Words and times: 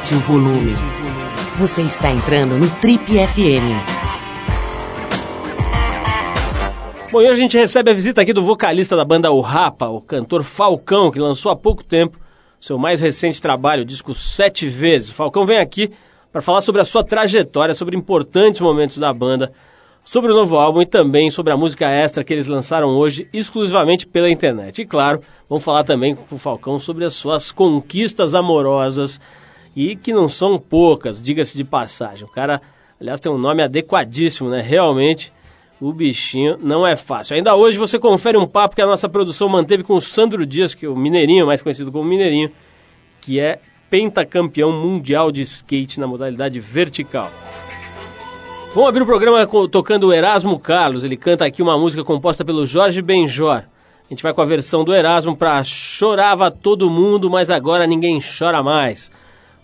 aumente 0.00 0.14
o 0.14 0.18
volume. 0.20 0.72
Você 1.58 1.82
está 1.82 2.10
entrando 2.10 2.56
no 2.56 2.68
Trip 2.76 3.04
FM. 3.04 3.68
Bom, 7.12 7.20
e 7.20 7.24
hoje 7.24 7.32
a 7.32 7.42
gente 7.42 7.58
recebe 7.58 7.90
a 7.90 7.94
visita 7.94 8.22
aqui 8.22 8.32
do 8.32 8.42
vocalista 8.42 8.96
da 8.96 9.04
banda 9.04 9.30
O 9.30 9.40
Rapa, 9.40 9.88
o 9.88 10.00
cantor 10.00 10.42
Falcão, 10.42 11.10
que 11.10 11.18
lançou 11.18 11.52
há 11.52 11.56
pouco 11.56 11.84
tempo 11.84 12.18
seu 12.58 12.78
mais 12.78 13.00
recente 13.00 13.40
trabalho, 13.40 13.82
o 13.82 13.86
disco 13.86 14.14
Sete 14.14 14.66
Vezes. 14.66 15.10
O 15.10 15.14
Falcão 15.14 15.44
vem 15.44 15.58
aqui 15.58 15.90
para 16.32 16.40
falar 16.40 16.60
sobre 16.60 16.80
a 16.80 16.84
sua 16.84 17.04
trajetória, 17.04 17.74
sobre 17.74 17.96
importantes 17.96 18.60
momentos 18.60 18.98
da 18.98 19.12
banda, 19.12 19.52
sobre 20.04 20.30
o 20.30 20.34
novo 20.34 20.56
álbum 20.56 20.82
e 20.82 20.86
também 20.86 21.30
sobre 21.30 21.52
a 21.52 21.56
música 21.56 21.88
extra 21.88 22.22
que 22.22 22.32
eles 22.32 22.46
lançaram 22.46 22.90
hoje 22.90 23.28
exclusivamente 23.32 24.06
pela 24.06 24.30
internet. 24.30 24.80
E 24.80 24.86
claro, 24.86 25.20
vamos 25.48 25.64
falar 25.64 25.84
também 25.84 26.14
com 26.14 26.34
o 26.34 26.38
Falcão 26.38 26.78
sobre 26.78 27.04
as 27.04 27.14
suas 27.14 27.50
conquistas 27.50 28.34
amorosas 28.34 29.20
e 29.74 29.96
que 29.96 30.12
não 30.12 30.28
são 30.28 30.58
poucas, 30.58 31.22
diga-se 31.22 31.56
de 31.56 31.64
passagem. 31.64 32.24
O 32.24 32.28
cara, 32.28 32.60
aliás, 33.00 33.20
tem 33.20 33.30
um 33.30 33.38
nome 33.38 33.62
adequadíssimo, 33.62 34.48
né? 34.48 34.60
Realmente, 34.60 35.32
o 35.80 35.92
bichinho 35.92 36.58
não 36.60 36.86
é 36.86 36.94
fácil. 36.96 37.36
Ainda 37.36 37.54
hoje 37.54 37.78
você 37.78 37.98
confere 37.98 38.36
um 38.36 38.46
papo 38.46 38.74
que 38.74 38.82
a 38.82 38.86
nossa 38.86 39.08
produção 39.08 39.48
manteve 39.48 39.82
com 39.82 39.94
o 39.94 40.00
Sandro 40.00 40.44
Dias, 40.44 40.74
que 40.74 40.84
é 40.84 40.88
o 40.88 40.96
Mineirinho, 40.96 41.46
mais 41.46 41.62
conhecido 41.62 41.90
como 41.90 42.04
Mineirinho, 42.04 42.50
que 43.20 43.40
é 43.40 43.60
pentacampeão 43.88 44.70
mundial 44.70 45.32
de 45.32 45.42
skate 45.42 45.98
na 45.98 46.06
modalidade 46.06 46.60
vertical. 46.60 47.30
Vamos 48.72 48.88
abrir 48.88 49.02
o 49.02 49.06
programa 49.06 49.44
tocando 49.68 50.08
o 50.08 50.12
Erasmo 50.12 50.58
Carlos. 50.58 51.02
Ele 51.02 51.16
canta 51.16 51.44
aqui 51.44 51.60
uma 51.60 51.76
música 51.76 52.04
composta 52.04 52.44
pelo 52.44 52.64
Jorge 52.64 53.02
Benjor. 53.02 53.64
A 53.64 54.08
gente 54.10 54.22
vai 54.22 54.32
com 54.32 54.42
a 54.42 54.44
versão 54.44 54.84
do 54.84 54.94
Erasmo 54.94 55.36
para 55.36 55.64
Chorava 55.64 56.50
Todo 56.50 56.90
Mundo, 56.90 57.28
mas 57.28 57.50
agora 57.50 57.86
ninguém 57.86 58.20
chora 58.20 58.62
mais. 58.62 59.10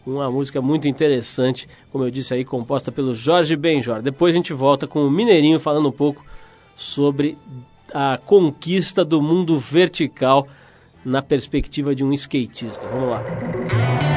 Uma 0.07 0.31
música 0.31 0.63
muito 0.63 0.87
interessante, 0.87 1.69
como 1.91 2.05
eu 2.05 2.11
disse 2.11 2.33
aí, 2.33 2.45
composta 2.45 2.93
pelo 2.93 3.13
Jorge 3.13 3.57
Benjor. 3.57 4.01
Depois 4.01 4.33
a 4.33 4.37
gente 4.37 4.53
volta 4.53 4.87
com 4.87 5.05
o 5.05 5.11
Mineirinho 5.11 5.59
falando 5.59 5.89
um 5.89 5.93
pouco 5.93 6.25
sobre 6.77 7.37
a 7.93 8.17
conquista 8.25 9.05
do 9.05 9.21
mundo 9.21 9.59
vertical 9.59 10.47
na 11.05 11.21
perspectiva 11.23 11.95
de 11.95 12.05
um 12.05 12.13
skatista. 12.13 12.87
Vamos 12.87 13.11
lá. 13.11 14.16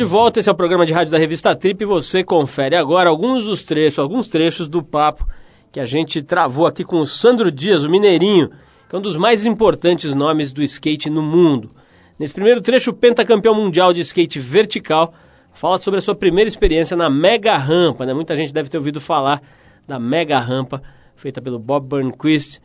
De 0.00 0.04
volta, 0.04 0.40
esse 0.40 0.48
é 0.48 0.52
o 0.52 0.54
programa 0.54 0.86
de 0.86 0.94
rádio 0.94 1.12
da 1.12 1.18
revista 1.18 1.54
Trip 1.54 1.82
e 1.82 1.84
você 1.84 2.24
confere 2.24 2.74
agora 2.74 3.10
alguns 3.10 3.44
dos 3.44 3.62
trechos, 3.62 3.98
alguns 3.98 4.28
trechos 4.28 4.66
do 4.66 4.82
papo 4.82 5.28
que 5.70 5.78
a 5.78 5.84
gente 5.84 6.22
travou 6.22 6.66
aqui 6.66 6.84
com 6.84 7.00
o 7.00 7.06
Sandro 7.06 7.52
Dias, 7.52 7.84
o 7.84 7.90
Mineirinho, 7.90 8.48
que 8.88 8.96
é 8.96 8.98
um 8.98 9.02
dos 9.02 9.18
mais 9.18 9.44
importantes 9.44 10.14
nomes 10.14 10.52
do 10.52 10.62
skate 10.62 11.10
no 11.10 11.22
mundo. 11.22 11.70
Nesse 12.18 12.32
primeiro 12.32 12.62
trecho, 12.62 12.92
o 12.92 12.94
pentacampeão 12.94 13.54
mundial 13.54 13.92
de 13.92 14.00
skate 14.00 14.40
vertical 14.40 15.12
fala 15.52 15.76
sobre 15.76 15.98
a 15.98 16.02
sua 16.02 16.14
primeira 16.14 16.48
experiência 16.48 16.96
na 16.96 17.10
mega 17.10 17.58
rampa, 17.58 18.06
né? 18.06 18.14
Muita 18.14 18.34
gente 18.34 18.54
deve 18.54 18.70
ter 18.70 18.78
ouvido 18.78 19.02
falar 19.02 19.42
da 19.86 19.98
mega 20.00 20.38
rampa 20.38 20.82
feita 21.14 21.42
pelo 21.42 21.58
Bob 21.58 21.86
Burnquist. 21.86 22.58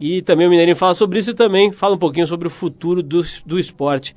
E 0.00 0.22
também 0.22 0.48
o 0.48 0.50
Mineirinho 0.50 0.76
fala 0.76 0.94
sobre 0.94 1.20
isso 1.20 1.30
e 1.30 1.34
também 1.34 1.70
fala 1.70 1.94
um 1.94 1.98
pouquinho 1.98 2.26
sobre 2.26 2.48
o 2.48 2.50
futuro 2.50 3.00
do, 3.00 3.22
do 3.46 3.60
esporte, 3.60 4.16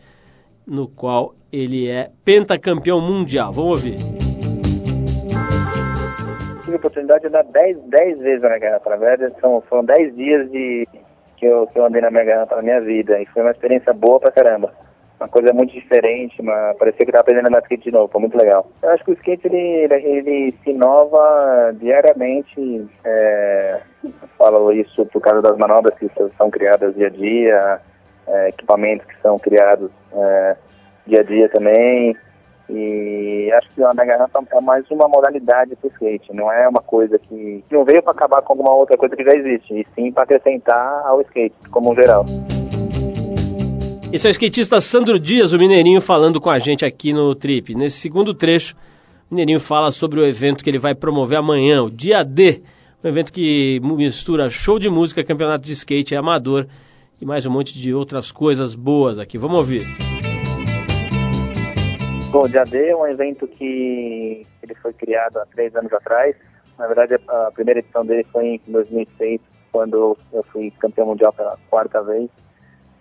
no 0.65 0.87
qual 0.87 1.35
ele 1.53 1.87
é 1.87 2.09
pentacampeão 2.25 2.99
mundial. 2.99 3.53
Vamos 3.53 3.71
ouvir. 3.71 3.97
Tive 6.63 6.73
a 6.73 6.77
oportunidade 6.77 7.21
de 7.21 7.27
andar 7.27 7.43
10, 7.43 7.77
10 7.83 8.19
vezes 8.19 8.41
na 8.41 8.49
Mega 8.49 8.81
verdade, 8.97 9.39
são, 9.39 9.61
foram 9.69 9.85
10 9.85 10.15
dias 10.15 10.51
de, 10.51 10.87
que, 11.37 11.45
eu, 11.45 11.67
que 11.67 11.77
eu 11.77 11.85
andei 11.85 12.01
na 12.01 12.09
Mega 12.09 12.39
Rampa 12.39 12.55
na 12.55 12.63
minha 12.63 12.81
vida. 12.81 13.21
E 13.21 13.27
foi 13.27 13.43
uma 13.43 13.51
experiência 13.51 13.93
boa 13.93 14.19
pra 14.19 14.31
caramba. 14.31 14.73
Uma 15.19 15.29
coisa 15.29 15.53
muito 15.53 15.71
diferente, 15.71 16.41
uma, 16.41 16.73
parecia 16.77 17.05
que 17.05 17.11
estava 17.11 17.21
aprendendo 17.21 17.45
a 17.45 17.49
andar 17.49 17.61
skate 17.61 17.83
de 17.83 17.91
novo, 17.91 18.11
foi 18.11 18.19
muito 18.19 18.35
legal. 18.35 18.67
Eu 18.81 18.89
acho 18.89 19.05
que 19.05 19.11
o 19.11 19.13
skate 19.13 19.45
ele, 19.45 19.93
ele 19.93 20.55
se 20.63 20.71
inova 20.71 21.71
diariamente. 21.79 22.87
É, 23.05 23.79
falo 24.37 24.73
isso 24.73 25.05
por 25.05 25.21
causa 25.21 25.41
das 25.41 25.55
manobras 25.57 25.97
que 25.99 26.09
são 26.35 26.49
criadas 26.49 26.95
dia 26.95 27.07
a 27.07 27.09
dia, 27.11 27.79
é, 28.27 28.49
equipamentos 28.49 29.05
que 29.05 29.21
são 29.21 29.37
criados 29.37 29.91
é, 30.13 30.57
dia 31.07 31.19
a 31.19 31.23
dia 31.23 31.49
também. 31.49 32.15
E 32.69 33.51
acho 33.57 33.69
que 33.75 33.83
a 33.83 33.93
mega 33.93 34.17
rampa 34.17 34.43
é 34.51 34.61
mais 34.61 34.89
uma 34.89 35.07
modalidade 35.07 35.75
para 35.75 35.87
o 35.87 35.91
skate, 35.91 36.33
não 36.33 36.51
é 36.51 36.67
uma 36.67 36.81
coisa 36.81 37.19
que, 37.19 37.63
não 37.69 37.83
veio 37.83 38.01
para 38.01 38.13
acabar 38.13 38.41
com 38.41 38.53
alguma 38.53 38.73
outra 38.73 38.97
coisa 38.97 39.15
que 39.15 39.23
já 39.23 39.35
existe, 39.35 39.81
e 39.81 39.87
sim 39.93 40.11
para 40.11 40.23
acrescentar 40.23 41.05
ao 41.05 41.21
skate, 41.21 41.55
como 41.69 41.91
um 41.91 41.95
geral. 41.95 42.25
Esse 44.13 44.27
é 44.27 44.29
o 44.29 44.31
skatista 44.31 44.79
Sandro 44.79 45.19
Dias, 45.19 45.53
o 45.53 45.57
Mineirinho, 45.57 45.99
falando 45.99 46.39
com 46.39 46.49
a 46.49 46.57
gente 46.57 46.85
aqui 46.85 47.11
no 47.11 47.35
Trip. 47.35 47.75
Nesse 47.75 47.97
segundo 47.97 48.33
trecho, 48.33 48.75
o 49.29 49.33
Mineirinho 49.33 49.59
fala 49.59 49.91
sobre 49.91 50.21
o 50.21 50.25
evento 50.25 50.63
que 50.63 50.69
ele 50.69 50.79
vai 50.79 50.95
promover 50.95 51.39
amanhã, 51.39 51.83
o 51.83 51.91
Dia 51.91 52.23
D, 52.23 52.61
um 53.03 53.07
evento 53.09 53.33
que 53.33 53.81
mistura 53.83 54.49
show 54.49 54.79
de 54.79 54.89
música, 54.89 55.23
campeonato 55.23 55.65
de 55.65 55.73
skate 55.73 56.15
amador 56.15 56.65
e 57.19 57.25
mais 57.25 57.45
um 57.45 57.51
monte 57.51 57.77
de 57.77 57.93
outras 57.93 58.31
coisas 58.31 58.73
boas 58.73 59.19
aqui. 59.19 59.37
Vamos 59.37 59.57
ouvir. 59.57 60.12
Bom, 62.33 62.45
o 62.45 62.49
Dia 62.49 62.63
D 62.63 62.89
é 62.89 62.95
um 62.95 63.05
evento 63.05 63.47
que 63.47 64.43
ele 64.63 64.73
foi 64.81 64.91
criado 64.91 65.37
há 65.37 65.45
três 65.45 65.75
anos 65.75 65.93
atrás. 65.93 66.35
Na 66.79 66.87
verdade, 66.87 67.13
a 67.27 67.51
primeira 67.53 67.79
edição 67.79 68.03
dele 68.03 68.25
foi 68.31 68.59
em 68.67 68.71
2006, 68.71 69.39
quando 69.71 70.17
eu 70.33 70.43
fui 70.51 70.71
campeão 70.79 71.05
mundial 71.05 71.31
pela 71.31 71.59
quarta 71.69 72.01
vez. 72.01 72.31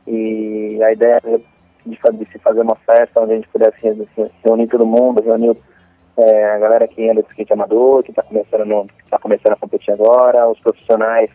E 0.07 0.79
a 0.83 0.93
ideia 0.93 1.19
de, 1.25 1.97
de 1.97 2.31
se 2.31 2.39
fazer 2.41 2.61
uma 2.61 2.77
festa 2.77 3.23
onde 3.23 3.33
a 3.33 3.37
gente 3.37 3.49
pudesse 3.49 3.79
reunir 4.45 4.67
todo 4.67 4.85
mundo, 4.85 5.23
reunir 5.23 5.57
é, 6.19 6.51
a 6.51 6.59
galera 6.59 6.87
que 6.87 7.09
anda 7.09 7.23
de 7.23 7.29
skate 7.31 7.55
amador, 7.55 8.03
que 8.03 8.11
está 8.11 8.23
começando, 8.23 8.91
tá 9.09 9.19
começando 9.19 9.53
a 9.55 9.57
competir 9.57 9.95
agora, 9.95 10.47
os 10.47 10.61
profissionais 10.61 11.31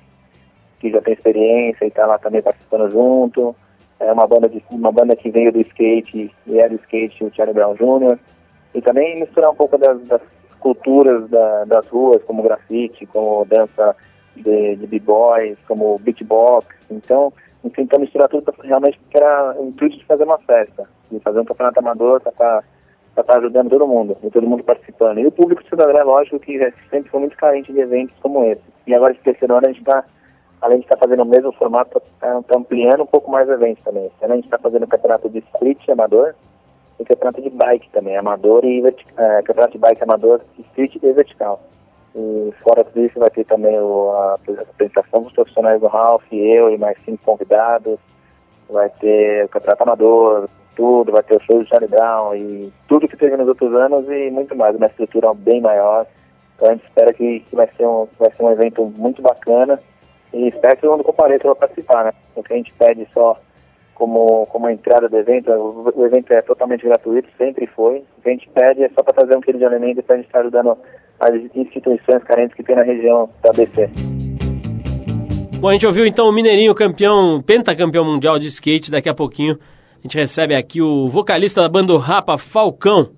que 0.80 0.92
já 0.92 1.02
tem 1.02 1.16
experiência 1.16 1.84
e 1.84 1.88
está 1.88 2.06
lá 2.06 2.20
também 2.20 2.44
participando 2.44 2.92
junto 2.92 3.56
é 4.00 4.12
uma 4.12 4.28
banda 4.28 4.48
de 4.48 4.64
uma 4.70 4.92
banda 4.92 5.16
que 5.16 5.30
veio 5.30 5.52
do 5.52 5.62
skate 5.62 6.32
e 6.46 6.60
é 6.60 6.70
do 6.70 6.76
skate 6.76 7.24
o 7.24 7.34
Charlie 7.34 7.54
Brown 7.54 7.76
Jr. 7.76 8.18
e 8.74 8.82
também 8.82 9.20
misturar 9.20 9.52
um 9.52 9.56
pouco 9.56 9.78
das, 9.78 10.02
das 10.04 10.22
culturas 10.60 11.30
da, 11.30 11.66
das 11.66 11.88
ruas 11.88 12.24
como 12.24 12.44
grafite, 12.44 13.06
como 13.08 13.46
dança 13.46 13.96
de, 14.36 14.76
de 14.76 14.88
b-boys, 14.88 15.58
como 15.68 16.00
beatbox, 16.00 16.68
então 16.90 17.34
tentar 17.70 18.00
misturar 18.00 18.30
tudo 18.30 18.54
realmente 18.64 18.98
porque 19.00 19.18
era 19.18 19.56
o 19.60 19.68
intuito 19.68 19.98
de 19.98 20.06
fazer 20.06 20.24
uma 20.24 20.38
festa, 20.40 20.88
de 21.12 21.20
fazer 21.20 21.40
um 21.40 21.46
campeonato 21.46 21.80
amador 21.80 22.22
para 22.22 22.32
estar 22.32 22.64
tá, 23.16 23.24
tá 23.24 23.38
ajudando 23.38 23.70
todo 23.70 23.88
mundo, 23.88 24.18
e 24.24 24.30
todo 24.30 24.48
mundo 24.48 24.64
participando. 24.64 25.20
E 25.20 25.28
o 25.28 25.32
público 25.32 25.64
de 25.64 25.82
é 25.82 26.04
lógico 26.04 26.40
que 26.40 26.58
sempre 26.90 27.10
foi 27.10 27.20
muito 27.20 27.36
carente 27.36 27.74
de 27.74 27.80
eventos 27.80 28.16
como 28.22 28.44
esse. 28.46 28.62
E 28.86 28.94
agora, 28.94 29.14
esse 29.14 29.22
terceiro 29.22 29.56
ano, 29.56 29.68
a 29.68 29.70
gente 29.70 29.82
está 29.82 30.04
além 30.62 30.80
de 30.80 30.86
estar 30.86 30.98
fazendo 30.98 31.24
o 31.24 31.26
mesmo 31.26 31.52
formato, 31.54 31.98
está 31.98 32.42
tá 32.42 32.58
ampliando 32.58 33.04
um 33.04 33.08
pouco 33.08 33.32
mais 33.32 33.48
eventos 33.50 33.84
também. 33.84 34.06
Esse 34.06 34.26
ano 34.26 34.34
a 34.34 34.36
gente 34.36 34.46
está 34.46 34.58
fazendo 34.58 34.84
o 34.84 34.88
campeonato 34.88 35.30
de 35.30 35.40
street 35.40 35.88
amador 35.90 36.34
e 37.00 37.06
campeonato 37.06 37.42
de 37.42 37.50
bike 37.50 37.90
também, 37.92 38.18
amador 38.18 38.66
e 38.66 38.84
é, 39.18 39.42
campeonato 39.44 39.74
de 39.74 39.78
bike 39.78 40.04
amador, 40.04 40.42
street 40.58 40.96
e 40.96 41.14
vertical. 41.14 41.62
E 42.16 42.52
fora 42.64 42.84
tudo 42.84 43.06
isso 43.06 43.20
vai 43.20 43.30
ter 43.30 43.46
também 43.46 43.80
o, 43.80 44.12
a, 44.12 44.34
apresentação 44.34 45.22
dos 45.22 45.34
profissionais 45.34 45.80
do 45.80 45.88
Ralph, 45.88 46.26
eu 46.32 46.72
e 46.72 46.78
mais 46.78 46.98
cinco 47.06 47.24
convidados, 47.24 48.00
vai 48.68 48.90
ter 48.90 49.46
o 49.46 49.50
campeonato 49.50 49.84
amador, 49.84 50.50
tudo, 50.76 51.12
vai 51.12 51.22
ter 51.22 51.36
o 51.36 51.42
show 51.42 51.60
do 51.60 51.68
Charlie 51.68 51.90
Brown 51.90 52.36
e 52.36 52.74
tudo 52.88 53.08
que 53.08 53.18
teve 53.18 53.38
nos 53.38 53.48
outros 53.48 53.74
anos 53.76 54.10
e 54.10 54.32
muito 54.32 54.56
mais, 54.56 54.76
uma 54.76 54.88
estrutura 54.88 55.32
bem 55.36 55.62
maior. 55.62 56.08
Então 56.56 56.70
a 56.70 56.74
gente 56.74 56.86
espera 56.86 57.14
que, 57.14 57.42
que 57.42 57.56
vai, 57.56 57.70
ser 57.78 57.86
um, 57.86 58.08
vai 58.18 58.32
ser 58.32 58.44
um 58.44 58.52
evento 58.52 58.84
muito 58.98 59.22
bacana 59.22 59.80
e 60.38 60.50
espero 60.50 60.76
que 60.76 60.82
todo 60.82 60.92
mundo 60.92 61.04
compareça 61.04 61.44
para 61.44 61.56
participar, 61.56 62.06
né? 62.06 62.14
O 62.36 62.44
que 62.44 62.54
a 62.54 62.58
gente 62.58 62.74
pede 62.74 63.08
só 63.14 63.40
como, 63.96 64.46
como 64.48 64.70
entrada 64.70 65.10
do 65.10 65.18
evento, 65.18 65.52
o, 65.52 66.06
evento 66.06 66.32
é 66.32 66.42
totalmente 66.42 66.86
gratuito, 66.86 67.28
sempre 67.38 67.66
foi. 67.68 68.04
O 68.18 68.22
que 68.22 68.30
a 68.30 68.32
gente 68.32 68.48
pede 68.50 68.84
é 68.84 68.90
só 68.90 69.02
para 69.02 69.14
trazer 69.14 69.36
um 69.36 69.42
quilo 69.42 69.58
de 69.58 69.66
alimento 69.66 70.04
para 70.04 70.16
a 70.16 70.18
gente 70.18 70.28
estar 70.28 70.42
ajudando 70.42 70.78
as 71.20 71.34
instituições 71.56 72.24
carentes 72.24 72.56
que 72.56 72.64
tem 72.64 72.76
na 72.76 72.84
região 72.84 73.30
da 73.42 73.50
ABC. 73.50 73.90
Bom, 75.60 75.70
a 75.70 75.74
gente 75.74 75.88
ouviu 75.88 76.06
então 76.06 76.30
o 76.30 76.32
Mineirinho 76.32 76.76
campeão, 76.76 77.42
pentacampeão 77.42 78.06
mundial 78.06 78.38
de 78.38 78.48
skate, 78.48 78.92
daqui 78.92 79.10
a 79.10 79.16
pouquinho 79.16 79.58
a 80.00 80.02
gente 80.04 80.16
recebe 80.16 80.54
aqui 80.54 80.80
o 80.80 81.08
vocalista 81.08 81.62
da 81.62 81.68
banda 81.68 81.98
Rapa, 81.98 82.38
Falcão. 82.38 83.10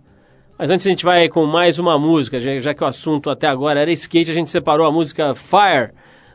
Mas 0.57 0.69
antes 0.69 0.88
a 0.88 0.89
gente 0.89 1.04
vai 1.04 1.27
com 1.27 1.45
mais 1.45 1.77
uma 1.77 2.00
música, 2.00 2.39
já 2.39 2.74
que 2.74 2.83
o 2.83 2.88
assunto 2.88 3.30
até 3.30 3.48
agora 3.48 3.81
era 3.81 3.92
skate, 3.92 4.31
a 4.31 4.33
gente 4.33 4.50
separou 4.50 4.88
a 4.88 4.92
música 4.92 5.36
Fire, 5.36 5.92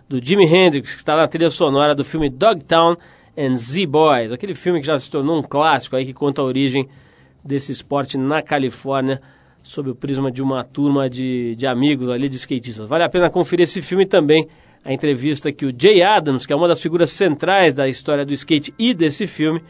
do 0.08 0.24
Jimi 0.24 0.44
Hendrix, 0.44 0.92
que 0.92 0.98
está 0.98 1.16
na 1.16 1.26
trilha 1.26 1.50
sonora 1.50 1.94
do 1.94 2.04
filme 2.04 2.28
Dogtown 2.28 2.96
and 3.36 3.56
Z-Boys, 3.56 4.32
aquele 4.32 4.54
filme 4.54 4.80
que 4.80 4.86
já 4.86 4.98
se 4.98 5.10
tornou 5.10 5.38
um 5.38 5.42
clássico 5.42 5.96
aí 5.96 6.04
que 6.04 6.12
conta 6.12 6.42
a 6.42 6.44
origem 6.44 6.88
desse 7.42 7.72
esporte 7.72 8.16
na 8.16 8.40
Califórnia 8.42 9.20
sob 9.62 9.90
o 9.90 9.94
prisma 9.94 10.30
de 10.30 10.42
uma 10.42 10.62
turma 10.62 11.08
de, 11.08 11.56
de 11.56 11.66
amigos 11.66 12.08
ali 12.08 12.28
de 12.28 12.36
skatistas. 12.36 12.86
Vale 12.86 13.02
a 13.02 13.08
pena 13.08 13.30
conferir 13.30 13.64
esse 13.64 13.80
filme 13.80 14.04
também, 14.04 14.46
a 14.84 14.92
entrevista 14.92 15.50
que 15.50 15.64
o 15.64 15.74
Jay 15.76 16.02
Adams, 16.02 16.44
que 16.44 16.52
é 16.52 16.56
uma 16.56 16.68
das 16.68 16.80
figuras 16.80 17.10
centrais 17.10 17.74
da 17.74 17.88
história 17.88 18.26
do 18.26 18.34
skate 18.34 18.74
e 18.78 18.92
desse 18.92 19.26
filme, 19.26 19.62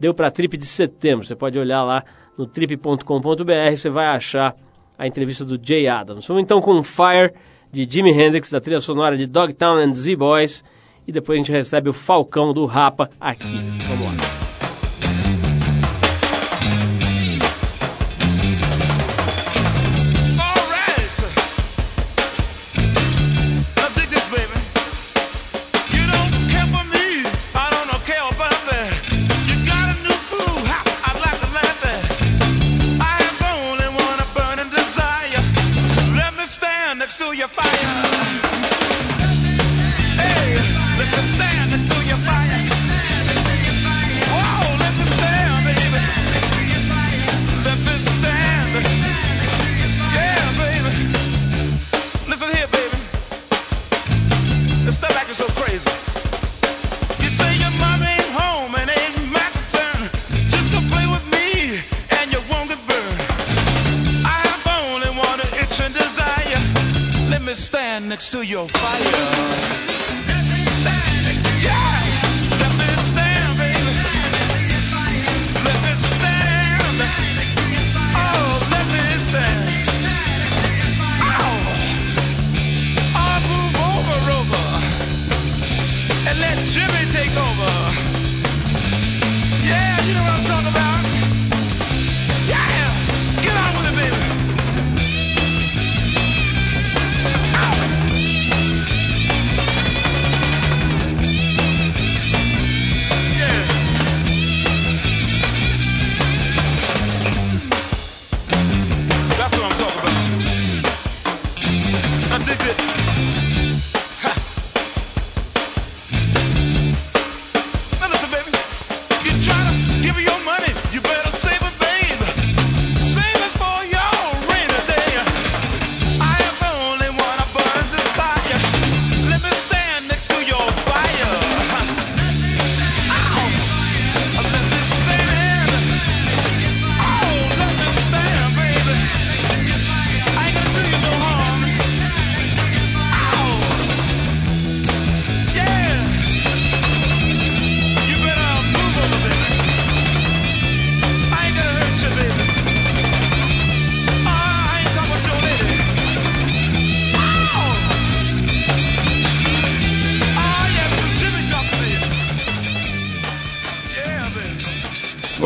deu 0.00 0.14
para 0.14 0.28
a 0.28 0.30
Trip 0.30 0.56
de 0.56 0.64
setembro. 0.64 1.26
Você 1.26 1.36
pode 1.36 1.58
olhar 1.58 1.82
lá 1.82 2.02
no 2.38 2.46
trip.com.br, 2.46 3.76
você 3.76 3.90
vai 3.90 4.06
achar 4.06 4.56
a 4.98 5.06
entrevista 5.06 5.44
do 5.44 5.60
Jay 5.62 5.86
Adams. 5.86 6.26
Vamos 6.26 6.42
então 6.42 6.60
com 6.62 6.82
Fire 6.82 7.32
de 7.74 7.86
Jimi 7.90 8.12
Hendrix, 8.12 8.50
da 8.50 8.60
trilha 8.60 8.80
sonora 8.80 9.16
de 9.16 9.26
Dogtown 9.26 9.78
and 9.78 9.92
Z-Boys. 9.94 10.62
E 11.06 11.12
depois 11.12 11.36
a 11.36 11.38
gente 11.38 11.52
recebe 11.52 11.90
o 11.90 11.92
Falcão 11.92 12.54
do 12.54 12.64
Rapa 12.64 13.10
aqui. 13.20 13.60
Vamos 13.88 14.06
lá. 14.06 14.43
You're 37.36 37.48
fine. 37.48 37.73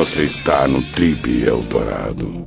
Você 0.09 0.25
está 0.25 0.67
no 0.67 0.81
Trip 0.81 1.45
Eldorado. 1.45 2.43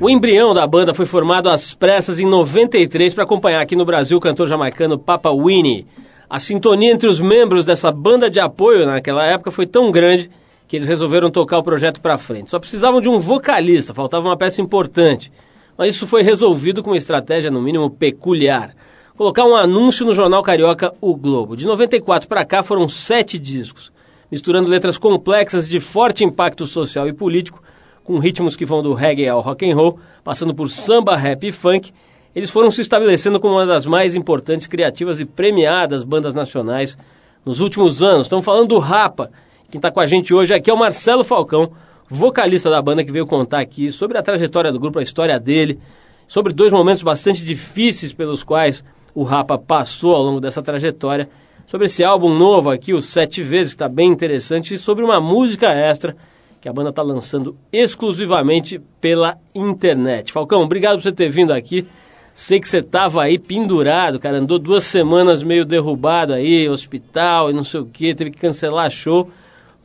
O 0.00 0.08
embrião 0.08 0.54
da 0.54 0.66
banda 0.66 0.94
foi 0.94 1.04
formado 1.04 1.50
às 1.50 1.74
pressas 1.74 2.18
em 2.18 2.24
93 2.24 3.12
para 3.12 3.24
acompanhar 3.24 3.60
aqui 3.60 3.76
no 3.76 3.84
Brasil 3.84 4.16
o 4.16 4.20
cantor 4.20 4.48
jamaicano 4.48 4.98
Papa 4.98 5.30
Winnie. 5.30 5.86
A 6.28 6.40
sintonia 6.40 6.90
entre 6.90 7.06
os 7.06 7.20
membros 7.20 7.66
dessa 7.66 7.92
banda 7.92 8.30
de 8.30 8.40
apoio 8.40 8.86
naquela 8.86 9.26
época 9.26 9.50
foi 9.50 9.66
tão 9.66 9.92
grande 9.92 10.30
que 10.66 10.76
eles 10.76 10.88
resolveram 10.88 11.28
tocar 11.28 11.58
o 11.58 11.62
projeto 11.62 12.00
para 12.00 12.16
frente. 12.16 12.50
Só 12.50 12.58
precisavam 12.58 12.98
de 12.98 13.10
um 13.10 13.18
vocalista, 13.18 13.92
faltava 13.92 14.26
uma 14.26 14.38
peça 14.38 14.62
importante. 14.62 15.30
Mas 15.76 15.94
isso 15.94 16.06
foi 16.06 16.22
resolvido 16.22 16.82
com 16.82 16.90
uma 16.90 16.96
estratégia 16.96 17.50
no 17.50 17.60
mínimo 17.60 17.90
peculiar. 17.90 18.74
Colocar 19.16 19.44
um 19.44 19.54
anúncio 19.54 20.04
no 20.04 20.12
jornal 20.12 20.42
carioca 20.42 20.92
O 21.00 21.14
Globo. 21.14 21.56
De 21.56 21.64
94 21.64 22.28
para 22.28 22.44
cá 22.44 22.64
foram 22.64 22.88
sete 22.88 23.38
discos, 23.38 23.92
misturando 24.28 24.68
letras 24.68 24.98
complexas 24.98 25.68
de 25.68 25.78
forte 25.78 26.24
impacto 26.24 26.66
social 26.66 27.06
e 27.06 27.12
político 27.12 27.62
com 28.02 28.18
ritmos 28.18 28.56
que 28.56 28.66
vão 28.66 28.82
do 28.82 28.92
reggae 28.92 29.28
ao 29.28 29.40
rock 29.40 29.70
and 29.70 29.76
roll, 29.76 30.00
passando 30.24 30.52
por 30.52 30.68
samba, 30.68 31.14
rap 31.14 31.46
e 31.46 31.52
funk, 31.52 31.92
eles 32.34 32.50
foram 32.50 32.72
se 32.72 32.80
estabelecendo 32.80 33.38
como 33.38 33.54
uma 33.54 33.64
das 33.64 33.86
mais 33.86 34.16
importantes, 34.16 34.66
criativas 34.66 35.20
e 35.20 35.24
premiadas 35.24 36.02
bandas 36.02 36.34
nacionais 36.34 36.98
nos 37.44 37.60
últimos 37.60 38.02
anos. 38.02 38.26
Estamos 38.26 38.44
falando 38.44 38.70
do 38.70 38.80
Rapa. 38.80 39.30
Quem 39.70 39.78
está 39.78 39.92
com 39.92 40.00
a 40.00 40.06
gente 40.06 40.34
hoje 40.34 40.52
aqui 40.52 40.68
é 40.68 40.74
o 40.74 40.76
Marcelo 40.76 41.22
Falcão, 41.22 41.70
vocalista 42.08 42.68
da 42.68 42.82
banda, 42.82 43.04
que 43.04 43.12
veio 43.12 43.28
contar 43.28 43.60
aqui 43.60 43.92
sobre 43.92 44.18
a 44.18 44.22
trajetória 44.24 44.72
do 44.72 44.80
grupo, 44.80 44.98
a 44.98 45.02
história 45.02 45.38
dele, 45.38 45.78
sobre 46.26 46.52
dois 46.52 46.72
momentos 46.72 47.04
bastante 47.04 47.44
difíceis 47.44 48.12
pelos 48.12 48.42
quais 48.42 48.84
o 49.14 49.22
Rapa 49.22 49.56
passou 49.56 50.14
ao 50.14 50.22
longo 50.22 50.40
dessa 50.40 50.62
trajetória, 50.62 51.28
sobre 51.66 51.86
esse 51.86 52.04
álbum 52.04 52.34
novo 52.34 52.70
aqui, 52.70 52.92
o 52.92 53.00
Sete 53.00 53.42
Vezes, 53.42 53.72
que 53.72 53.76
está 53.76 53.88
bem 53.88 54.10
interessante, 54.10 54.74
e 54.74 54.78
sobre 54.78 55.04
uma 55.04 55.20
música 55.20 55.72
extra 55.72 56.16
que 56.60 56.68
a 56.68 56.72
banda 56.72 56.90
está 56.90 57.02
lançando 57.02 57.56
exclusivamente 57.72 58.80
pela 59.00 59.38
internet. 59.54 60.32
Falcão, 60.32 60.62
obrigado 60.62 60.96
por 60.96 61.02
você 61.02 61.12
ter 61.12 61.28
vindo 61.28 61.52
aqui. 61.52 61.86
Sei 62.32 62.58
que 62.58 62.68
você 62.68 62.78
estava 62.78 63.22
aí 63.22 63.38
pendurado, 63.38 64.18
cara, 64.18 64.38
andou 64.38 64.58
duas 64.58 64.84
semanas 64.84 65.42
meio 65.42 65.64
derrubado 65.64 66.32
aí, 66.32 66.68
hospital 66.68 67.50
e 67.50 67.52
não 67.52 67.62
sei 67.62 67.80
o 67.80 67.86
que, 67.86 68.14
teve 68.14 68.30
que 68.30 68.38
cancelar 68.38 68.90
show. 68.90 69.30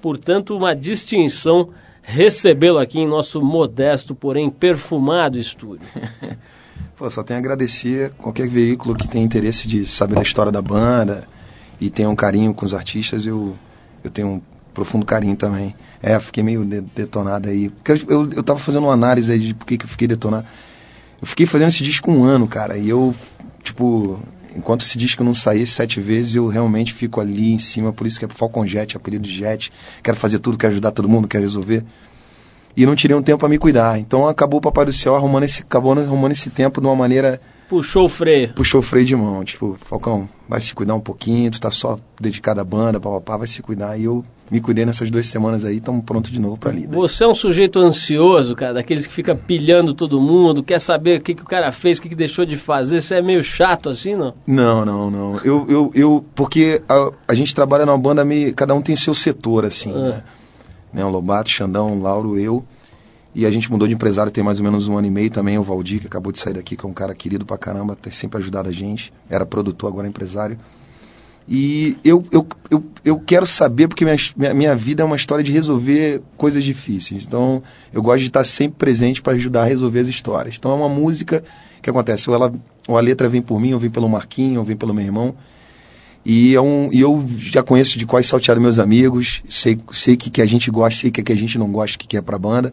Portanto, 0.02 0.56
uma 0.56 0.74
distinção 0.74 1.70
recebê-lo 2.02 2.80
aqui 2.80 3.00
em 3.00 3.08
nosso 3.08 3.40
modesto, 3.42 4.16
porém 4.16 4.50
perfumado 4.50 5.38
estúdio. 5.38 5.88
Pô, 7.00 7.10
só 7.10 7.24
tenho 7.24 7.38
a 7.38 7.40
agradecer 7.40 8.12
qualquer 8.18 8.50
veículo 8.50 8.94
que 8.94 9.08
tenha 9.08 9.24
interesse 9.24 9.70
de 9.70 9.86
saber 9.86 10.16
da 10.16 10.22
história 10.22 10.52
da 10.52 10.62
banda 10.62 11.26
e 11.80 11.90
tenha 11.90 12.10
um 12.10 12.16
carinho 12.16 12.54
com 12.54 12.66
os 12.66 12.74
artistas, 12.74 13.26
eu, 13.26 13.56
eu 14.04 14.12
tenho 14.12 14.28
um 14.28 14.42
profundo 14.74 15.06
carinho 15.06 15.38
também. 15.38 15.74
É, 16.04 16.20
fiquei 16.20 16.44
meio 16.44 16.66
detonado 16.94 17.48
aí. 17.48 17.70
Porque 17.70 17.94
eu, 18.14 18.30
eu 18.34 18.44
tava 18.44 18.60
fazendo 18.60 18.84
uma 18.84 18.92
análise 18.92 19.32
aí 19.32 19.40
de 19.40 19.54
por 19.54 19.66
que, 19.66 19.78
que 19.78 19.86
eu 19.86 19.90
fiquei 19.90 20.10
detonado. 20.10 20.46
Eu 21.22 21.26
fiquei 21.26 21.46
fazendo 21.46 21.70
esse 21.70 21.86
disco 21.86 22.12
um 22.12 22.26
ano, 22.26 22.50
cara, 22.50 22.78
e 22.78 22.90
eu, 22.90 23.16
tipo, 23.64 24.20
enquanto 24.54 24.82
esse 24.82 24.98
disco 24.98 25.24
não 25.24 25.34
sair 25.34 25.66
sete 25.66 26.02
vezes, 26.02 26.36
eu 26.36 26.48
realmente 26.48 26.94
fico 26.94 27.22
ali 27.22 27.54
em 27.54 27.60
cima, 27.60 27.94
por 27.94 28.08
isso 28.08 28.20
que 28.20 28.26
é 28.26 28.28
Falcon 28.28 28.68
Jet, 28.68 28.98
apelido 28.98 29.26
de 29.26 29.34
Jet. 29.34 29.72
Quero 30.04 30.18
fazer 30.18 30.40
tudo, 30.40 30.58
quero 30.58 30.74
ajudar 30.74 30.92
todo 30.92 31.08
mundo, 31.08 31.30
quero 31.30 31.44
resolver. 31.44 31.86
E 32.76 32.86
não 32.86 32.96
tirei 32.96 33.16
um 33.16 33.22
tempo 33.22 33.40
para 33.40 33.50
me 33.50 33.58
cuidar. 33.58 34.00
Então 34.00 34.28
acabou 34.28 34.60
o 34.60 34.62
Papai 34.62 34.86
do 34.86 34.94
Céu 34.94 35.16
arrumando 35.16 35.44
esse, 35.44 35.62
acabou 35.62 35.94
arrumando 35.94 36.32
esse 36.32 36.50
tempo 36.50 36.80
de 36.80 36.88
uma 36.88 36.96
maneira 36.96 37.40
Puxou 37.70 38.06
o 38.06 38.10
freio. 38.10 38.52
Puxou 38.56 38.80
o 38.80 38.82
freio 38.82 39.06
de 39.06 39.16
mão. 39.16 39.46
Tipo, 39.46 39.78
Falcão, 39.80 40.28
vai 40.48 40.60
se 40.60 40.74
cuidar 40.74 40.96
um 40.96 41.00
pouquinho, 41.00 41.52
tu 41.52 41.62
tá 41.62 41.70
só 41.70 42.00
dedicado 42.20 42.60
à 42.60 42.64
banda, 42.64 43.00
papapá, 43.00 43.38
vai 43.38 43.48
se 43.48 43.62
cuidar. 43.62 43.96
E 43.96 44.06
eu 44.06 44.24
me 44.50 44.60
cuidei 44.60 44.88
nessas 44.88 45.12
duas 45.12 45.28
semanas 45.28 45.64
aí, 45.64 45.78
estamos 45.78 46.04
pronto 46.04 46.32
de 46.32 46.42
novo 46.42 46.58
pra 46.58 46.72
lida. 46.72 46.96
Você 46.96 47.24
é 47.24 47.28
um 47.28 47.36
sujeito 47.36 47.78
ansioso, 47.78 48.56
cara, 48.56 48.74
daqueles 48.74 49.06
que 49.06 49.14
fica 49.14 49.36
pilhando 49.36 49.94
todo 49.94 50.20
mundo, 50.20 50.64
quer 50.64 50.82
saber 50.82 51.20
o 51.20 51.24
que, 51.24 51.36
que 51.36 51.44
o 51.44 51.46
cara 51.46 51.72
fez, 51.72 52.00
o 52.00 52.02
que, 52.02 52.10
que 52.10 52.16
deixou 52.16 52.44
de 52.44 52.58
fazer. 52.58 53.02
Você 53.02 53.16
é 53.16 53.22
meio 53.22 53.44
chato 53.44 53.88
assim, 53.88 54.16
não? 54.16 54.34
Não, 54.48 54.84
não, 54.84 55.12
não. 55.12 55.38
Eu, 55.44 55.68
eu, 55.70 55.92
eu 55.94 56.26
porque 56.34 56.82
a, 56.90 57.12
a 57.28 57.36
gente 57.36 57.54
trabalha 57.54 57.86
numa 57.86 58.00
banda 58.00 58.26
meio. 58.26 58.52
Cada 58.56 58.74
um 58.74 58.82
tem 58.82 58.96
seu 58.96 59.14
setor, 59.14 59.64
assim, 59.64 59.94
ah. 59.94 60.02
né? 60.02 60.24
Né? 60.94 61.04
O 61.04 61.10
Lobato, 61.10 61.50
Xandão, 61.50 62.02
Lauro, 62.02 62.38
eu. 62.38 62.64
E 63.34 63.46
a 63.46 63.52
gente 63.52 63.72
mudou 63.72 63.88
de 63.88 63.94
empresário 63.94 64.32
tem 64.32 64.44
mais 64.44 64.60
ou 64.60 64.66
menos 64.66 64.88
um 64.88 64.98
ano 64.98 65.08
e 65.08 65.12
meio 65.12 65.30
também. 65.30 65.58
O 65.58 65.64
Valdir, 65.64 66.02
que 66.02 66.08
acabou 66.08 66.32
de 66.32 66.40
sair 66.40 66.54
daqui, 66.54 66.76
que 66.76 66.86
é 66.86 66.90
um 66.90 66.94
cara 66.94 67.14
querido 67.14 67.46
pra 67.46 67.58
caramba, 67.58 67.96
tem 67.96 68.12
sempre 68.12 68.40
ajudado 68.40 68.70
a 68.70 68.72
gente. 68.72 69.14
Era 69.30 69.46
produtor, 69.46 69.88
agora 69.88 70.08
é 70.08 70.10
empresário. 70.10 70.58
E 71.52 71.98
eu, 72.06 72.24
eu, 72.32 72.46
eu, 72.70 72.84
eu 73.04 73.20
quero 73.20 73.46
saber, 73.46 73.88
porque 73.88 74.06
minha, 74.06 74.54
minha, 74.54 74.76
vida 74.76 75.02
é 75.02 75.06
uma 75.06 75.16
história 75.16 75.44
de 75.44 75.52
resolver 75.52 76.22
coisas 76.38 76.64
difíceis. 76.64 77.26
Então, 77.26 77.64
eu 77.92 78.04
gosto 78.04 78.20
de 78.20 78.28
estar 78.28 78.44
sempre 78.44 78.78
presente 78.78 79.20
para 79.20 79.34
ajudar 79.34 79.64
a 79.64 79.66
resolver 79.66 80.00
as 80.00 80.08
histórias. 80.08 80.56
Então, 80.60 80.72
é 80.72 80.76
uma 80.76 80.90
música 80.90 81.44
que 81.82 81.90
acontece, 81.90 82.30
ou, 82.30 82.36
ela, 82.36 82.54
ou 82.88 82.98
a 82.98 83.02
letra 83.02 83.28
vem 83.28 83.42
por 83.42 83.60
mim, 83.60 83.74
ou 83.74 83.80
vem 83.80 83.90
pelo 83.90 84.08
Marquinho, 84.08 84.60
ou 84.60 84.66
vem 84.66 84.76
pelo 84.76 84.94
meu 84.94 85.04
irmão. 85.04 85.36
E, 86.32 86.54
é 86.54 86.62
um, 86.62 86.90
e 86.92 87.02
eu 87.02 87.28
já 87.40 87.64
conheço 87.64 87.98
de 87.98 88.06
quais 88.06 88.28
saltearam 88.28 88.62
meus 88.62 88.78
amigos, 88.78 89.42
sei 89.50 89.80
o 89.88 89.92
sei 89.92 90.16
que, 90.16 90.30
que 90.30 90.44
a 90.44 90.46
gente 90.46 90.70
gosta, 90.70 91.02
sei 91.02 91.10
que, 91.10 91.24
que 91.24 91.34
a 91.34 91.36
gente 91.36 91.58
não 91.58 91.72
gosta, 91.72 91.96
o 91.96 92.00
que, 92.00 92.08
que 92.08 92.18
é 92.18 92.22
pra 92.22 92.38
banda 92.38 92.72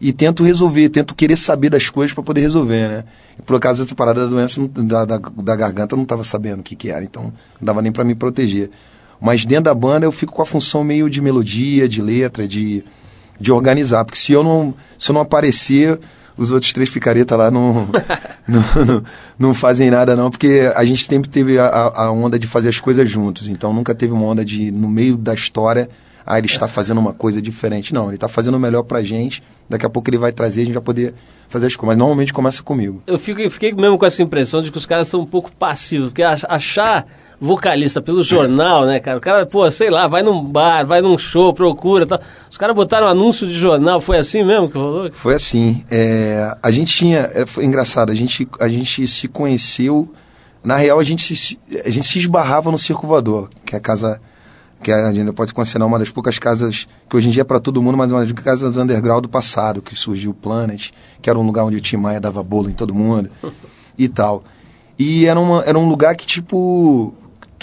e 0.00 0.12
tento 0.12 0.44
resolver, 0.44 0.88
tento 0.90 1.12
querer 1.12 1.36
saber 1.36 1.68
das 1.68 1.90
coisas 1.90 2.14
para 2.14 2.22
poder 2.22 2.42
resolver, 2.42 2.88
né? 2.88 3.04
Por 3.44 3.56
acaso 3.56 3.82
essa 3.82 3.92
parada 3.92 4.20
da 4.20 4.26
doença 4.28 4.60
da, 4.68 5.04
da, 5.04 5.18
da 5.18 5.56
garganta 5.56 5.94
eu 5.94 5.96
não 5.96 6.04
estava 6.04 6.22
sabendo 6.22 6.60
o 6.60 6.62
que, 6.62 6.76
que 6.76 6.88
era, 6.88 7.04
então 7.04 7.24
não 7.24 7.32
dava 7.60 7.82
nem 7.82 7.90
para 7.90 8.04
me 8.04 8.14
proteger. 8.14 8.70
Mas 9.20 9.44
dentro 9.44 9.64
da 9.64 9.74
banda 9.74 10.06
eu 10.06 10.12
fico 10.12 10.32
com 10.32 10.42
a 10.42 10.46
função 10.46 10.84
meio 10.84 11.10
de 11.10 11.20
melodia, 11.20 11.88
de 11.88 12.00
letra, 12.00 12.46
de, 12.46 12.84
de 13.40 13.50
organizar, 13.50 14.04
porque 14.04 14.18
se 14.18 14.32
eu 14.32 14.44
não 14.44 14.72
se 14.96 15.10
eu 15.10 15.14
não 15.14 15.22
aparecer 15.22 15.98
os 16.36 16.50
outros 16.50 16.72
três 16.72 16.90
picaretas 16.90 17.38
lá 17.38 17.50
não, 17.50 17.88
não, 18.46 18.84
não, 18.84 19.04
não, 19.38 19.54
fazem 19.54 19.90
nada 19.90 20.14
não, 20.14 20.30
porque 20.30 20.70
a 20.74 20.84
gente 20.84 21.06
sempre 21.06 21.28
teve 21.28 21.58
a, 21.58 21.66
a 21.66 22.10
onda 22.10 22.38
de 22.38 22.46
fazer 22.46 22.68
as 22.68 22.80
coisas 22.80 23.10
juntos, 23.10 23.48
então 23.48 23.72
nunca 23.72 23.94
teve 23.94 24.12
uma 24.12 24.24
onda 24.24 24.44
de, 24.44 24.70
no 24.70 24.88
meio 24.88 25.16
da 25.16 25.34
história, 25.34 25.88
ah, 26.26 26.38
ele 26.38 26.48
está 26.48 26.66
fazendo 26.66 26.98
uma 26.98 27.12
coisa 27.12 27.40
diferente. 27.40 27.94
Não, 27.94 28.06
ele 28.06 28.16
está 28.16 28.26
fazendo 28.26 28.56
o 28.56 28.58
melhor 28.58 28.82
para 28.82 28.98
a 28.98 29.02
gente. 29.02 29.40
Daqui 29.70 29.86
a 29.86 29.88
pouco 29.88 30.10
ele 30.10 30.18
vai 30.18 30.32
trazer, 30.32 30.62
a 30.62 30.64
gente 30.64 30.74
vai 30.74 30.82
poder 30.82 31.14
fazer 31.48 31.66
as 31.66 31.76
coisas. 31.76 31.94
Mas 31.94 31.98
normalmente 31.98 32.32
começa 32.32 32.64
comigo. 32.64 33.00
Eu 33.06 33.16
fico, 33.16 33.48
fiquei 33.48 33.72
mesmo 33.72 33.96
com 33.96 34.04
essa 34.04 34.24
impressão 34.24 34.60
de 34.60 34.72
que 34.72 34.76
os 34.76 34.84
caras 34.84 35.06
são 35.06 35.20
um 35.20 35.26
pouco 35.26 35.52
passivos, 35.52 36.08
porque 36.08 36.24
achar 36.24 37.06
vocalista 37.40 38.00
pelo 38.00 38.22
jornal, 38.22 38.86
né, 38.86 38.98
cara? 38.98 39.18
O 39.18 39.20
cara, 39.20 39.46
pô, 39.46 39.70
sei 39.70 39.90
lá, 39.90 40.06
vai 40.06 40.22
num 40.22 40.42
bar, 40.42 40.84
vai 40.84 41.00
num 41.00 41.18
show, 41.18 41.52
procura 41.52 42.06
tal. 42.06 42.20
Os 42.50 42.56
caras 42.56 42.74
botaram 42.74 43.06
um 43.06 43.10
anúncio 43.10 43.46
de 43.46 43.54
jornal, 43.54 44.00
foi 44.00 44.18
assim 44.18 44.42
mesmo 44.42 44.68
que 44.68 44.78
rolou? 44.78 45.10
Foi 45.12 45.34
assim. 45.34 45.84
É, 45.90 46.54
a 46.62 46.70
gente 46.70 46.94
tinha. 46.94 47.30
É, 47.34 47.46
foi 47.46 47.64
engraçado, 47.64 48.10
a 48.10 48.14
gente, 48.14 48.48
a 48.60 48.68
gente 48.68 49.06
se 49.06 49.28
conheceu. 49.28 50.08
Na 50.64 50.76
real, 50.76 50.98
a 50.98 51.04
gente, 51.04 51.36
se, 51.36 51.60
a 51.84 51.90
gente 51.90 52.06
se 52.06 52.18
esbarrava 52.18 52.72
no 52.72 52.78
Circo 52.78 53.06
Voador, 53.06 53.48
que 53.64 53.76
é 53.76 53.78
a 53.78 53.80
casa 53.80 54.20
que 54.82 54.90
a 54.90 55.12
gente 55.12 55.32
pode 55.32 55.54
considerar 55.54 55.86
uma 55.86 55.98
das 55.98 56.10
poucas 56.10 56.38
casas 56.38 56.86
que 57.08 57.16
hoje 57.16 57.28
em 57.28 57.30
dia 57.30 57.42
é 57.42 57.44
para 57.44 57.60
todo 57.60 57.80
mundo, 57.80 57.96
mas 57.96 58.12
uma 58.12 58.24
das 58.24 58.32
casas 58.32 58.76
underground 58.76 59.22
do 59.22 59.28
passado, 59.28 59.80
que 59.80 59.96
surgiu 59.96 60.32
o 60.32 60.34
Planet, 60.34 60.90
que 61.22 61.30
era 61.30 61.38
um 61.38 61.42
lugar 61.46 61.64
onde 61.64 61.76
o 61.76 61.80
Tim 61.80 61.96
Maia 61.96 62.20
dava 62.20 62.42
bolo 62.42 62.68
em 62.68 62.72
todo 62.72 62.94
mundo 62.94 63.30
e 63.96 64.08
tal. 64.08 64.42
E 64.98 65.26
era, 65.26 65.38
uma, 65.38 65.62
era 65.64 65.78
um 65.78 65.88
lugar 65.88 66.16
que, 66.16 66.26
tipo, 66.26 67.14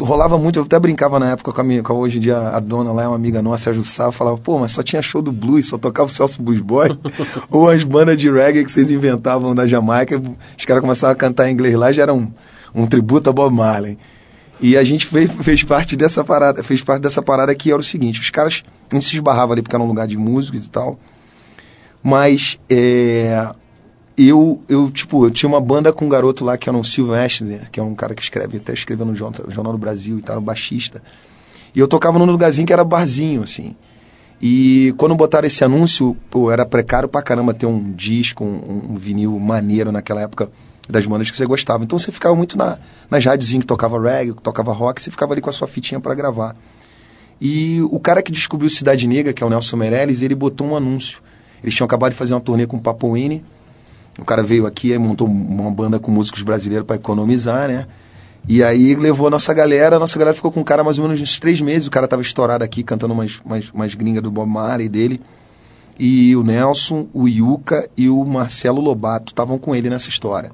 rolava 0.02 0.38
muito, 0.38 0.60
eu 0.60 0.64
até 0.64 0.80
brincava 0.80 1.20
na 1.20 1.32
época 1.32 1.52
com 1.52 1.62
a 1.62 1.64
minha, 1.64 1.84
com 1.84 1.94
a, 1.94 1.96
hoje 1.96 2.18
em 2.18 2.22
dia 2.22 2.38
a 2.38 2.60
dona 2.60 2.92
lá 2.92 3.04
é 3.04 3.08
uma 3.08 3.16
amiga 3.16 3.42
nossa, 3.42 3.70
a 3.70 3.74
Jussá, 3.74 4.12
falava, 4.12 4.38
pô, 4.38 4.58
mas 4.58 4.72
só 4.72 4.82
tinha 4.82 5.02
show 5.02 5.22
do 5.22 5.32
blues, 5.32 5.68
só 5.68 5.78
tocava 5.78 6.08
o 6.08 6.12
Celso 6.12 6.42
Blues 6.42 6.62
Boy, 6.62 6.90
ou 7.50 7.70
as 7.70 7.84
bandas 7.84 8.18
de 8.18 8.32
reggae 8.32 8.64
que 8.64 8.72
vocês 8.72 8.90
inventavam 8.90 9.54
da 9.54 9.68
Jamaica, 9.68 10.22
os 10.58 10.66
caras 10.66 10.82
começavam 10.82 11.14
a 11.14 11.16
cantar 11.16 11.50
em 11.50 11.54
inglês 11.54 11.76
lá, 11.76 11.92
já 11.92 12.04
era 12.04 12.14
um, 12.14 12.32
um 12.74 12.88
tributo 12.88 13.30
a 13.30 13.34
Bob 13.34 13.54
Marley. 13.54 13.98
E 14.62 14.78
a 14.78 14.84
gente 14.84 15.06
fez, 15.06 15.32
fez 15.42 15.64
parte 15.64 15.96
dessa 15.96 16.24
parada, 16.24 16.64
fez 16.64 16.82
parte 16.82 17.02
dessa 17.02 17.22
parada 17.22 17.54
que 17.54 17.70
era 17.70 17.80
o 17.80 17.84
seguinte, 17.84 18.20
os 18.20 18.30
caras, 18.30 18.64
a 18.92 18.96
gente 18.96 19.06
se 19.06 19.16
esbarrava 19.16 19.54
ali 19.54 19.62
porque 19.62 19.76
era 19.76 19.84
um 19.84 19.88
lugar 19.88 20.08
de 20.08 20.18
músicos 20.18 20.66
e 20.66 20.70
tal, 20.70 20.98
mas 22.02 22.60
é, 22.70 23.54
eu, 24.18 24.62
eu, 24.70 24.92
tipo, 24.92 25.26
eu 25.26 25.32
tinha 25.32 25.50
uma 25.50 25.60
banda 25.60 25.92
com 25.92 26.06
um 26.06 26.10
garoto 26.10 26.46
lá 26.46 26.58
que 26.58 26.70
era 26.70 26.78
um 26.78 26.84
Sylvester, 26.84 27.70
que 27.72 27.80
é 27.80 27.84
um 27.84 27.96
cara 27.96 28.14
que 28.14 28.22
escreve, 28.22 28.58
até 28.58 28.74
escreveu 28.74 29.06
no 29.06 29.16
Jornal, 29.16 29.72
do 29.72 29.78
Brasil 29.78 30.18
e 30.18 30.22
tal, 30.22 30.40
um 30.40 30.44
baixista. 30.44 31.02
E 31.76 31.80
eu 31.80 31.88
tocava 31.88 32.20
num 32.20 32.26
lugarzinho 32.26 32.68
que 32.68 32.74
era 32.74 32.84
barzinho, 32.84 33.44
assim. 33.44 33.76
E 34.42 34.94
quando 34.98 35.16
botaram 35.16 35.48
esse 35.48 35.64
anúncio, 35.64 36.16
pô, 36.30 36.52
era 36.52 36.66
precário 36.66 37.10
pra 37.10 37.22
caramba 37.22 37.54
ter 37.54 37.66
um 37.66 37.92
disco, 37.94 38.44
um, 38.44 38.92
um 38.92 38.96
vinil 38.96 39.40
maneiro 39.40 39.92
naquela 39.92 40.22
época 40.22 40.52
das 40.88 41.06
bandas 41.06 41.32
que 41.32 41.38
você 41.38 41.46
gostava. 41.46 41.84
Então 41.84 41.98
você 41.98 42.12
ficava 42.12 42.36
muito 42.36 42.58
na, 42.58 42.78
nas 43.10 43.26
rádios 43.26 43.50
que 43.50 43.66
tocava 43.66 44.00
reggae, 44.00 44.34
que 44.34 44.42
tocava 44.42 44.74
rock, 44.74 45.02
você 45.02 45.10
ficava 45.10 45.34
ali 45.34 45.42
com 45.42 45.50
a 45.50 45.54
sua 45.54 45.68
fitinha 45.68 46.00
para 46.00 46.14
gravar. 46.14 46.56
E 47.40 47.82
o 47.84 48.00
cara 48.00 48.22
que 48.22 48.32
descobriu 48.32 48.70
Cidade 48.70 49.08
Negra, 49.08 49.34
que 49.34 49.44
é 49.44 49.46
o 49.46 49.50
Nelson 49.50 49.78
Meirelles, 49.78 50.22
ele 50.22 50.36
botou 50.36 50.68
um 50.68 50.76
anúncio. 50.76 51.22
Eles 51.62 51.74
tinham 51.74 51.86
acabado 51.86 52.12
de 52.12 52.18
fazer 52.18 52.34
uma 52.34 52.42
turnê 52.42 52.68
com 52.68 52.78
o 52.78 52.82
Papo 52.82 53.14
Winnie. 53.14 53.44
O 54.20 54.26
cara 54.26 54.44
veio 54.44 54.66
aqui 54.66 54.92
e 54.92 54.98
montou 54.98 55.28
uma 55.28 55.72
banda 55.72 56.00
com 56.00 56.12
músicos 56.12 56.44
brasileiros 56.44 56.86
para 56.86 56.96
economizar, 56.96 57.68
né? 57.68 57.88
E 58.48 58.62
aí 58.62 58.96
levou 58.96 59.28
a 59.28 59.30
nossa 59.30 59.54
galera, 59.54 59.96
a 59.96 60.00
nossa 60.00 60.20
galera 60.20 60.36
ficou 60.36 60.52
com 60.52 60.60
o 60.60 60.66
cara 60.66 60.84
mais 60.84 61.00
ou 61.00 61.06
menos 61.06 61.22
uns 61.22 61.40
três 61.40 61.62
meses. 61.62 61.88
O 61.88 61.92
cara 61.92 62.08
tava 62.08 62.22
estourado 62.22 62.64
aqui, 62.64 62.84
cantando 62.84 63.14
umas, 63.14 63.42
umas, 63.44 63.70
umas 63.70 63.96
gringas 63.96 64.22
do 64.22 64.30
Bob 64.30 64.50
Marley 64.50 64.90
dele. 64.90 65.22
E 65.98 66.36
o 66.36 66.44
Nelson, 66.44 67.08
o 67.14 67.28
Yuka 67.28 67.90
e 67.96 68.10
o 68.10 68.24
Marcelo 68.26 68.82
Lobato 68.82 69.32
estavam 69.32 69.58
com 69.58 69.76
ele 69.76 69.90
nessa 69.90 70.10
história. 70.10 70.52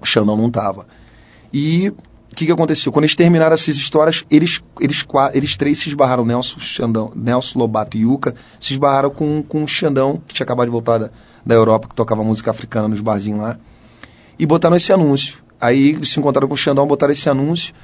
O 0.00 0.06
Xandão 0.06 0.36
não 0.36 0.50
tava. 0.50 0.86
E 1.52 1.88
o 1.88 2.36
que, 2.36 2.46
que 2.46 2.52
aconteceu? 2.52 2.92
Quando 2.92 3.04
eles 3.04 3.16
terminaram 3.16 3.54
essas 3.54 3.76
histórias, 3.76 4.24
eles, 4.30 4.60
eles, 4.80 5.04
eles 5.32 5.56
três 5.56 5.78
se 5.78 5.88
esbarraram, 5.88 6.24
Nelson, 6.24 6.58
Xandão, 6.58 7.12
Nelson 7.14 7.58
Lobato 7.58 7.96
e 7.96 8.02
Yuka, 8.02 8.34
se 8.60 8.72
esbarraram 8.72 9.10
com, 9.10 9.42
com 9.42 9.64
o 9.64 9.68
Xandão, 9.68 10.20
que 10.26 10.34
tinha 10.34 10.44
acabado 10.44 10.66
de 10.66 10.72
voltar 10.72 10.98
da, 10.98 11.10
da 11.44 11.54
Europa, 11.54 11.88
que 11.88 11.94
tocava 11.94 12.22
música 12.24 12.50
africana 12.50 12.88
nos 12.88 13.00
barzinhos 13.00 13.40
lá, 13.40 13.58
e 14.38 14.46
botaram 14.46 14.76
esse 14.76 14.92
anúncio. 14.92 15.38
Aí 15.60 15.90
eles 15.90 16.08
se 16.08 16.18
encontraram 16.18 16.48
com 16.48 16.54
o 16.54 16.56
Xandão, 16.56 16.86
botaram 16.86 17.12
esse 17.12 17.28
anúncio 17.28 17.74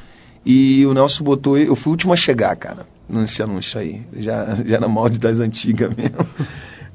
e 0.44 0.84
o 0.86 0.94
Nelson 0.94 1.24
botou. 1.24 1.56
Eu 1.56 1.76
fui 1.76 1.90
o 1.90 1.92
último 1.92 2.12
a 2.12 2.16
chegar, 2.16 2.54
cara, 2.56 2.86
nesse 3.08 3.42
anúncio 3.42 3.78
aí. 3.78 4.02
Já, 4.18 4.58
já 4.66 4.76
era 4.76 4.88
molde 4.88 5.18
das 5.18 5.38
antigas 5.38 5.90
mesmo. 5.94 6.26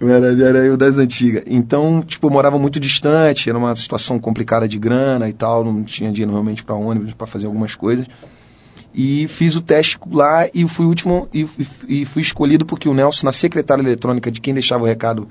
Era, 0.01 0.35
já 0.35 0.45
era 0.47 0.57
eu 0.59 0.75
das 0.75 0.97
antigas. 0.97 1.43
Então, 1.47 2.03
tipo, 2.05 2.27
eu 2.27 2.31
morava 2.31 2.59
muito 2.59 2.79
distante, 2.79 3.49
era 3.49 3.57
uma 3.57 3.75
situação 3.75 4.19
complicada 4.19 4.67
de 4.67 4.77
grana 4.77 5.29
e 5.29 5.33
tal, 5.33 5.63
não 5.63 5.83
tinha 5.83 6.11
dinheiro 6.11 6.31
realmente 6.31 6.63
para 6.63 6.75
ônibus, 6.75 7.13
para 7.13 7.25
fazer 7.25 7.45
algumas 7.45 7.75
coisas. 7.75 8.05
E 8.93 9.27
fiz 9.27 9.55
o 9.55 9.61
teste 9.61 9.97
lá 10.11 10.47
e 10.53 10.67
fui 10.67 10.85
o 10.85 10.89
último 10.89 11.27
e, 11.33 11.47
e 11.87 12.05
fui 12.05 12.21
escolhido 12.21 12.65
porque 12.65 12.87
o 12.87 12.93
Nelson, 12.93 13.25
na 13.25 13.31
secretária 13.31 13.81
eletrônica 13.81 14.31
de 14.31 14.39
quem 14.39 14.53
deixava 14.53 14.83
o 14.83 14.87
recado 14.87 15.27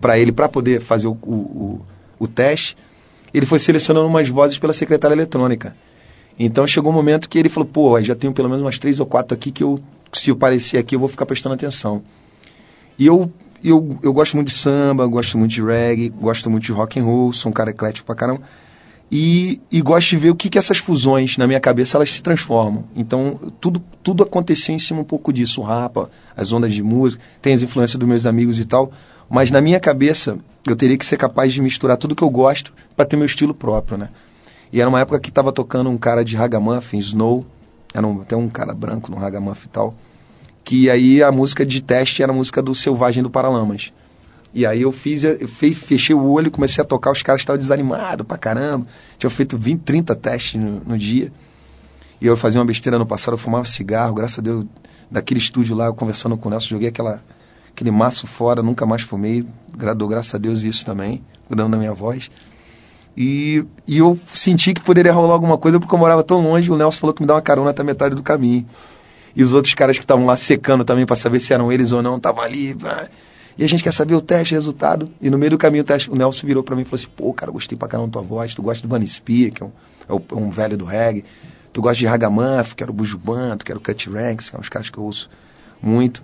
para 0.00 0.18
ele 0.18 0.32
para 0.32 0.48
poder 0.48 0.80
fazer 0.80 1.06
o, 1.06 1.12
o, 1.12 1.80
o, 2.18 2.26
teste, 2.26 2.76
ele 3.32 3.46
foi 3.46 3.58
selecionando 3.58 4.06
umas 4.06 4.28
vozes 4.28 4.58
pela 4.58 4.72
secretária 4.72 5.14
eletrônica. 5.14 5.76
Então 6.38 6.66
chegou 6.66 6.90
um 6.90 6.94
momento 6.94 7.28
que 7.28 7.38
ele 7.38 7.48
falou, 7.48 7.68
pô, 7.68 8.00
já 8.02 8.14
tenho 8.14 8.32
pelo 8.32 8.48
menos 8.48 8.64
umas 8.64 8.78
três 8.78 8.98
ou 8.98 9.06
quatro 9.06 9.34
aqui 9.34 9.50
que 9.50 9.62
eu, 9.62 9.78
se 10.12 10.30
eu 10.30 10.34
aparecer 10.34 10.78
aqui, 10.78 10.94
eu 10.94 11.00
vou 11.00 11.08
ficar 11.08 11.26
prestando 11.26 11.54
atenção. 11.54 12.02
E 12.98 13.06
eu, 13.06 13.30
eu, 13.62 13.98
eu 14.02 14.12
gosto 14.12 14.34
muito 14.34 14.48
de 14.48 14.54
samba, 14.54 15.06
gosto 15.06 15.36
muito 15.36 15.52
de 15.52 15.62
reggae, 15.62 16.08
gosto 16.08 16.48
muito 16.48 16.64
de 16.64 16.72
rock 16.72 16.98
and 16.98 17.04
roll, 17.04 17.32
sou 17.32 17.50
um 17.50 17.52
cara 17.52 17.70
eclético 17.70 18.06
pra 18.06 18.14
caramba. 18.14 18.42
E, 19.12 19.60
e 19.72 19.82
gosto 19.82 20.10
de 20.10 20.16
ver 20.16 20.30
o 20.30 20.36
que, 20.36 20.48
que 20.48 20.56
essas 20.56 20.78
fusões 20.78 21.36
na 21.36 21.44
minha 21.46 21.58
cabeça 21.58 21.96
elas 21.98 22.12
se 22.12 22.22
transformam. 22.22 22.84
Então 22.94 23.38
tudo, 23.60 23.82
tudo 24.02 24.22
aconteceu 24.22 24.74
em 24.74 24.78
cima 24.78 25.00
um 25.00 25.04
pouco 25.04 25.32
disso, 25.32 25.60
o 25.60 25.64
rapa, 25.64 26.08
as 26.36 26.52
ondas 26.52 26.72
de 26.72 26.82
música, 26.82 27.22
tem 27.42 27.52
as 27.52 27.62
influências 27.62 27.98
dos 27.98 28.08
meus 28.08 28.24
amigos 28.24 28.60
e 28.60 28.64
tal. 28.64 28.92
Mas 29.30 29.52
na 29.52 29.60
minha 29.60 29.78
cabeça, 29.78 30.38
eu 30.66 30.74
teria 30.74 30.98
que 30.98 31.06
ser 31.06 31.16
capaz 31.16 31.52
de 31.52 31.62
misturar 31.62 31.96
tudo 31.96 32.16
que 32.16 32.24
eu 32.24 32.28
gosto 32.28 32.72
para 32.96 33.06
ter 33.06 33.16
meu 33.16 33.26
estilo 33.26 33.54
próprio, 33.54 33.96
né? 33.96 34.08
E 34.72 34.80
era 34.80 34.88
uma 34.88 34.98
época 34.98 35.20
que 35.20 35.28
estava 35.28 35.52
tocando 35.52 35.88
um 35.88 35.96
cara 35.96 36.24
de 36.24 36.34
ragamuffin, 36.34 36.98
Snow, 36.98 37.46
era 37.94 38.04
um, 38.04 38.22
até 38.22 38.36
um 38.36 38.48
cara 38.48 38.74
branco 38.74 39.08
no 39.08 39.16
ragamuffin 39.16 39.66
e 39.66 39.70
tal, 39.70 39.94
que 40.64 40.90
aí 40.90 41.22
a 41.22 41.30
música 41.30 41.64
de 41.64 41.80
teste 41.80 42.24
era 42.24 42.32
a 42.32 42.34
música 42.34 42.60
do 42.60 42.74
Selvagem 42.74 43.22
do 43.22 43.30
Paralamas. 43.30 43.92
E 44.52 44.66
aí 44.66 44.82
eu 44.82 44.90
fiz, 44.90 45.22
eu 45.22 45.46
fechei 45.46 46.14
o 46.14 46.24
olho, 46.24 46.50
comecei 46.50 46.82
a 46.82 46.84
tocar, 46.84 47.12
os 47.12 47.22
caras 47.22 47.40
estavam 47.42 47.58
desanimados 47.58 48.26
pra 48.26 48.36
caramba. 48.36 48.84
Tinha 49.16 49.30
feito 49.30 49.56
20, 49.56 49.80
30 49.82 50.14
testes 50.16 50.60
no, 50.60 50.80
no, 50.80 50.98
dia. 50.98 51.32
E 52.20 52.26
eu 52.26 52.36
fazia 52.36 52.60
uma 52.60 52.66
besteira 52.66 52.98
no 52.98 53.06
passado, 53.06 53.34
eu 53.34 53.38
fumava 53.38 53.64
cigarro, 53.64 54.12
graças 54.12 54.40
a 54.40 54.42
Deus, 54.42 54.66
daquele 55.08 55.38
estúdio 55.38 55.76
lá, 55.76 55.86
eu 55.86 55.94
conversando 55.94 56.36
com 56.36 56.48
o 56.48 56.50
Nelson, 56.50 56.70
joguei 56.70 56.88
aquela 56.88 57.22
aquele 57.80 57.90
maço 57.90 58.26
fora, 58.26 58.62
nunca 58.62 58.84
mais 58.84 59.00
fumei, 59.00 59.44
dou 59.96 60.06
graças 60.06 60.34
a 60.34 60.38
Deus 60.38 60.62
isso 60.62 60.84
também, 60.84 61.24
cuidando 61.48 61.70
da 61.70 61.78
minha 61.78 61.94
voz. 61.94 62.30
E, 63.16 63.64
e 63.88 63.98
eu 63.98 64.18
senti 64.26 64.74
que 64.74 64.82
poderia 64.82 65.12
rolar 65.12 65.32
alguma 65.32 65.56
coisa 65.56 65.80
porque 65.80 65.94
eu 65.94 65.98
morava 65.98 66.22
tão 66.22 66.42
longe, 66.42 66.70
o 66.70 66.76
Nelson 66.76 67.00
falou 67.00 67.14
que 67.14 67.22
me 67.22 67.26
dá 67.26 67.34
uma 67.34 67.42
carona 67.42 67.70
até 67.70 67.82
metade 67.82 68.14
do 68.14 68.22
caminho. 68.22 68.66
E 69.34 69.42
os 69.42 69.54
outros 69.54 69.72
caras 69.74 69.96
que 69.96 70.04
estavam 70.04 70.26
lá 70.26 70.36
secando 70.36 70.84
também 70.84 71.06
para 71.06 71.16
saber 71.16 71.40
se 71.40 71.54
eram 71.54 71.72
eles 71.72 71.90
ou 71.90 72.02
não, 72.02 72.18
estavam 72.18 72.44
ali. 72.44 72.76
E 73.56 73.64
a 73.64 73.68
gente 73.68 73.82
quer 73.82 73.92
saber 73.92 74.14
o 74.14 74.20
teste, 74.20 74.54
o 74.54 74.56
resultado. 74.56 75.10
E 75.20 75.30
no 75.30 75.38
meio 75.38 75.52
do 75.52 75.58
caminho 75.58 75.82
o, 75.82 75.86
teste, 75.86 76.10
o 76.10 76.14
Nelson 76.14 76.46
virou 76.46 76.62
para 76.62 76.76
mim 76.76 76.82
e 76.82 76.84
falou 76.84 76.96
assim: 76.96 77.08
pô, 77.16 77.32
cara, 77.32 77.50
gostei 77.50 77.78
pra 77.78 77.88
caramba 77.88 78.08
da 78.08 78.12
tua 78.12 78.22
voz, 78.22 78.54
tu 78.54 78.62
gosta 78.62 78.82
do 78.82 78.88
Bunny 78.88 79.08
Spear, 79.08 79.52
que 79.52 79.62
é 79.62 79.66
um, 79.66 79.72
é 80.08 80.34
um 80.34 80.50
velho 80.50 80.76
do 80.76 80.84
reggae. 80.84 81.24
Tu 81.72 81.80
gosta 81.80 81.96
de 81.96 82.06
Ragamuff, 82.06 82.74
que 82.74 82.82
era 82.82 82.90
o 82.90 82.94
Bujuban, 82.94 83.56
tu 83.56 83.64
quer 83.64 83.76
o 83.76 83.80
Cut 83.80 84.10
Ranks, 84.10 84.46
que 84.46 84.52
são 84.52 84.60
os 84.60 84.68
caras 84.68 84.90
que 84.90 84.98
eu 84.98 85.04
ouço 85.04 85.30
muito. 85.80 86.22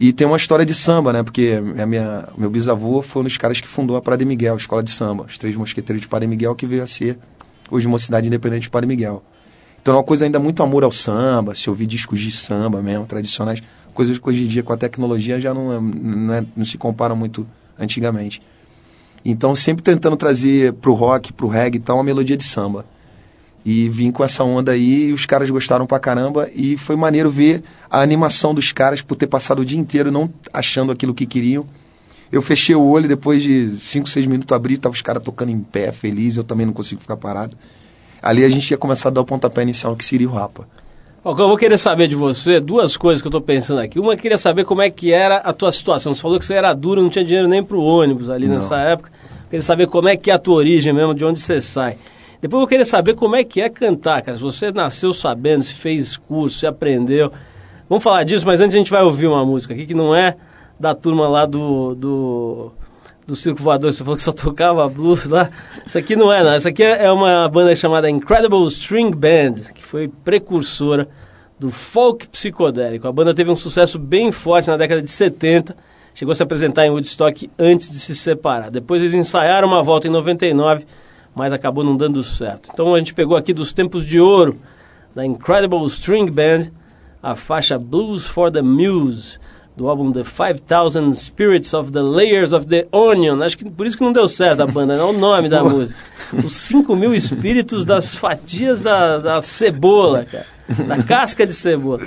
E 0.00 0.12
tem 0.12 0.26
uma 0.26 0.36
história 0.36 0.66
de 0.66 0.74
samba, 0.74 1.12
né? 1.12 1.22
Porque 1.22 1.60
a 1.80 1.86
minha, 1.86 2.28
meu 2.36 2.50
bisavô 2.50 3.02
foi 3.02 3.22
um 3.22 3.24
dos 3.24 3.36
caras 3.36 3.60
que 3.60 3.68
fundou 3.68 3.96
a 3.96 4.02
Padre 4.02 4.24
Miguel, 4.24 4.54
a 4.54 4.56
escola 4.56 4.82
de 4.82 4.90
samba. 4.90 5.24
Os 5.28 5.38
três 5.38 5.54
mosqueteiros 5.54 6.02
de 6.02 6.08
Padre 6.08 6.26
Miguel, 6.26 6.54
que 6.54 6.66
veio 6.66 6.82
a 6.82 6.86
ser 6.86 7.18
hoje 7.70 7.86
uma 7.86 7.98
cidade 7.98 8.26
independente 8.26 8.62
de 8.62 8.70
Padre 8.70 8.88
Miguel. 8.88 9.22
Então 9.80 9.94
é 9.94 9.96
uma 9.96 10.04
coisa 10.04 10.24
ainda 10.24 10.38
muito 10.38 10.62
amor 10.62 10.84
ao 10.84 10.92
samba, 10.92 11.54
se 11.54 11.68
ouvir 11.68 11.86
discos 11.86 12.20
de 12.20 12.30
samba 12.30 12.80
mesmo, 12.80 13.04
tradicionais. 13.04 13.60
Coisas 13.92 14.16
que 14.18 14.28
hoje 14.28 14.44
em 14.44 14.46
dia 14.46 14.62
com 14.62 14.72
a 14.72 14.76
tecnologia 14.76 15.40
já 15.40 15.52
não, 15.52 15.72
é, 15.72 15.80
não, 15.80 16.34
é, 16.34 16.44
não 16.56 16.64
se 16.64 16.78
comparam 16.78 17.16
muito 17.16 17.46
antigamente. 17.78 18.40
Então 19.24 19.56
sempre 19.56 19.82
tentando 19.82 20.16
trazer 20.16 20.72
pro 20.74 20.94
rock, 20.94 21.32
pro 21.32 21.48
reggae 21.48 21.78
e 21.78 21.80
tal, 21.80 21.96
uma 21.96 22.04
melodia 22.04 22.36
de 22.36 22.44
samba. 22.44 22.84
E 23.64 23.88
vim 23.88 24.10
com 24.10 24.24
essa 24.24 24.42
onda 24.42 24.72
aí, 24.72 25.08
e 25.08 25.12
os 25.12 25.24
caras 25.24 25.48
gostaram 25.48 25.86
pra 25.86 26.00
caramba, 26.00 26.48
e 26.54 26.76
foi 26.76 26.96
maneiro 26.96 27.30
ver 27.30 27.62
a 27.88 28.00
animação 28.00 28.52
dos 28.52 28.72
caras 28.72 29.02
por 29.02 29.14
ter 29.14 29.28
passado 29.28 29.60
o 29.60 29.64
dia 29.64 29.78
inteiro 29.78 30.10
não 30.10 30.28
achando 30.52 30.90
aquilo 30.90 31.14
que 31.14 31.26
queriam. 31.26 31.64
Eu 32.32 32.40
fechei 32.40 32.74
o 32.74 32.82
olho, 32.82 33.06
depois 33.06 33.42
de 33.42 33.68
5, 33.76 34.08
6 34.08 34.26
minutos 34.26 34.56
abri, 34.56 34.78
tava 34.78 34.94
os 34.94 35.02
caras 35.02 35.22
tocando 35.22 35.50
em 35.50 35.60
pé, 35.60 35.92
feliz, 35.92 36.36
eu 36.36 36.42
também 36.42 36.64
não 36.64 36.72
consigo 36.72 37.00
ficar 37.00 37.16
parado. 37.16 37.56
Ali 38.22 38.44
a 38.44 38.48
gente 38.48 38.70
ia 38.70 38.78
começar 38.78 39.10
a 39.10 39.12
dar 39.12 39.20
o 39.20 39.24
pontapé 39.24 39.62
inicial, 39.62 39.94
que 39.94 40.04
seria 40.04 40.28
o 40.28 40.32
Rapa. 40.32 40.66
eu 41.24 41.34
vou 41.34 41.56
querer 41.56 41.76
saber 41.76 42.08
de 42.08 42.14
você 42.14 42.58
duas 42.58 42.96
coisas 42.96 43.20
que 43.20 43.26
eu 43.26 43.30
estou 43.30 43.40
pensando 43.40 43.80
aqui. 43.80 44.00
Uma, 44.00 44.14
eu 44.14 44.16
queria 44.16 44.38
saber 44.38 44.64
como 44.64 44.80
é 44.80 44.88
que 44.88 45.12
era 45.12 45.36
a 45.38 45.52
tua 45.52 45.70
situação. 45.70 46.14
Você 46.14 46.22
falou 46.22 46.38
que 46.38 46.44
você 46.44 46.54
era 46.54 46.72
duro, 46.72 47.02
não 47.02 47.10
tinha 47.10 47.24
dinheiro 47.24 47.48
nem 47.48 47.62
para 47.62 47.76
o 47.76 47.84
ônibus 47.84 48.30
ali 48.30 48.46
não. 48.46 48.56
nessa 48.56 48.78
época. 48.78 49.10
Eu 49.10 49.50
queria 49.50 49.62
saber 49.62 49.86
como 49.88 50.08
é 50.08 50.16
que 50.16 50.30
é 50.30 50.34
a 50.34 50.38
tua 50.38 50.54
origem 50.54 50.92
mesmo, 50.92 51.14
de 51.14 51.24
onde 51.24 51.38
você 51.38 51.60
sai. 51.60 51.98
Depois 52.42 52.60
eu 52.60 52.66
queria 52.66 52.84
saber 52.84 53.14
como 53.14 53.36
é 53.36 53.44
que 53.44 53.60
é 53.60 53.68
cantar, 53.68 54.20
cara. 54.20 54.36
Se 54.36 54.42
você 54.42 54.72
nasceu 54.72 55.14
sabendo, 55.14 55.62
se 55.62 55.74
fez 55.74 56.16
curso, 56.16 56.58
se 56.58 56.66
aprendeu. 56.66 57.30
Vamos 57.88 58.02
falar 58.02 58.24
disso, 58.24 58.44
mas 58.44 58.60
antes 58.60 58.74
a 58.74 58.78
gente 58.78 58.90
vai 58.90 59.00
ouvir 59.04 59.28
uma 59.28 59.46
música 59.46 59.72
aqui 59.72 59.86
que 59.86 59.94
não 59.94 60.12
é 60.12 60.36
da 60.78 60.92
turma 60.92 61.28
lá 61.28 61.46
do, 61.46 61.94
do, 61.94 62.72
do 63.24 63.36
Circo 63.36 63.62
Voador. 63.62 63.92
Você 63.92 64.02
falou 64.02 64.16
que 64.16 64.24
só 64.24 64.32
tocava 64.32 64.88
blues 64.88 65.26
lá. 65.26 65.50
Isso 65.86 65.96
aqui 65.96 66.16
não 66.16 66.32
é, 66.32 66.42
não. 66.42 66.50
Essa 66.50 66.70
aqui 66.70 66.82
é 66.82 67.12
uma 67.12 67.48
banda 67.48 67.76
chamada 67.76 68.10
Incredible 68.10 68.66
String 68.66 69.12
Band, 69.12 69.72
que 69.72 69.84
foi 69.84 70.08
precursora 70.08 71.08
do 71.60 71.70
folk 71.70 72.26
psicodélico. 72.26 73.06
A 73.06 73.12
banda 73.12 73.32
teve 73.32 73.52
um 73.52 73.56
sucesso 73.56 74.00
bem 74.00 74.32
forte 74.32 74.66
na 74.66 74.76
década 74.76 75.00
de 75.00 75.10
70. 75.10 75.76
Chegou 76.12 76.32
a 76.32 76.34
se 76.34 76.42
apresentar 76.42 76.84
em 76.86 76.90
Woodstock 76.90 77.48
antes 77.56 77.88
de 77.88 78.00
se 78.00 78.16
separar. 78.16 78.68
Depois 78.68 79.00
eles 79.00 79.14
ensaiaram 79.14 79.68
uma 79.68 79.80
volta 79.80 80.08
em 80.08 80.10
99 80.10 80.84
mas 81.34 81.52
acabou 81.52 81.82
não 81.82 81.96
dando 81.96 82.22
certo. 82.22 82.70
Então 82.72 82.94
a 82.94 82.98
gente 82.98 83.14
pegou 83.14 83.36
aqui 83.36 83.52
dos 83.52 83.72
tempos 83.72 84.06
de 84.06 84.20
ouro 84.20 84.58
da 85.14 85.24
Incredible 85.24 85.84
String 85.86 86.30
Band 86.30 86.70
a 87.22 87.36
faixa 87.36 87.78
Blues 87.78 88.26
for 88.26 88.50
the 88.50 88.62
Muse 88.62 89.38
do 89.76 89.88
álbum 89.88 90.12
The 90.12 90.24
5000 90.24 91.14
Spirits 91.14 91.72
of 91.72 91.92
the 91.92 92.02
Layers 92.02 92.52
of 92.52 92.66
the 92.66 92.86
Onion. 92.92 93.42
Acho 93.42 93.56
que 93.56 93.70
por 93.70 93.86
isso 93.86 93.96
que 93.96 94.04
não 94.04 94.12
deu 94.12 94.28
certo 94.28 94.60
a 94.60 94.66
banda, 94.66 94.96
não 94.96 95.08
é 95.08 95.10
o 95.10 95.12
nome 95.12 95.48
da 95.48 95.64
música. 95.64 95.98
Os 96.44 96.52
5 96.52 96.94
mil 96.94 97.14
espíritos 97.14 97.84
das 97.84 98.14
fatias 98.14 98.80
da, 98.80 99.18
da 99.18 99.42
cebola, 99.42 100.24
cara. 100.24 100.46
Da 100.86 101.02
casca 101.02 101.46
de 101.46 101.54
cebola. 101.54 102.00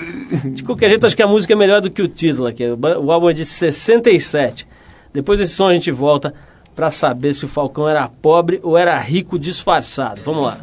De 0.54 0.64
qualquer 0.64 0.90
jeito, 0.90 1.06
acho 1.06 1.16
que 1.16 1.24
a 1.24 1.28
música 1.28 1.54
é 1.54 1.56
melhor 1.56 1.82
do 1.82 1.90
que 1.90 2.02
o 2.02 2.08
título 2.08 2.48
aqui. 2.48 2.64
O 2.66 3.12
álbum 3.12 3.30
é 3.30 3.34
de 3.34 3.46
67. 3.46 4.68
Depois 5.14 5.40
desse 5.40 5.56
som 5.56 5.70
a 5.70 5.74
gente 5.74 5.92
volta 5.92 6.34
para 6.76 6.92
saber 6.92 7.34
se 7.34 7.46
o 7.46 7.48
Falcão 7.48 7.88
era 7.88 8.08
pobre 8.08 8.60
ou 8.62 8.78
era 8.78 9.00
rico 9.00 9.40
disfarçado. 9.40 10.22
Vamos 10.26 10.44
lá. 10.44 10.58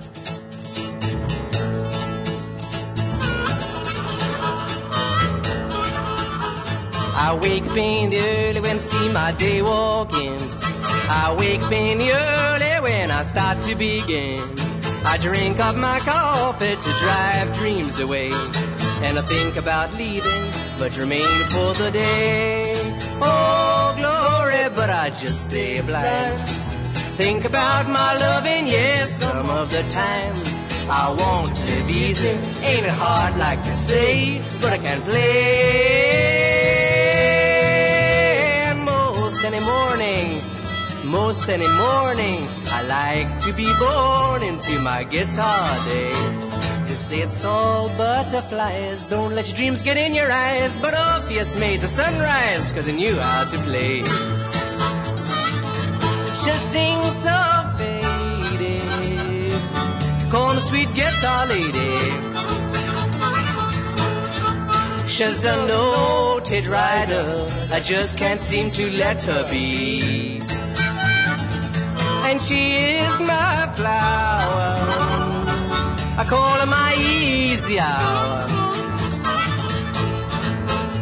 I 7.15 7.35
wake 7.35 7.65
up 7.65 7.77
in 7.79 8.11
the 8.11 8.19
early 8.19 8.61
when 8.61 8.77
I 8.77 8.81
see 8.81 9.09
my 9.09 9.33
day 9.33 9.63
walking. 9.63 10.37
I 11.09 11.35
wake 11.39 11.63
up 11.63 11.73
in 11.73 11.99
the 11.99 12.13
early 12.13 12.81
when 12.83 13.11
I 13.11 13.23
start 13.23 13.63
to 13.63 13.75
begin. 13.75 14.43
I 15.05 15.17
drink 15.19 15.59
up 15.59 15.77
my 15.77 15.99
coffee 16.01 16.77
to 16.77 16.93
drive 16.99 17.57
dreams 17.59 17.99
away. 18.01 18.33
And 19.03 19.19
I 19.19 19.23
think 19.23 19.57
about 19.57 19.93
leaving, 19.95 20.43
but 20.79 20.97
remain 20.97 21.39
for 21.51 21.73
the 21.75 21.91
day. 21.91 22.75
Oh, 23.21 23.95
glory, 23.97 24.42
but 24.71 24.91
I 24.91 25.11
just 25.21 25.45
stay 25.45 25.81
blind. 25.81 26.39
Think 27.17 27.45
about 27.45 27.89
my 27.89 28.19
loving, 28.19 28.67
yes, 28.67 29.21
some 29.21 29.51
of 29.51 29.71
the 29.71 29.83
time. 29.89 30.35
I 30.89 31.15
want 31.19 31.55
to 31.55 31.63
live 31.63 31.91
easy, 31.91 32.29
ain't 32.29 32.87
it 32.87 32.95
hard 32.95 33.37
like 33.37 33.63
to 33.65 33.73
say, 33.73 34.41
but 34.61 34.73
I 34.73 34.79
can't 34.79 35.05
play. 35.05 35.23
And 38.71 38.85
most 38.85 39.45
any 39.45 39.61
morning, 39.61 40.43
most 41.11 41.49
any 41.49 41.69
morning, 41.69 42.47
I 42.71 42.83
like 42.89 43.29
to 43.45 43.53
be 43.53 43.69
born 43.79 44.43
into 44.43 44.81
my 44.81 45.05
guitar 45.05 45.69
days. 45.87 46.72
To 46.93 46.99
say 46.99 47.21
it's 47.21 47.43
all 47.43 47.89
butterflies, 47.97 49.07
don't 49.07 49.35
let 49.35 49.49
your 49.49 49.57
dreams 49.57 49.83
get 49.83 49.97
in 49.97 50.15
your 50.15 50.31
eyes. 50.31 50.77
But 50.77 50.93
Orpheus 50.93 51.59
made 51.59 51.81
the 51.81 51.89
sunrise, 51.89 52.71
cause 52.71 52.85
he 52.85 52.93
knew 52.93 53.17
how 53.17 53.45
to 53.45 53.57
play. 53.61 54.03
She 56.43 56.53
sings 56.53 57.15
so 57.27 57.41
faded, 57.79 59.53
call 60.31 60.53
me 60.53 60.61
sweet 60.61 60.93
guitar 60.95 61.47
lady. 61.47 61.97
She's 65.09 65.45
a 65.47 65.67
noted 65.67 66.67
rider, 66.67 67.47
I 67.73 67.81
just 67.81 68.19
can't 68.19 68.39
seem 68.39 68.71
to 68.73 68.91
let 68.99 69.23
her 69.23 69.49
be. 69.51 70.43
And 72.29 72.39
she 72.43 72.75
is 73.01 73.19
my 73.21 73.73
flower, 73.77 75.22
I 76.15 76.25
call 76.25 76.59
her 76.61 76.67
my 76.67 76.95
easy 76.99 77.79
hour. 77.79 78.47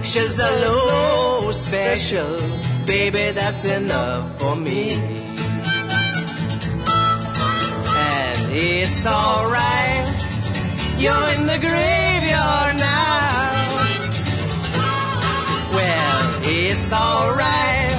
She's 0.04 0.38
a 0.38 0.50
low 0.64 1.50
special, 1.52 2.38
baby, 2.86 3.32
that's 3.32 3.64
enough 3.64 4.38
for 4.38 4.54
me. 4.56 4.92
And 7.96 8.52
it's 8.52 9.04
alright, 9.06 10.06
you're 10.98 11.28
in 11.34 11.46
the 11.46 11.58
graveyard 11.58 12.76
now. 12.76 13.30
Well, 15.74 16.40
it's 16.44 16.92
alright. 16.92 17.98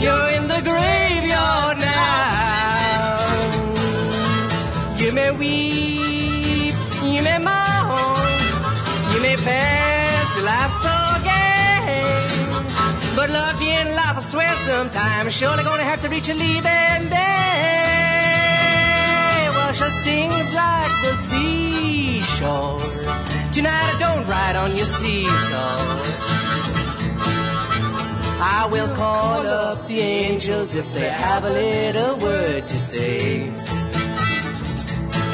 You're 0.00 0.28
in 0.38 0.48
the 0.48 0.60
graveyard 0.62 0.99
But 13.20 13.28
lucky 13.28 13.68
in 13.68 13.94
life, 13.94 14.16
I 14.16 14.22
swear 14.22 14.54
sometime, 14.54 15.28
surely 15.30 15.62
gonna 15.62 15.82
have 15.82 16.00
to 16.02 16.08
reach 16.08 16.28
a 16.30 16.34
leaving 16.34 17.08
day. 17.10 17.90
Well, 19.50 19.72
she 19.74 19.90
sings 20.04 20.50
like 20.54 20.94
the 21.04 21.14
seashore. 21.28 22.80
Tonight 23.52 23.88
I 23.92 23.96
don't 23.98 24.26
ride 24.26 24.56
on 24.56 24.74
your 24.74 24.86
seesaw. 24.86 25.76
I 28.42 28.68
will 28.72 28.88
call 28.96 29.46
up 29.46 29.86
the 29.86 30.00
angels 30.00 30.74
if 30.74 30.90
they 30.94 31.10
have 31.10 31.44
a 31.44 31.50
little 31.50 32.16
word 32.16 32.66
to 32.68 32.80
say. 32.80 33.50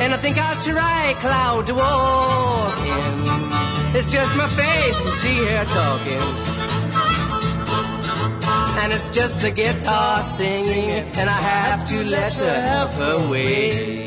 And 0.03 0.13
I 0.13 0.17
think 0.17 0.39
I'll 0.39 0.61
try 0.61 1.15
cloud 1.21 1.67
to 1.69 1.75
walk 1.75 2.79
in. 2.85 3.66
It's 3.99 4.13
just 4.13 4.37
my 4.37 4.47
face 4.47 5.05
you 5.07 5.11
see 5.23 5.39
her 5.47 5.65
talking. 5.65 6.21
And 8.83 8.93
it's 8.93 9.09
just 9.09 9.41
the 9.41 9.51
guitar 9.51 10.23
singing, 10.23 10.91
and 11.17 11.31
I 11.31 11.33
have 11.33 11.89
to 11.89 12.05
let 12.05 12.35
her 12.35 12.61
have 12.61 12.93
her 12.93 13.31
way. 13.31 14.06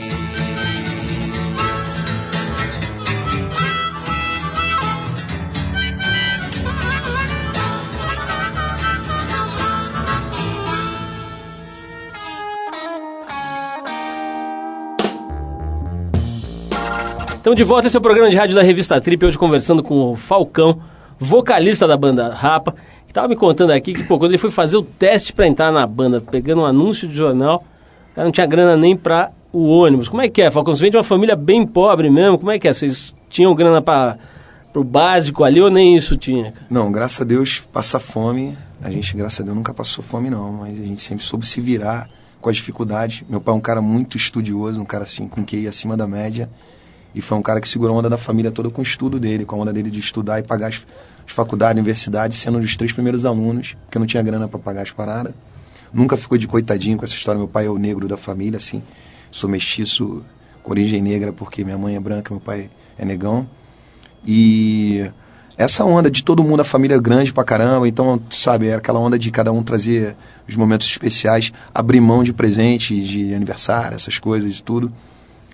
Estamos 17.36 17.58
de 17.58 17.64
volta, 17.64 17.88
esse 17.88 17.96
é 17.96 18.00
o 18.00 18.02
programa 18.02 18.30
de 18.30 18.38
rádio 18.38 18.56
da 18.56 18.62
revista 18.62 19.00
Trip, 19.00 19.26
hoje 19.26 19.38
conversando 19.38 19.82
com 19.82 20.12
o 20.12 20.16
Falcão, 20.16 20.82
vocalista 21.18 21.88
da 21.88 21.98
banda 21.98 22.34
Rapa, 22.34 22.74
que 23.06 23.12
estava 23.12 23.28
me 23.28 23.36
contando 23.36 23.72
aqui 23.72 23.94
que, 23.94 24.04
pô, 24.04 24.20
quando 24.20 24.32
ele 24.32 24.38
foi 24.38 24.52
fazer 24.52 24.78
o 24.78 24.84
teste 24.84 25.34
para 25.34 25.48
entrar 25.48 25.72
na 25.72 25.88
banda, 25.88 26.22
pegando 26.22 26.62
um 26.62 26.66
anúncio 26.66 27.08
de 27.08 27.16
jornal, 27.16 27.64
o 28.12 28.16
cara 28.16 28.26
não 28.26 28.32
tinha 28.32 28.46
grana 28.46 28.76
nem 28.76 28.96
para 28.96 29.32
o 29.52 29.68
ônibus. 29.68 30.08
Como 30.08 30.22
é 30.22 30.30
que 30.30 30.42
é, 30.42 30.52
Falcão? 30.52 30.76
Você 30.76 30.82
vem 30.82 30.92
de 30.92 30.98
uma 30.98 31.04
família 31.04 31.36
bem 31.36 31.66
pobre 31.66 32.10
mesmo, 32.10 32.38
como 32.38 32.52
é 32.52 32.60
que 32.60 32.68
é? 32.68 32.74
Vocês 32.74 33.16
tinham 33.30 33.56
grana 33.56 33.82
para 33.82 34.18
o 34.76 34.84
básico 34.84 35.44
ali 35.44 35.62
ou 35.62 35.72
nem 35.72 35.96
isso 35.96 36.18
tinha? 36.18 36.54
Não, 36.70 36.92
graças 36.92 37.22
a 37.22 37.24
Deus, 37.24 37.64
passar 37.72 38.00
fome, 38.00 38.58
a 38.82 38.92
gente, 38.92 39.16
graças 39.16 39.40
a 39.40 39.44
Deus, 39.44 39.56
nunca 39.56 39.74
passou 39.74 40.04
fome 40.04 40.30
não, 40.30 40.52
mas 40.52 40.80
a 40.80 40.86
gente 40.86 41.02
sempre 41.02 41.24
soube 41.24 41.46
se 41.46 41.60
virar 41.60 42.10
com 42.42 42.50
as 42.50 42.58
dificuldades. 42.58 43.24
Meu 43.30 43.42
pai 43.42 43.54
é 43.54 43.58
um 43.58 43.62
cara 43.62 43.82
muito 43.82 44.18
estudioso, 44.18 44.80
um 44.82 44.86
cara 44.86 45.04
assim, 45.04 45.28
com 45.28 45.44
QI 45.44 45.68
acima 45.68 45.98
da 45.98 46.08
média, 46.08 46.50
e 47.14 47.22
foi 47.22 47.38
um 47.38 47.42
cara 47.42 47.60
que 47.60 47.68
segurou 47.68 47.96
a 47.96 48.00
onda 48.00 48.10
da 48.10 48.18
família 48.18 48.52
toda 48.52 48.70
com 48.70 48.82
o 48.82 48.84
estudo 48.84 49.20
dele, 49.20 49.46
com 49.46 49.56
a 49.56 49.60
onda 49.60 49.74
dele 49.74 49.90
de 49.90 50.00
estudar 50.00 50.40
e 50.40 50.44
pagar 50.44 50.68
as, 50.68 50.86
as 51.26 51.34
faculdades, 51.34 51.80
universidades, 51.80 52.38
sendo 52.38 52.58
um 52.58 52.62
dos 52.62 52.76
três 52.76 52.94
primeiros 52.94 53.26
alunos, 53.26 53.76
porque 53.86 53.98
não 53.98 54.06
tinha 54.06 54.22
grana 54.22 54.48
para 54.48 54.60
pagar 54.60 54.84
as 54.84 54.92
paradas. 54.92 55.34
Nunca 55.92 56.16
ficou 56.16 56.38
de 56.38 56.48
coitadinho 56.48 56.98
com 56.98 57.06
essa 57.06 57.16
história. 57.16 57.40
Meu 57.40 57.48
pai 57.48 57.66
é 57.66 57.70
o 57.70 57.80
negro 57.80 58.08
da 58.08 58.16
família, 58.16 58.58
assim. 58.58 58.84
Sou 59.32 59.50
mestiço 59.50 60.24
com 60.62 60.72
origem 60.72 61.02
negra, 61.02 61.34
porque 61.34 61.64
minha 61.64 61.78
mãe 61.78 61.96
é 61.96 62.00
branca, 62.00 62.32
meu 62.32 62.40
pai 62.40 62.70
é 62.96 63.04
negão. 63.04 63.50
E 64.26 65.10
essa 65.58 65.84
onda 65.84 66.12
de 66.12 66.24
todo 66.24 66.44
mundo, 66.44 66.60
a 66.60 66.64
família 66.64 66.96
é 66.96 67.00
grande 67.00 67.34
pra 67.34 67.44
caramba, 67.44 67.88
então, 67.88 68.22
sabe, 68.30 68.68
era 68.68 68.78
aquela 68.78 69.00
onda 69.00 69.18
de 69.18 69.32
cada 69.32 69.52
um 69.52 69.64
trazer 69.64 70.16
os 70.48 70.56
momentos 70.56 70.88
especiais, 70.88 71.52
abrir 71.74 72.00
mão 72.00 72.24
de 72.24 72.34
presente, 72.34 73.00
de 73.04 73.34
aniversário, 73.34 73.96
essas 73.96 74.20
coisas 74.20 74.60
e 74.60 74.64
tudo 74.64 74.92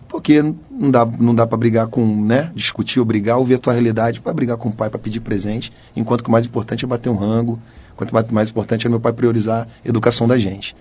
porque 0.08 0.42
não 0.42 0.92
dá, 0.92 1.06
não 1.06 1.36
dá 1.36 1.48
para 1.48 1.58
brigar 1.58 1.88
com, 1.88 2.24
né, 2.24 2.52
discutir 2.56 3.00
ou 3.00 3.06
brigar 3.06 3.38
ou 3.38 3.46
ver 3.46 3.56
a 3.56 3.60
tua 3.60 3.74
realidade 3.74 4.22
para 4.22 4.34
brigar 4.34 4.58
com 4.58 4.70
o 4.70 4.76
pai 4.76 4.90
para 4.90 5.00
pedir 5.00 5.20
presente, 5.20 5.72
enquanto 5.96 6.24
que 6.24 6.30
o 6.30 6.32
mais 6.32 6.46
importante 6.46 6.86
é 6.86 6.88
bater 6.88 7.10
um 7.10 7.16
rango, 7.16 7.60
enquanto 7.94 8.12
o 8.12 8.34
mais 8.34 8.50
importante 8.50 8.86
é 8.86 8.90
meu 8.90 9.00
pai 9.00 9.14
priorizar 9.14 9.68
a 9.84 9.88
educação 9.88 10.28
da 10.28 10.38
gente. 10.38 10.76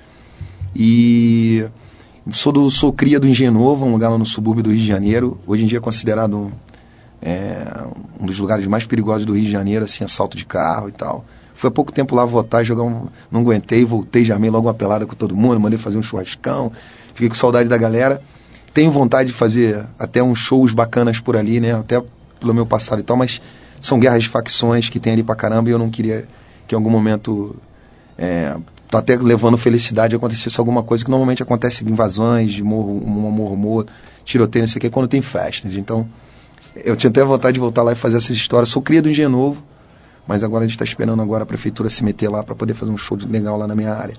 E 0.75 1.65
sou, 2.33 2.53
do, 2.53 2.71
sou 2.71 2.93
cria 2.93 3.19
do 3.19 3.27
Engenho 3.29 3.53
Novo, 3.53 3.87
um 3.87 3.93
lugar 3.93 4.11
lá 4.11 4.19
no 4.19 4.27
subúrbio 4.27 4.63
do 4.63 4.71
Rio 4.71 4.81
de 4.81 4.87
Janeiro, 4.87 5.39
hoje 5.47 5.65
em 5.65 5.67
dia 5.67 5.79
é 5.79 5.81
considerado 5.81 6.37
um, 6.37 6.51
é, 7.23 7.65
um 8.21 8.27
dos 8.27 8.39
lugares 8.39 8.67
mais 8.67 8.85
perigosos 8.85 9.25
do 9.25 9.35
Rio 9.35 9.45
de 9.45 9.51
Janeiro, 9.51 9.85
assim, 9.85 10.05
assalto 10.05 10.37
de 10.37 10.45
carro 10.45 10.89
e 10.89 10.93
tal. 10.93 11.25
Fui 11.55 11.69
há 11.69 11.71
pouco 11.71 11.93
tempo 11.93 12.17
lá 12.17 12.25
votar, 12.25 12.65
jogar 12.65 12.83
um, 12.83 13.07
não 13.31 13.41
aguentei, 13.41 13.85
voltei, 13.85 14.25
já 14.25 14.35
amei 14.35 14.51
logo 14.51 14.67
uma 14.67 14.75
pelada 14.75 15.07
com 15.07 15.15
todo 15.15 15.37
mundo, 15.37 15.61
mandei 15.61 15.79
fazer 15.79 15.97
um 15.97 16.03
churrascão, 16.03 16.73
fiquei 17.15 17.29
com 17.29 17.35
saudade 17.35 17.69
da 17.69 17.79
galera 17.79 18.21
tenho 18.75 18.91
vontade 18.91 19.29
de 19.29 19.35
fazer 19.35 19.87
até 19.97 20.21
uns 20.21 20.41
shows 20.41 20.73
bacanas 20.73 21.21
por 21.21 21.37
ali, 21.37 21.61
né? 21.61 21.75
Até 21.75 22.03
pelo 22.41 22.53
meu 22.53 22.67
passado 22.67 22.99
e 22.99 23.03
tal, 23.05 23.17
mas 23.17 23.41
são 23.81 24.01
guerras 24.01 24.25
de 24.25 24.29
facções 24.29 24.89
que 24.89 24.99
tem 24.99 25.13
ali 25.13 25.23
pra 25.23 25.37
caramba 25.37 25.71
e 25.71 25.73
eu 25.73 25.79
não 25.79 25.89
queria 25.89 26.27
que 26.67 26.75
em 26.75 26.77
algum 26.77 26.91
momento 26.91 27.55
é, 28.19 28.57
tá 28.91 28.99
até 28.99 29.17
levando 29.17 29.57
felicidade 29.57 30.17
acontecesse 30.17 30.59
alguma 30.59 30.83
coisa 30.83 31.05
que 31.05 31.11
normalmente 31.11 31.43
acontece 31.43 31.85
em 31.85 31.89
invasões 31.89 32.53
de 32.53 32.65
morro, 32.65 32.95
morro 33.01 33.57
morto, 33.57 33.93
tiroteio, 34.25 34.65
não 34.65 34.69
sei 34.69 34.79
o 34.79 34.81
que, 34.81 34.91
quando 34.91 35.07
tem 35.07 35.23
festas. 35.23 35.75
Então, 35.75 36.09
eu 36.85 36.97
tinha 36.97 37.11
até 37.11 37.23
vontade 37.23 37.55
de 37.55 37.61
voltar 37.61 37.83
lá 37.83 37.93
e 37.93 37.95
fazer 37.95 38.17
essa 38.17 38.33
história. 38.33 38.67
Sou 38.67 38.83
cria 38.83 39.01
do 39.01 39.09
Engenho 39.09 39.29
Novo, 39.29 39.63
mas 40.27 40.43
agora 40.43 40.65
a 40.65 40.67
gente 40.67 40.75
está 40.75 40.85
esperando 40.85 41.23
agora 41.23 41.45
a 41.45 41.47
prefeitura 41.47 41.89
se 41.89 42.03
meter 42.03 42.29
lá 42.29 42.43
para 42.43 42.55
poder 42.55 42.75
fazer 42.75 42.91
um 42.91 42.99
show 42.99 43.17
legal 43.29 43.57
lá 43.57 43.69
na 43.69 43.75
minha 43.77 43.93
área. 43.93 44.17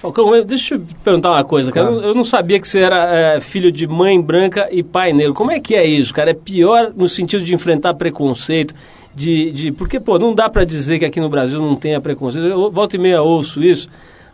Falcão, 0.00 0.30
deixa 0.44 0.74
eu 0.74 0.84
te 0.84 0.94
perguntar 0.96 1.30
uma 1.30 1.44
coisa, 1.44 1.72
cara. 1.72 1.88
Claro. 1.88 2.02
Eu, 2.02 2.14
não 2.14 2.24
sabia 2.24 2.60
que 2.60 2.68
você 2.68 2.80
era 2.80 3.14
é, 3.14 3.40
filho 3.40 3.72
de 3.72 3.86
mãe 3.86 4.20
branca 4.20 4.68
e 4.70 4.82
pai 4.82 5.12
negro. 5.12 5.34
Como 5.34 5.50
é 5.50 5.58
que 5.58 5.74
é 5.74 5.86
isso, 5.86 6.12
cara? 6.12 6.30
É 6.30 6.34
pior 6.34 6.92
no 6.94 7.08
sentido 7.08 7.42
de 7.42 7.54
enfrentar 7.54 7.94
preconceito, 7.94 8.74
de... 9.14 9.50
de 9.52 9.72
porque, 9.72 9.98
pô, 9.98 10.18
não 10.18 10.34
dá 10.34 10.48
para 10.48 10.64
dizer 10.64 10.98
que 10.98 11.04
aqui 11.04 11.20
no 11.20 11.28
Brasil 11.28 11.60
não 11.60 11.74
tenha 11.74 12.00
preconceito. 12.00 12.46
Eu 12.46 12.70
volta 12.70 12.96
e 12.96 12.98
meia 12.98 13.22
ouço 13.22 13.62
isso, 13.62 13.88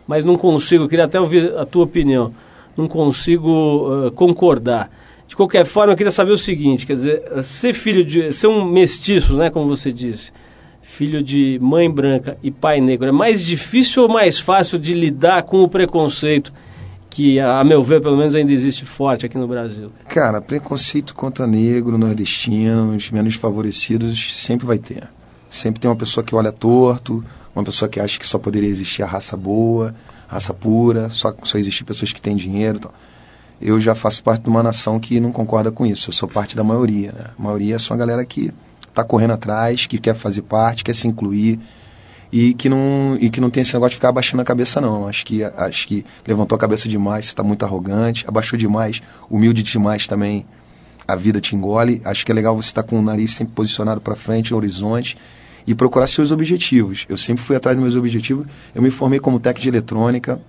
mas 0.07 0.25
não 0.25 0.35
consigo, 0.35 0.83
eu 0.83 0.89
queria 0.89 1.05
até 1.05 1.19
ouvir 1.19 1.55
a 1.57 1.65
tua 1.65 1.85
opinião. 1.85 2.33
Não 2.75 2.87
consigo 2.87 4.07
uh, 4.07 4.11
concordar. 4.11 4.91
De 5.27 5.35
qualquer 5.35 5.65
forma, 5.65 5.93
eu 5.93 5.97
queria 5.97 6.11
saber 6.11 6.31
o 6.31 6.37
seguinte, 6.37 6.85
quer 6.85 6.95
dizer, 6.95 7.23
ser 7.43 7.73
filho 7.73 8.03
de... 8.03 8.33
ser 8.33 8.47
um 8.47 8.65
mestiço, 8.65 9.35
né, 9.37 9.49
como 9.49 9.65
você 9.65 9.91
disse 9.91 10.31
filho 10.93 11.23
de 11.23 11.57
mãe 11.59 11.89
branca 11.89 12.37
e 12.43 12.51
pai 12.51 12.79
negro, 12.79 13.09
é 13.09 13.11
mais 13.11 13.41
difícil 13.41 14.03
ou 14.03 14.09
mais 14.09 14.39
fácil 14.39 14.77
de 14.77 14.93
lidar 14.93 15.41
com 15.41 15.63
o 15.63 15.67
preconceito 15.67 16.53
que, 17.09 17.39
a 17.39 17.63
meu 17.63 17.83
ver, 17.83 17.99
pelo 17.99 18.15
menos 18.15 18.35
ainda 18.35 18.51
existe 18.51 18.85
forte 18.85 19.25
aqui 19.25 19.35
no 19.35 19.47
Brasil? 19.47 19.91
Cara, 20.07 20.39
preconceito 20.39 21.15
contra 21.15 21.47
negro, 21.47 21.97
nordestino, 21.97 22.95
os 22.95 23.09
menos 23.09 23.35
favorecidos, 23.35 24.35
sempre 24.35 24.67
vai 24.67 24.77
ter. 24.77 25.09
Sempre 25.49 25.79
tem 25.81 25.89
uma 25.89 25.95
pessoa 25.95 26.23
que 26.23 26.35
olha 26.35 26.51
torto, 26.51 27.23
uma 27.55 27.63
pessoa 27.63 27.89
que 27.89 27.99
acha 27.99 28.19
que 28.19 28.27
só 28.27 28.37
poderia 28.37 28.69
existir 28.69 29.01
a 29.01 29.07
raça 29.07 29.35
boa, 29.35 29.95
raça 30.27 30.53
pura, 30.53 31.09
só, 31.09 31.33
só 31.43 31.57
existir 31.57 31.83
pessoas 31.83 32.13
que 32.13 32.21
têm 32.21 32.35
dinheiro. 32.35 32.77
Então. 32.77 32.91
Eu 33.59 33.79
já 33.79 33.95
faço 33.95 34.23
parte 34.23 34.43
de 34.43 34.49
uma 34.49 34.61
nação 34.61 34.99
que 34.99 35.19
não 35.19 35.31
concorda 35.31 35.71
com 35.71 35.85
isso. 35.85 36.09
Eu 36.09 36.13
sou 36.13 36.29
parte 36.29 36.55
da 36.55 36.63
maioria. 36.63 37.11
Né? 37.11 37.25
A 37.37 37.41
maioria 37.41 37.75
é 37.75 37.79
só 37.79 37.93
a 37.93 37.97
galera 37.97 38.25
que 38.25 38.51
está 38.93 39.03
correndo 39.03 39.33
atrás, 39.33 39.85
que 39.87 39.97
quer 39.97 40.15
fazer 40.15 40.43
parte, 40.43 40.83
quer 40.83 40.93
se 40.93 41.07
incluir. 41.07 41.59
e 42.31 42.53
que 42.55 42.67
não 42.67 43.15
e 43.19 43.29
que 43.29 43.39
não 43.39 43.49
tem 43.51 43.61
esse 43.61 43.73
negócio 43.73 43.91
de 43.91 43.95
ficar 43.97 44.09
abaixando 44.09 44.41
a 44.41 44.45
cabeça 44.45 44.81
não. 44.81 45.07
Acho 45.07 45.25
que 45.25 45.43
acho 45.43 45.87
que 45.87 46.03
levantou 46.27 46.55
a 46.55 46.59
cabeça 46.59 46.89
demais, 46.89 47.25
está 47.25 47.43
muito 47.43 47.63
arrogante, 47.63 48.25
abaixou 48.27 48.57
demais, 48.57 49.01
humilde 49.29 49.61
demais 49.61 50.07
também. 50.07 50.45
A 51.07 51.15
vida 51.15 51.39
te 51.41 51.55
engole. 51.55 52.01
Acho 52.05 52.25
que 52.25 52.31
é 52.31 52.35
legal 52.35 52.55
você 52.55 52.69
estar 52.69 52.83
com 52.83 52.97
o 52.97 53.01
nariz 53.01 53.31
sempre 53.31 53.53
posicionado 53.53 54.01
para 54.01 54.15
frente, 54.15 54.51
no 54.51 54.57
horizonte 54.57 55.17
e 55.65 55.75
procurar 55.75 56.07
seus 56.07 56.31
objetivos. 56.31 57.05
Eu 57.07 57.17
sempre 57.17 57.43
fui 57.43 57.55
atrás 57.55 57.75
dos 57.75 57.83
meus 57.83 57.95
objetivos. 57.95 58.47
Eu 58.73 58.81
me 58.81 58.89
formei 58.91 59.19
como 59.19 59.39
técnico 59.39 59.63
de 59.63 59.69
eletrônica. 59.69 60.39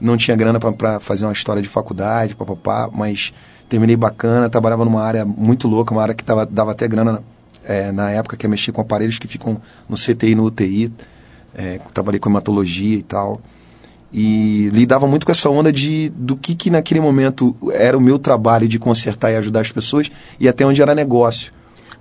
Não 0.00 0.16
tinha 0.16 0.36
grana 0.36 0.58
para 0.58 0.98
fazer 0.98 1.24
uma 1.26 1.32
história 1.32 1.62
de 1.62 1.68
faculdade, 1.68 2.34
papapá, 2.34 2.90
mas 2.92 3.32
terminei 3.68 3.96
bacana, 3.96 4.50
trabalhava 4.50 4.84
numa 4.84 5.02
área 5.02 5.24
muito 5.24 5.68
louca, 5.68 5.92
uma 5.92 6.02
área 6.02 6.14
que 6.14 6.24
tava, 6.24 6.44
dava 6.44 6.72
até 6.72 6.88
grana 6.88 7.22
é, 7.66 7.90
na 7.92 8.10
época 8.10 8.36
que 8.36 8.44
eu 8.46 8.50
mexia 8.50 8.72
com 8.72 8.80
aparelhos 8.80 9.18
que 9.18 9.26
ficam 9.28 9.60
no 9.88 9.96
CTI 9.96 10.32
e 10.32 10.34
no 10.34 10.44
UTI. 10.44 10.92
É, 11.54 11.78
trabalhei 11.92 12.18
com 12.18 12.28
hematologia 12.30 12.96
e 12.98 13.02
tal. 13.02 13.40
E 14.12 14.68
lidava 14.72 15.06
muito 15.06 15.24
com 15.24 15.32
essa 15.32 15.48
onda 15.48 15.72
de 15.72 16.10
do 16.10 16.36
que, 16.36 16.54
que 16.54 16.68
naquele 16.70 17.00
momento 17.00 17.56
era 17.72 17.96
o 17.96 18.00
meu 18.00 18.18
trabalho 18.18 18.68
de 18.68 18.78
consertar 18.78 19.32
e 19.32 19.36
ajudar 19.36 19.60
as 19.60 19.72
pessoas 19.72 20.10
e 20.38 20.46
até 20.48 20.66
onde 20.66 20.82
era 20.82 20.94
negócio. 20.94 21.52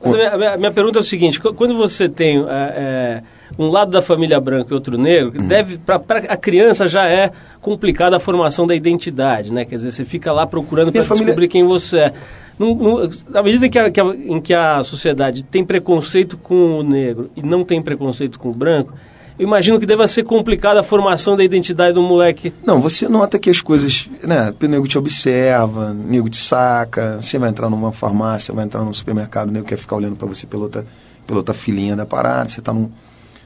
Mas 0.04 0.16
a 0.16 0.18
minha, 0.38 0.54
a 0.54 0.58
minha- 0.58 0.72
pergunta 0.72 1.00
é 1.00 1.02
o 1.02 1.04
seguinte: 1.04 1.40
qu- 1.40 1.54
quando 1.54 1.78
você 1.78 2.10
tem 2.10 2.40
é, 2.40 2.44
é, 2.50 3.24
um 3.58 3.68
lado 3.68 3.92
da 3.92 4.02
família 4.02 4.40
branca 4.42 4.72
e 4.72 4.74
outro 4.74 4.98
negro, 4.98 5.40
Hum. 5.42 5.48
deve 5.48 5.78
para 5.78 6.02
a 6.28 6.36
criança 6.36 6.86
já 6.88 7.08
é 7.08 7.32
complicada 7.62 8.18
a 8.18 8.20
formação 8.20 8.66
da 8.68 8.76
identidade, 8.76 9.54
né? 9.54 9.64
Quer 9.64 9.76
dizer, 9.76 9.92
você 9.92 10.04
fica 10.04 10.34
lá 10.34 10.46
procurando 10.48 10.92
para 10.92 11.04
família- 11.04 11.28
descobrir 11.28 11.48
quem 11.48 11.64
você 11.64 11.98
é. 12.00 12.14
Não- 12.60 13.10
à 13.34 13.42
medida 13.44 13.68
que 13.70 13.80
a, 13.80 13.90
que 13.90 14.00
a- 14.00 14.16
em 14.16 14.40
que 14.40 14.54
a 14.54 14.84
sociedade 14.84 15.44
tem 15.44 15.64
preconceito 15.66 16.38
com 16.38 16.80
o 16.80 16.84
negro 16.84 17.30
e 17.36 17.42
não 17.42 17.64
tem 17.64 17.82
preconceito 17.82 18.40
com 18.40 18.50
o 18.50 18.54
branco, 18.54 18.94
eu 19.40 19.48
imagino 19.48 19.80
que 19.80 19.86
deva 19.88 20.08
ser 20.08 20.24
complicada 20.24 20.80
a 20.80 20.84
formação 20.84 21.36
da 21.36 21.44
identidade 21.44 21.94
do 21.94 22.02
moleque. 22.04 22.54
Não, 22.64 22.80
você 22.80 23.08
nota 23.08 23.40
que 23.40 23.50
as 23.50 23.60
coisas, 23.62 24.08
né, 24.24 24.54
o 24.62 24.68
nego 24.68 24.88
te 24.88 24.98
observa, 24.98 25.92
o 25.92 25.94
nego 25.94 26.30
te 26.30 26.38
saca, 26.38 27.18
você 27.20 27.40
vai 27.40 27.50
entrar 27.50 27.68
numa 27.70 27.92
farmácia, 27.92 28.54
vai 28.54 28.66
entrar 28.66 28.84
num 28.84 28.94
supermercado, 28.94 29.50
o 29.50 29.52
nego 29.52 29.66
quer 29.66 29.78
ficar 29.78 29.96
olhando 29.96 30.16
para 30.16 30.28
você 30.28 30.46
pela 30.46 30.64
outra, 30.64 30.86
pela 31.26 31.40
outra 31.40 31.56
filinha 31.56 31.96
da 31.96 32.06
parada, 32.06 32.50
você 32.50 32.62
tá, 32.62 32.72
num, 32.72 32.92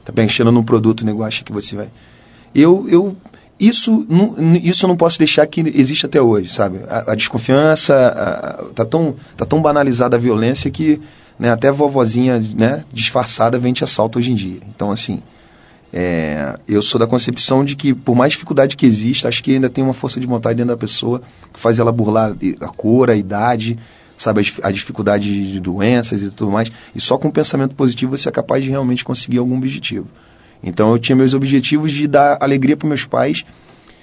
tá 0.04 0.12
mexendo 0.14 0.52
num 0.52 0.62
produto, 0.62 1.00
o 1.00 1.06
nego 1.06 1.22
acha 1.22 1.42
que 1.42 1.52
você 1.52 1.74
vai... 1.76 1.88
Eu, 2.54 2.86
eu, 2.88 3.16
isso, 3.58 4.06
não, 4.08 4.34
isso 4.62 4.84
eu 4.84 4.88
não 4.88 4.96
posso 4.96 5.18
deixar 5.18 5.46
que 5.46 5.60
existe 5.74 6.06
até 6.06 6.20
hoje, 6.20 6.52
sabe? 6.52 6.80
A, 6.88 7.12
a 7.12 7.14
desconfiança, 7.14 7.94
a- 7.94 8.64
tá, 8.74 8.84
tão, 8.84 9.14
tá 9.36 9.44
tão 9.44 9.60
banalizada 9.62 10.16
a 10.16 10.20
violência 10.20 10.70
que 10.70 11.00
né, 11.38 11.50
até 11.50 11.70
vovozinha 11.70 12.38
né, 12.54 12.84
disfarçada 12.92 13.58
vem 13.58 13.72
te 13.72 13.84
assalta 13.84 14.18
hoje 14.18 14.30
em 14.32 14.34
dia. 14.34 14.60
Então, 14.68 14.90
assim... 14.90 15.20
É, 15.92 16.58
eu 16.68 16.82
sou 16.82 16.98
da 16.98 17.06
concepção 17.06 17.64
de 17.64 17.74
que, 17.74 17.94
por 17.94 18.14
mais 18.14 18.32
dificuldade 18.32 18.76
que 18.76 18.84
exista, 18.84 19.28
acho 19.28 19.42
que 19.42 19.54
ainda 19.54 19.70
tem 19.70 19.82
uma 19.82 19.94
força 19.94 20.20
de 20.20 20.26
vontade 20.26 20.56
dentro 20.56 20.74
da 20.74 20.76
pessoa 20.76 21.22
que 21.54 21.58
faz 21.58 21.78
ela 21.78 21.90
burlar 21.92 22.36
a 22.60 22.68
cor, 22.68 23.08
a 23.08 23.16
idade, 23.16 23.78
sabe, 24.16 24.42
a 24.62 24.68
a 24.68 24.70
dificuldade 24.70 25.52
de 25.52 25.60
doenças 25.60 26.22
e 26.22 26.30
tudo 26.30 26.50
mais. 26.50 26.70
E 26.94 27.00
só 27.00 27.16
com 27.16 27.28
um 27.28 27.30
pensamento 27.30 27.74
positivo 27.74 28.14
você 28.18 28.28
é 28.28 28.32
capaz 28.32 28.62
de 28.62 28.68
realmente 28.68 29.04
conseguir 29.04 29.38
algum 29.38 29.56
objetivo. 29.56 30.06
Então 30.62 30.90
eu 30.92 30.98
tinha 30.98 31.14
meus 31.16 31.34
objetivos 31.34 31.92
de 31.92 32.06
dar 32.08 32.38
alegria 32.40 32.76
para 32.76 32.88
meus 32.88 33.04
pais, 33.04 33.44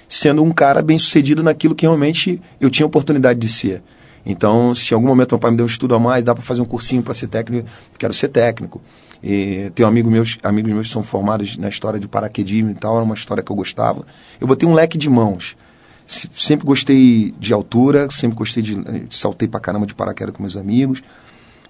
sendo 0.08 0.42
um 0.42 0.50
cara 0.52 0.82
bem 0.82 0.98
sucedido 0.98 1.42
naquilo 1.42 1.74
que 1.74 1.84
realmente 1.86 2.40
eu 2.60 2.70
tinha 2.70 2.86
oportunidade 2.86 3.38
de 3.40 3.48
ser. 3.48 3.82
Então, 4.26 4.74
se 4.74 4.92
em 4.92 4.94
algum 4.94 5.08
momento 5.08 5.32
meu 5.32 5.38
pai 5.38 5.50
me 5.50 5.56
deu 5.58 5.66
um 5.66 5.68
estudo 5.68 5.94
a 5.94 5.98
mais, 6.00 6.24
dá 6.24 6.34
para 6.34 6.42
fazer 6.42 6.60
um 6.62 6.64
cursinho 6.64 7.02
para 7.02 7.12
ser 7.12 7.26
técnico, 7.26 7.68
quero 7.98 8.14
ser 8.14 8.28
técnico. 8.28 8.80
E 9.22 9.70
tenho 9.74 9.86
amigo 9.88 10.10
meus, 10.10 10.38
amigos 10.42 10.72
meus 10.72 10.86
que 10.86 10.92
são 10.94 11.02
formados 11.02 11.56
na 11.58 11.68
história 11.68 12.00
de 12.00 12.08
paraquedismo 12.08 12.70
e 12.70 12.74
tal, 12.74 12.94
era 12.96 13.04
uma 13.04 13.14
história 13.14 13.42
que 13.42 13.50
eu 13.52 13.56
gostava. 13.56 14.06
Eu 14.40 14.46
botei 14.46 14.66
um 14.68 14.72
leque 14.72 14.96
de 14.96 15.10
mãos. 15.10 15.56
Se- 16.06 16.28
Sempre 16.36 16.66
gostei 16.66 17.34
de 17.38 17.52
altura, 17.52 18.10
sempre 18.10 18.36
gostei 18.38 18.62
de. 18.62 18.82
Saltei 19.10 19.46
pra 19.48 19.60
caramba 19.60 19.86
de 19.86 19.94
paraquedas 19.94 20.34
com 20.34 20.42
meus 20.42 20.56
amigos. 20.56 21.02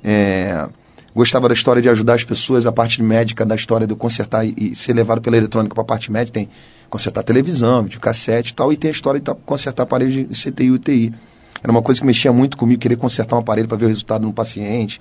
É, 0.03 0.69
gostava 1.15 1.49
da 1.49 1.55
história 1.55 1.81
de 1.81 1.89
ajudar 1.89 2.15
as 2.15 2.25
pessoas, 2.25 2.67
a 2.67 2.73
parte 2.73 3.03
médica 3.03 3.45
da 3.45 3.55
história 3.55 3.87
de 3.87 3.93
eu 3.93 3.97
consertar 3.97 4.45
e, 4.45 4.55
e 4.57 4.75
ser 4.75 4.95
levado 4.95 5.21
pela 5.21 5.37
eletrônica 5.37 5.75
para 5.75 5.83
a 5.83 5.87
parte 5.87 6.11
médica. 6.11 6.41
Tem 6.41 6.49
consertar 6.95 7.25
televisão, 7.25 7.83
videocassete 7.83 8.53
e 8.53 8.55
tal, 8.55 8.73
e 8.73 8.77
tem 8.77 8.89
a 8.89 8.93
história 8.93 9.19
de 9.19 9.29
consertar 9.45 9.83
aparelhos 9.83 10.15
de 10.15 10.25
CTI 10.27 10.67
e 10.67 10.71
UTI. 10.71 11.15
Era 11.63 11.73
uma 11.73 11.83
coisa 11.83 12.01
que 12.01 12.07
mexia 12.07 12.33
muito 12.33 12.57
comigo, 12.57 12.81
querer 12.81 12.97
consertar 12.97 13.37
um 13.37 13.41
aparelho 13.41 13.67
para 13.67 13.77
ver 13.77 13.87
o 13.87 13.89
resultado 13.89 14.23
no 14.23 14.33
paciente 14.33 15.01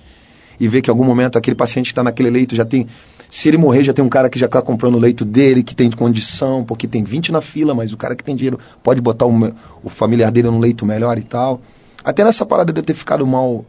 e 0.58 0.66
ver 0.66 0.82
que 0.82 0.90
em 0.90 0.92
algum 0.92 1.04
momento 1.04 1.36
aquele 1.36 1.54
paciente 1.54 1.86
está 1.86 2.02
naquele 2.02 2.30
leito 2.30 2.56
já 2.56 2.64
tem. 2.64 2.86
Se 3.30 3.48
ele 3.48 3.58
morrer, 3.58 3.84
já 3.84 3.92
tem 3.92 4.04
um 4.04 4.08
cara 4.08 4.28
que 4.28 4.38
já 4.38 4.46
está 4.46 4.62
comprando 4.62 4.94
o 4.94 4.98
leito 4.98 5.24
dele, 5.24 5.62
que 5.62 5.74
tem 5.74 5.90
condição, 5.90 6.64
porque 6.64 6.86
tem 6.88 7.04
20 7.04 7.30
na 7.32 7.40
fila, 7.40 7.74
mas 7.74 7.92
o 7.92 7.96
cara 7.96 8.14
que 8.14 8.24
tem 8.24 8.34
dinheiro 8.34 8.58
pode 8.82 9.00
botar 9.00 9.26
o, 9.26 9.54
o 9.82 9.88
familiar 9.88 10.30
dele 10.32 10.48
num 10.48 10.58
leito 10.58 10.86
melhor 10.86 11.18
e 11.18 11.22
tal. 11.22 11.60
Até 12.02 12.24
nessa 12.24 12.44
parada 12.44 12.72
de 12.72 12.80
eu 12.80 12.84
ter 12.84 12.94
ficado 12.94 13.26
mal 13.26 13.64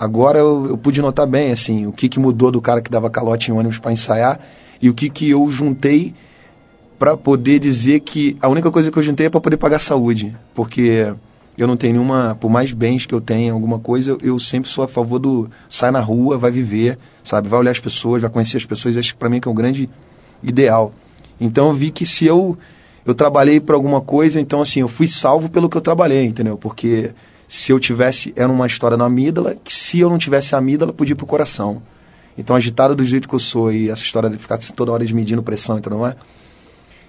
Agora 0.00 0.38
eu, 0.38 0.66
eu 0.66 0.78
pude 0.78 1.02
notar 1.02 1.26
bem, 1.26 1.52
assim, 1.52 1.86
o 1.86 1.92
que, 1.92 2.08
que 2.08 2.18
mudou 2.18 2.50
do 2.50 2.62
cara 2.62 2.80
que 2.80 2.90
dava 2.90 3.10
calote 3.10 3.50
em 3.50 3.54
ônibus 3.54 3.78
para 3.78 3.92
ensaiar 3.92 4.40
e 4.80 4.88
o 4.88 4.94
que, 4.94 5.10
que 5.10 5.28
eu 5.28 5.50
juntei 5.50 6.14
para 6.98 7.18
poder 7.18 7.58
dizer 7.58 8.00
que 8.00 8.34
a 8.40 8.48
única 8.48 8.70
coisa 8.70 8.90
que 8.90 8.98
eu 8.98 9.02
juntei 9.02 9.26
é 9.26 9.30
para 9.30 9.42
poder 9.42 9.58
pagar 9.58 9.78
saúde. 9.78 10.34
Porque 10.54 11.12
eu 11.58 11.66
não 11.66 11.76
tenho 11.76 11.92
nenhuma, 11.92 12.34
por 12.40 12.48
mais 12.48 12.72
bens 12.72 13.04
que 13.04 13.14
eu 13.14 13.20
tenha, 13.20 13.52
alguma 13.52 13.78
coisa, 13.78 14.16
eu 14.22 14.38
sempre 14.38 14.70
sou 14.70 14.82
a 14.84 14.88
favor 14.88 15.18
do 15.18 15.50
sai 15.68 15.90
na 15.90 16.00
rua, 16.00 16.38
vai 16.38 16.50
viver, 16.50 16.98
sabe? 17.22 17.50
Vai 17.50 17.60
olhar 17.60 17.70
as 17.70 17.78
pessoas, 17.78 18.22
vai 18.22 18.30
conhecer 18.30 18.56
as 18.56 18.64
pessoas, 18.64 18.96
acho 18.96 19.12
que 19.12 19.18
para 19.18 19.28
mim 19.28 19.38
que 19.38 19.48
é 19.48 19.50
o 19.50 19.54
grande 19.54 19.86
ideal. 20.42 20.94
Então 21.38 21.66
eu 21.66 21.74
vi 21.74 21.90
que 21.90 22.06
se 22.06 22.24
eu 22.24 22.56
eu 23.04 23.14
trabalhei 23.14 23.60
para 23.60 23.74
alguma 23.74 24.00
coisa, 24.00 24.40
então 24.40 24.62
assim, 24.62 24.80
eu 24.80 24.88
fui 24.88 25.06
salvo 25.06 25.50
pelo 25.50 25.68
que 25.68 25.76
eu 25.76 25.82
trabalhei, 25.82 26.24
entendeu? 26.24 26.56
Porque 26.56 27.10
se 27.50 27.72
eu 27.72 27.80
tivesse, 27.80 28.32
era 28.36 28.48
uma 28.48 28.64
história 28.64 28.96
na 28.96 29.06
amígdala, 29.06 29.56
que 29.56 29.74
se 29.74 29.98
eu 29.98 30.08
não 30.08 30.18
tivesse 30.18 30.54
a 30.54 30.58
amígdala, 30.58 30.92
podia 30.92 31.14
ir 31.14 31.16
pro 31.16 31.26
coração. 31.26 31.82
Então, 32.38 32.54
agitado 32.54 32.94
do 32.94 33.02
jeito 33.02 33.28
que 33.28 33.34
eu 33.34 33.40
sou 33.40 33.72
e 33.72 33.90
essa 33.90 34.02
história 34.02 34.30
de 34.30 34.36
ficar 34.36 34.56
toda 34.76 34.92
hora 34.92 35.04
medindo 35.12 35.42
pressão 35.42 35.76
e 35.76 35.80
tudo 35.80 35.98
mais, 35.98 36.14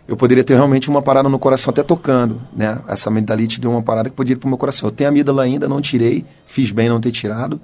eu 0.08 0.18
poderia 0.18 0.44
ter 0.44 0.56
realmente 0.56 0.90
uma 0.90 1.00
parada 1.00 1.30
no 1.30 1.38
coração 1.38 1.70
até 1.70 1.84
tocando, 1.84 2.42
né? 2.58 2.80
Essa 2.88 3.12
amigdalite 3.12 3.62
deu 3.62 3.70
uma 3.70 3.84
parada 3.84 4.10
que 4.10 4.16
podia 4.16 4.34
ir 4.34 4.38
pro 4.38 4.50
meu 4.50 4.58
coração. 4.58 4.90
Eu 4.90 4.92
tenho 4.92 5.12
amígdala 5.12 5.44
ainda, 5.44 5.70
não 5.70 5.80
tirei, 5.80 6.26
fiz 6.48 6.72
bem 6.72 6.90
não 6.90 7.00
ter 7.00 7.12
tirado 7.12 7.62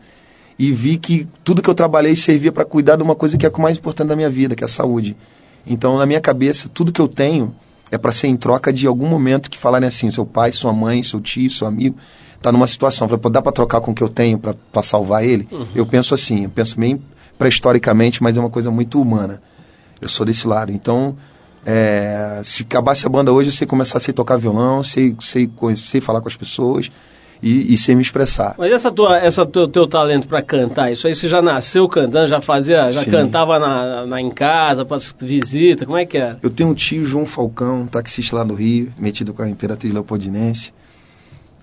e 0.59 0.71
vi 0.71 0.97
que 0.97 1.27
tudo 1.43 1.63
que 1.63 1.69
eu 1.71 1.75
trabalhei 1.75 2.15
servia 2.15 2.51
para 2.51 2.63
cuidar 2.63 2.95
de 2.95 3.01
uma 3.01 3.15
coisa 3.15 3.39
que 3.39 3.45
é 3.47 3.49
o 3.49 3.59
mais 3.59 3.77
importante 3.77 4.09
da 4.09 4.15
minha 4.15 4.29
vida, 4.29 4.55
que 4.55 4.63
é 4.63 4.65
a 4.65 4.69
saúde. 4.69 5.17
Então, 5.65 5.97
na 5.97 6.05
minha 6.05 6.21
cabeça, 6.21 6.69
tudo 6.71 6.91
que 6.91 7.01
eu 7.01 7.07
tenho 7.07 7.55
é 7.89 7.97
para 7.97 8.11
ser 8.11 8.27
em 8.27 8.37
troca 8.37 8.71
de 8.71 8.85
algum 8.85 9.07
momento 9.07 9.49
que 9.49 9.57
falarem 9.57 9.87
assim, 9.87 10.11
seu 10.11 10.27
pai, 10.27 10.51
sua 10.51 10.71
mãe, 10.71 11.01
seu 11.01 11.19
tio, 11.19 11.49
seu 11.49 11.67
amigo, 11.67 11.97
tá 12.41 12.51
numa 12.51 12.67
situação, 12.67 13.07
fala, 13.07 13.19
pô, 13.19 13.29
dá 13.29 13.41
para 13.41 13.51
trocar 13.51 13.81
com 13.81 13.91
o 13.91 13.93
que 13.93 14.03
eu 14.03 14.09
tenho 14.09 14.37
para 14.39 14.83
salvar 14.83 15.23
ele? 15.23 15.47
Eu 15.75 15.85
penso 15.85 16.13
assim, 16.13 16.43
eu 16.43 16.49
penso 16.49 16.79
bem 16.79 17.01
pré-historicamente, 17.37 18.21
mas 18.21 18.37
é 18.37 18.39
uma 18.39 18.49
coisa 18.49 18.71
muito 18.71 19.01
humana. 19.01 19.41
Eu 20.01 20.09
sou 20.09 20.25
desse 20.25 20.47
lado. 20.47 20.71
Então, 20.71 21.15
é, 21.65 22.39
se 22.43 22.63
acabasse 22.63 23.05
a 23.05 23.09
banda 23.09 23.31
hoje, 23.31 23.49
eu 23.49 23.53
sei 23.53 23.67
começar 23.67 23.97
a 23.97 24.01
sei 24.01 24.13
tocar 24.13 24.37
violão, 24.37 24.83
sei, 24.83 25.15
sei, 25.19 25.49
sei 25.75 26.01
falar 26.01 26.21
com 26.21 26.27
as 26.27 26.35
pessoas 26.35 26.89
e, 27.41 27.73
e 27.73 27.77
sei 27.77 27.95
me 27.95 28.01
expressar. 28.01 28.55
Mas 28.57 28.71
essa 28.71 28.91
tua, 28.91 29.17
essa 29.17 29.45
teu, 29.45 29.67
teu 29.67 29.87
talento 29.87 30.27
para 30.27 30.41
cantar, 30.41 30.91
isso 30.91 31.07
aí 31.07 31.15
você 31.15 31.27
já 31.27 31.41
nasceu 31.41 31.87
cantando, 31.87 32.27
já 32.27 32.41
fazia, 32.41 32.91
já 32.91 33.01
Sim. 33.01 33.11
cantava 33.11 33.59
na, 33.59 34.05
na, 34.05 34.21
em 34.21 34.31
casa, 34.31 34.85
para 34.85 34.97
visita, 35.19 35.85
como 35.85 35.97
é 35.97 36.05
que 36.05 36.17
é? 36.17 36.35
Eu 36.41 36.49
tenho 36.49 36.69
um 36.69 36.73
tio, 36.73 37.05
João 37.05 37.25
Falcão, 37.25 37.85
taxista 37.85 38.35
lá 38.35 38.43
do 38.43 38.53
Rio, 38.53 38.91
metido 38.97 39.33
com 39.33 39.41
a 39.41 39.49
Imperatriz 39.49 39.93
Leopoldinense. 39.93 40.73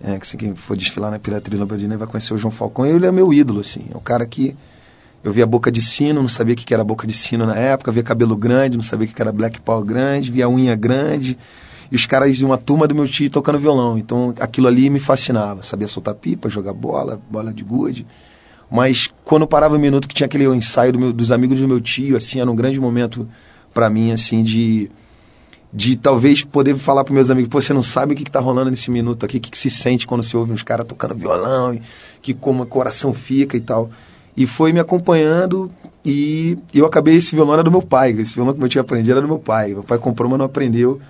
É, 0.03 0.19
que 0.19 0.27
se 0.27 0.37
quem 0.37 0.55
for 0.55 0.77
desfilar 0.77 1.11
na 1.11 1.17
Imperatriz 1.17 1.59
Leopoldinense 1.59 1.97
vai 1.99 2.09
conhecer 2.09 2.35
o 2.35 2.39
João 2.39 2.51
Falcão. 2.51 2.85
Ele 2.85 3.07
é 3.07 3.13
meu 3.13 3.33
ídolo, 3.33 3.61
assim. 3.61 3.87
É 3.93 3.97
o 3.97 4.01
cara 4.01 4.27
que 4.27 4.57
eu 5.23 5.33
via 5.33 5.47
boca 5.47 5.71
de 5.73 5.81
sino, 5.81 6.21
não 6.21 6.29
sabia 6.29 6.55
o 6.55 6.57
que 6.57 6.75
era 6.75 6.85
boca 6.85 7.07
de 7.07 7.13
sino 7.15 7.47
na 7.47 7.57
época, 7.57 7.91
via 7.91 8.03
cabelo 8.03 8.37
grande, 8.37 8.77
não 8.77 8.85
sabia 8.85 9.07
o 9.07 9.11
que 9.11 9.23
era 9.23 9.33
black 9.33 9.61
power 9.61 9.85
grande, 9.85 10.31
via 10.31 10.49
unha 10.49 10.75
grande. 10.75 11.39
E 11.91 11.97
os 11.97 12.07
caras 12.07 12.37
de 12.37 12.45
uma 12.45 12.59
turma 12.59 12.87
do 12.89 12.95
meu 12.95 13.07
tio 13.07 13.31
tocando 13.31 13.59
violão. 13.59 13.97
Então 13.97 14.35
aquilo 14.41 14.67
ali 14.67 14.91
me 14.91 14.99
fascinava. 14.99 15.63
Sabia 15.63 15.89
soltar 15.89 16.15
pipa, 16.15 16.51
jogar 16.51 16.73
bola, 16.73 17.21
bola 17.31 17.53
de 17.53 17.63
gude. 17.63 18.07
Mas 18.71 19.09
quando 19.25 19.47
parava 19.47 19.77
um 19.77 19.79
minuto 19.79 20.09
que 20.09 20.15
tinha 20.15 20.27
aquele 20.27 20.45
ensaio 20.47 20.93
do 20.93 20.99
meu- 20.99 21.13
dos 21.13 21.31
amigos 21.31 21.61
do 21.61 21.69
meu 21.69 21.81
tio, 21.81 22.17
assim, 22.17 22.41
era 22.41 22.51
um 22.51 22.57
grande 22.57 22.81
momento 22.81 23.29
para 23.73 23.89
mim, 23.89 24.13
assim, 24.13 24.43
de 24.43 24.91
de 25.75 25.97
talvez 25.97 26.45
poder 26.45 26.77
falar 26.77 27.03
para 27.03 27.13
meus 27.13 27.31
amigos, 27.31 27.51
você 27.51 27.73
não 27.73 27.83
sabe 27.83 28.15
o 28.15 28.17
que, 28.17 28.23
que 28.23 28.31
tá 28.31 28.39
rolando 28.39 28.71
nesse 28.71 28.93
minuto 28.93 29.27
aqui, 29.27 29.39
o 29.39 29.41
que, 29.41 29.51
que 29.51 29.59
se 29.59 29.69
sente 29.69 30.07
quando 30.07 30.23
você 30.23 30.37
ouve 30.37 30.53
uns 30.53 30.63
caras 30.63 30.87
tocando 30.87 31.17
violão, 31.17 31.75
e 31.75 31.83
que 32.23 32.33
como 32.33 32.63
o 32.63 32.67
coração 32.67 33.13
fica 33.13 33.57
e 33.57 33.61
tal. 33.61 33.91
E 34.37 34.47
foi 34.47 34.73
me 34.73 34.79
acompanhando 34.79 35.69
e 36.05 36.57
eu 36.73 36.87
acabei, 36.87 37.17
esse 37.17 37.35
violão 37.35 37.55
era 37.55 37.63
do 37.65 37.73
meu 37.73 37.83
pai, 37.83 38.11
esse 38.13 38.37
violão 38.37 38.55
que 38.55 38.61
meu 38.61 38.69
tio 38.69 38.81
aprendia 38.81 39.15
era 39.15 39.21
do 39.21 39.27
meu 39.27 39.39
pai. 39.39 39.71
Meu 39.71 39.83
pai 39.83 39.99
comprou, 39.99 40.31
mas 40.31 40.39
não 40.39 40.47
aprendeu. 40.47 41.01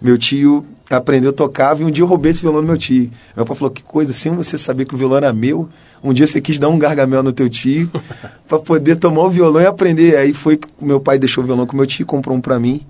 Meu 0.00 0.16
tio 0.16 0.64
aprendeu, 0.90 1.32
tocava 1.32 1.82
e 1.82 1.84
um 1.84 1.90
dia 1.90 2.02
eu 2.02 2.06
roubei 2.06 2.30
esse 2.30 2.40
violão 2.40 2.62
do 2.62 2.66
meu 2.66 2.78
tio. 2.78 3.10
Meu 3.36 3.44
pai 3.44 3.56
falou, 3.56 3.70
que 3.70 3.82
coisa, 3.82 4.12
sem 4.14 4.34
você 4.34 4.56
saber 4.56 4.86
que 4.86 4.94
o 4.94 4.98
violão 4.98 5.18
era 5.18 5.32
meu, 5.32 5.68
um 6.02 6.12
dia 6.12 6.26
você 6.26 6.40
quis 6.40 6.58
dar 6.58 6.68
um 6.68 6.78
gargamel 6.78 7.22
no 7.22 7.32
teu 7.32 7.48
tio 7.48 7.90
para 8.48 8.58
poder 8.58 8.96
tomar 8.96 9.22
o 9.22 9.30
violão 9.30 9.60
e 9.60 9.66
aprender. 9.66 10.16
Aí 10.16 10.32
foi 10.32 10.56
que 10.56 10.68
meu 10.80 11.00
pai 11.00 11.18
deixou 11.18 11.44
o 11.44 11.46
violão 11.46 11.66
com 11.66 11.76
meu 11.76 11.86
tio, 11.86 12.06
comprou 12.06 12.36
um 12.36 12.40
para 12.40 12.58
mim. 12.58 12.80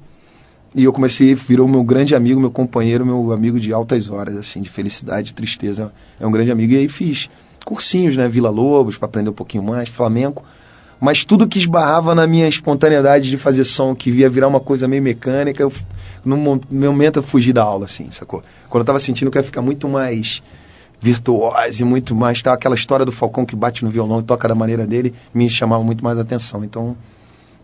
E 0.74 0.84
eu 0.84 0.92
comecei, 0.92 1.34
virou 1.34 1.68
meu 1.68 1.84
grande 1.84 2.16
amigo, 2.16 2.40
meu 2.40 2.50
companheiro, 2.50 3.06
meu 3.06 3.32
amigo 3.32 3.60
de 3.60 3.72
altas 3.72 4.10
horas, 4.10 4.36
assim, 4.36 4.60
de 4.60 4.68
felicidade, 4.68 5.28
de 5.28 5.34
tristeza. 5.34 5.92
É 6.18 6.26
um 6.26 6.32
grande 6.32 6.50
amigo. 6.50 6.72
E 6.72 6.78
aí 6.78 6.88
fiz 6.88 7.30
cursinhos, 7.64 8.16
né? 8.16 8.28
Vila 8.28 8.50
Lobos, 8.50 8.98
para 8.98 9.06
aprender 9.06 9.30
um 9.30 9.34
pouquinho 9.34 9.62
mais, 9.62 9.88
Flamengo. 9.88 10.42
Mas 11.00 11.24
tudo 11.24 11.46
que 11.46 11.58
esbarrava 11.58 12.14
na 12.14 12.26
minha 12.26 12.48
espontaneidade 12.48 13.30
de 13.30 13.38
fazer 13.38 13.64
som, 13.64 13.94
que 13.94 14.10
via 14.10 14.28
virar 14.28 14.48
uma 14.48 14.58
coisa 14.58 14.88
meio 14.88 15.02
mecânica, 15.02 15.62
eu, 15.62 15.72
num 16.24 16.60
momento 16.70 17.18
eu 17.18 17.22
fugi 17.22 17.52
da 17.52 17.62
aula, 17.62 17.84
assim, 17.84 18.10
sacou? 18.10 18.42
Quando 18.68 18.80
eu 18.80 18.86
tava 18.86 18.98
sentindo 18.98 19.30
que 19.30 19.38
ia 19.38 19.42
ficar 19.42 19.62
muito 19.62 19.88
mais 19.88 20.42
virtuoso 21.00 21.82
e 21.82 21.84
muito 21.84 22.14
mais, 22.14 22.40
tá? 22.40 22.52
aquela 22.52 22.74
história 22.74 23.04
do 23.04 23.12
Falcão 23.12 23.44
que 23.44 23.54
bate 23.54 23.84
no 23.84 23.90
violão 23.90 24.20
e 24.20 24.22
toca 24.22 24.48
da 24.48 24.54
maneira 24.54 24.86
dele, 24.86 25.14
me 25.32 25.48
chamava 25.50 25.84
muito 25.84 26.02
mais 26.02 26.18
atenção. 26.18 26.64
Então, 26.64 26.96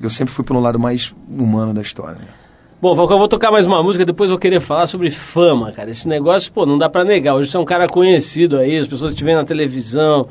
eu 0.00 0.10
sempre 0.10 0.32
fui 0.32 0.44
pelo 0.44 0.60
lado 0.60 0.78
mais 0.78 1.14
humano 1.28 1.72
da 1.72 1.82
história, 1.82 2.18
né? 2.18 2.39
Bom, 2.80 2.94
Falcão, 2.94 3.16
eu 3.16 3.18
vou 3.18 3.28
tocar 3.28 3.50
mais 3.50 3.66
uma 3.66 3.82
música, 3.82 4.06
depois 4.06 4.30
eu 4.30 4.34
vou 4.36 4.40
querer 4.40 4.58
falar 4.58 4.86
sobre 4.86 5.10
fama, 5.10 5.70
cara. 5.70 5.90
Esse 5.90 6.08
negócio, 6.08 6.50
pô, 6.50 6.64
não 6.64 6.78
dá 6.78 6.88
pra 6.88 7.04
negar. 7.04 7.34
Hoje 7.34 7.50
você 7.50 7.56
é 7.58 7.60
um 7.60 7.64
cara 7.64 7.86
conhecido 7.86 8.56
aí, 8.58 8.78
as 8.78 8.88
pessoas 8.88 9.12
te 9.14 9.22
veem 9.22 9.36
na 9.36 9.44
televisão 9.44 10.26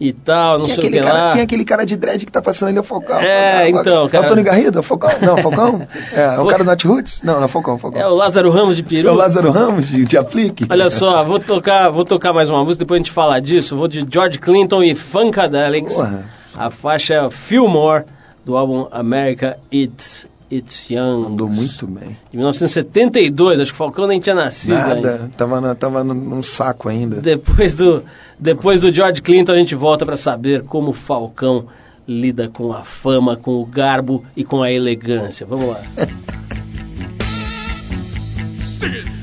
e 0.00 0.12
tal, 0.12 0.60
não 0.60 0.66
Quem 0.66 0.74
é, 0.74 0.74
sei 0.76 0.84
o 0.84 0.86
aquele 0.86 1.00
que 1.00 1.04
cara, 1.08 1.24
lá. 1.24 1.32
quem 1.32 1.40
é 1.40 1.42
aquele 1.44 1.64
cara 1.64 1.84
de 1.84 1.96
dread 1.96 2.24
que 2.24 2.30
tá 2.30 2.40
passando 2.40 2.68
ali? 2.68 2.78
É 2.78 2.80
o 2.80 2.84
Falcão. 2.84 3.18
É, 3.18 3.62
Falcão. 3.72 3.80
então, 3.80 4.06
É 4.06 4.08
cara. 4.10 4.24
o 4.24 4.28
Tony 4.28 4.42
Garrido? 4.44 4.78
É 4.78 4.80
o 4.80 4.82
Falcão? 4.84 5.10
Não, 5.20 5.34
o 5.34 5.42
Falcão? 5.42 5.88
É, 6.14 6.20
é 6.36 6.38
o 6.38 6.46
cara 6.46 6.62
do 6.62 6.66
Nat 6.68 6.84
Roots? 6.84 7.20
Não, 7.24 7.34
não 7.34 7.42
é 7.42 7.46
o 7.46 7.48
Falcão, 7.48 7.72
é 7.74 7.76
o 7.76 7.80
Falcão. 7.80 8.00
É 8.00 8.06
o 8.06 8.14
Lázaro 8.14 8.48
Ramos 8.52 8.76
de 8.76 8.84
Peru. 8.84 9.08
É 9.08 9.10
o 9.10 9.14
Lázaro 9.16 9.50
Ramos, 9.50 9.88
de, 9.88 10.04
de 10.06 10.16
aplique. 10.16 10.66
Olha 10.70 10.88
só, 10.90 11.24
vou 11.24 11.40
tocar, 11.40 11.90
vou 11.90 12.04
tocar 12.04 12.32
mais 12.32 12.48
uma 12.48 12.62
música, 12.62 12.84
depois 12.84 12.98
a 12.98 13.00
gente 13.02 13.10
fala 13.10 13.40
disso. 13.40 13.76
Vou 13.76 13.88
de 13.88 14.06
George 14.08 14.38
Clinton 14.38 14.84
e 14.84 14.94
Funkadelics. 14.94 15.94
Porra. 15.94 16.26
A 16.56 16.70
faixa 16.70 17.14
é 17.14 17.28
Fillmore, 17.30 18.04
do 18.44 18.56
álbum 18.56 18.86
America 18.92 19.58
It's, 19.72 20.28
It's 20.50 20.88
Young. 20.90 21.26
Andou 21.26 21.48
muito 21.48 21.86
bem. 21.86 22.16
De 22.30 22.36
1972, 22.36 23.60
acho 23.60 23.70
que 23.70 23.74
o 23.74 23.76
Falcão 23.76 24.06
nem 24.06 24.18
tinha 24.18 24.34
nascido 24.34 24.74
ainda. 24.76 25.10
Nada, 25.12 25.30
tava, 25.36 25.60
na, 25.60 25.74
tava 25.74 26.02
num- 26.04 26.14
num 26.14 26.42
saco 26.42 26.88
ainda. 26.88 27.16
Depois 27.20 27.74
do, 27.74 28.02
depois 28.38 28.80
do 28.80 28.94
George 28.94 29.20
Clinton, 29.20 29.52
a 29.52 29.56
gente 29.58 29.74
volta 29.74 30.06
para 30.06 30.16
saber 30.16 30.62
como 30.62 30.90
o 30.90 30.94
Falcão 30.94 31.66
lida 32.06 32.48
com 32.48 32.72
a 32.72 32.82
fama, 32.82 33.36
com 33.36 33.60
o 33.60 33.66
garbo 33.66 34.24
e 34.34 34.42
com 34.42 34.62
a 34.62 34.72
elegância. 34.72 35.44
Vamos 35.46 35.68
lá. 35.68 35.82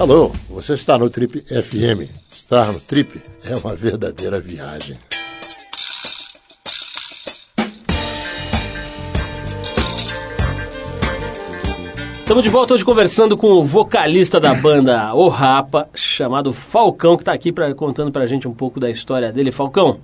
Alô, 0.00 0.32
você 0.48 0.72
está 0.72 0.96
no 0.96 1.10
Trip 1.10 1.42
FM. 1.42 2.08
Estar 2.30 2.72
no 2.72 2.80
Trip 2.80 3.20
é 3.44 3.54
uma 3.54 3.76
verdadeira 3.76 4.40
viagem. 4.40 4.96
Estamos 12.20 12.42
de 12.42 12.48
volta 12.48 12.72
hoje 12.72 12.82
conversando 12.82 13.36
com 13.36 13.48
o 13.48 13.62
vocalista 13.62 14.40
da 14.40 14.54
banda 14.54 15.12
O 15.14 15.28
Rapa, 15.28 15.86
chamado 15.94 16.50
Falcão, 16.50 17.14
que 17.18 17.22
está 17.22 17.34
aqui 17.34 17.52
pra, 17.52 17.74
contando 17.74 18.10
pra 18.10 18.24
gente 18.24 18.48
um 18.48 18.54
pouco 18.54 18.80
da 18.80 18.88
história 18.88 19.30
dele. 19.30 19.52
Falcão, 19.52 20.00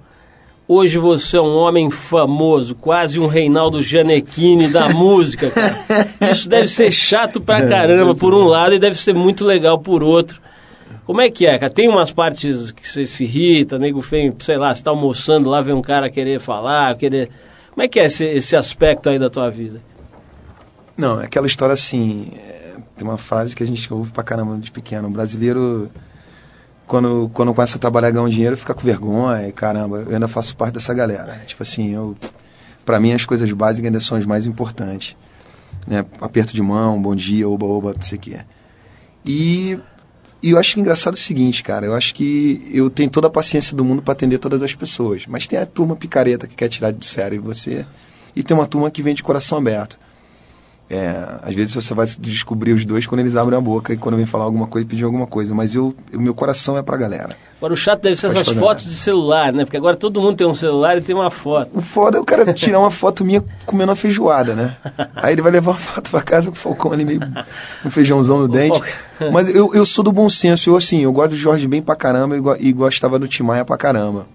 hoje 0.68 0.98
você 0.98 1.36
é 1.36 1.40
um 1.40 1.56
homem 1.56 1.90
famoso, 1.90 2.74
quase 2.74 3.18
um 3.18 3.26
Reinaldo 3.26 3.82
Gianecchini 3.82 4.68
da 4.68 4.88
música, 4.94 5.50
cara. 5.50 6.32
Isso 6.32 6.48
deve 6.48 6.68
ser 6.68 6.90
chato 6.92 7.40
pra 7.40 7.66
caramba 7.66 8.14
por 8.14 8.34
um 8.34 8.44
lado 8.44 8.74
e 8.74 8.78
deve 8.78 8.96
ser 8.96 9.14
muito 9.14 9.44
legal 9.44 9.78
por 9.78 10.02
outro. 10.02 10.40
Como 11.04 11.20
é 11.20 11.30
que 11.30 11.46
é, 11.46 11.56
cara? 11.56 11.72
Tem 11.72 11.88
umas 11.88 12.10
partes 12.10 12.72
que 12.72 12.86
você 12.86 13.06
se 13.06 13.24
irrita, 13.24 13.78
nego 13.78 14.02
feio, 14.02 14.34
sei 14.40 14.56
lá, 14.56 14.74
você 14.74 14.82
tá 14.82 14.90
almoçando 14.90 15.48
lá, 15.48 15.60
vem 15.62 15.74
um 15.74 15.82
cara 15.82 16.10
querer 16.10 16.40
falar, 16.40 16.96
querer... 16.96 17.30
Como 17.70 17.84
é 17.84 17.88
que 17.88 18.00
é 18.00 18.06
esse, 18.06 18.24
esse 18.24 18.56
aspecto 18.56 19.08
aí 19.08 19.18
da 19.18 19.30
tua 19.30 19.50
vida? 19.50 19.80
Não, 20.96 21.20
é 21.20 21.26
aquela 21.26 21.46
história 21.46 21.74
assim. 21.74 22.28
é, 22.34 22.76
tem 22.96 23.06
uma 23.06 23.18
frase 23.18 23.54
que 23.54 23.62
a 23.62 23.66
gente 23.66 23.92
ouve 23.92 24.10
pra 24.10 24.24
caramba 24.24 24.56
de 24.56 24.72
pequeno. 24.72 25.08
O 25.08 25.10
brasileiro, 25.10 25.90
quando, 26.86 27.30
quando 27.32 27.52
começa 27.52 27.76
a 27.76 27.80
trabalhar 27.80 28.08
e 28.08 28.12
ganhar 28.12 28.24
um 28.24 28.28
dinheiro, 28.28 28.56
fica 28.56 28.74
com 28.74 28.82
vergonha. 28.82 29.48
E 29.48 29.52
caramba, 29.52 30.04
eu 30.06 30.14
ainda 30.14 30.28
faço 30.28 30.56
parte 30.56 30.74
dessa 30.74 30.94
galera. 30.94 31.40
Tipo 31.46 31.62
assim, 31.62 31.94
eu. 31.94 32.16
Pra 32.84 33.00
mim, 33.00 33.12
as 33.12 33.24
coisas 33.24 33.50
básicas 33.52 33.86
ainda 33.86 34.00
são 34.00 34.16
as 34.16 34.24
mais 34.24 34.46
importantes. 34.46 35.16
Né? 35.86 36.04
Aperto 36.20 36.54
de 36.54 36.62
mão, 36.62 37.00
bom 37.00 37.16
dia, 37.16 37.48
oba, 37.48 37.66
oba, 37.66 37.94
não 37.94 38.02
sei 38.02 38.18
o 38.18 38.20
quê. 38.20 38.38
E 39.24 39.78
E 40.42 40.50
eu 40.50 40.58
acho 40.58 40.74
que 40.74 40.80
engraçado 40.80 41.14
o 41.14 41.16
seguinte, 41.16 41.62
cara. 41.62 41.86
Eu 41.86 41.94
acho 41.94 42.14
que 42.14 42.70
eu 42.72 42.88
tenho 42.88 43.10
toda 43.10 43.26
a 43.26 43.30
paciência 43.30 43.76
do 43.76 43.84
mundo 43.84 44.02
para 44.02 44.12
atender 44.12 44.38
todas 44.38 44.62
as 44.62 44.74
pessoas. 44.74 45.26
Mas 45.26 45.46
tem 45.46 45.58
a 45.58 45.66
turma 45.66 45.96
picareta 45.96 46.46
que 46.46 46.54
quer 46.54 46.68
tirar 46.68 46.92
do 46.92 47.04
sério 47.04 47.42
você. 47.42 47.84
E 48.34 48.42
tem 48.42 48.56
uma 48.56 48.66
turma 48.66 48.90
que 48.90 49.02
vem 49.02 49.14
de 49.14 49.22
coração 49.22 49.58
aberto. 49.58 49.98
É, 50.88 51.40
às 51.42 51.52
vezes 51.52 51.74
você 51.74 51.92
vai 51.94 52.06
descobrir 52.20 52.72
os 52.72 52.84
dois 52.84 53.08
quando 53.08 53.20
eles 53.20 53.34
abrem 53.34 53.58
a 53.58 53.60
boca 53.60 53.92
e 53.92 53.96
quando 53.96 54.14
vem 54.14 54.24
falar 54.24 54.44
alguma 54.44 54.68
coisa 54.68 54.86
e 54.86 54.88
pedir 54.88 55.02
alguma 55.02 55.26
coisa. 55.26 55.52
Mas 55.52 55.74
eu, 55.74 55.92
o 56.14 56.20
meu 56.20 56.32
coração 56.32 56.78
é 56.78 56.82
pra 56.82 56.96
galera. 56.96 57.36
Agora 57.58 57.72
o 57.72 57.76
chato 57.76 58.02
deve 58.02 58.14
ser 58.14 58.28
Pode 58.28 58.38
essas 58.40 58.54
fotos 58.56 58.84
de 58.84 58.94
celular, 58.94 59.52
né? 59.52 59.64
Porque 59.64 59.76
agora 59.76 59.96
todo 59.96 60.20
mundo 60.20 60.36
tem 60.36 60.46
um 60.46 60.54
celular 60.54 60.96
e 60.96 61.00
tem 61.00 61.12
uma 61.12 61.28
foto. 61.28 61.70
O 61.74 61.80
foda 61.80 62.18
é 62.18 62.20
o 62.20 62.24
cara 62.24 62.54
tirar 62.54 62.78
uma 62.78 62.90
foto 62.92 63.24
minha 63.24 63.42
comendo 63.64 63.90
uma 63.90 63.96
feijoada, 63.96 64.54
né? 64.54 64.76
Aí 65.16 65.32
ele 65.34 65.42
vai 65.42 65.50
levar 65.50 65.72
uma 65.72 65.76
foto 65.80 66.08
pra 66.08 66.22
casa 66.22 66.50
com 66.50 66.52
o 66.54 66.58
Falcão 66.58 66.92
ali 66.92 67.04
meio 67.04 67.20
um 67.84 67.90
feijãozão 67.90 68.38
no 68.38 68.46
dente. 68.46 68.80
Mas 69.32 69.48
eu, 69.48 69.74
eu 69.74 69.84
sou 69.84 70.04
do 70.04 70.12
bom 70.12 70.28
senso. 70.30 70.70
Eu, 70.70 70.76
assim, 70.76 71.00
eu 71.00 71.12
gosto 71.12 71.30
do 71.30 71.36
Jorge 71.36 71.66
bem 71.66 71.82
pra 71.82 71.96
caramba 71.96 72.36
e, 72.36 72.40
go- 72.40 72.56
e 72.60 72.72
gostava 72.72 73.18
do 73.18 73.26
Timaya 73.26 73.64
pra 73.64 73.76
caramba. 73.76 74.28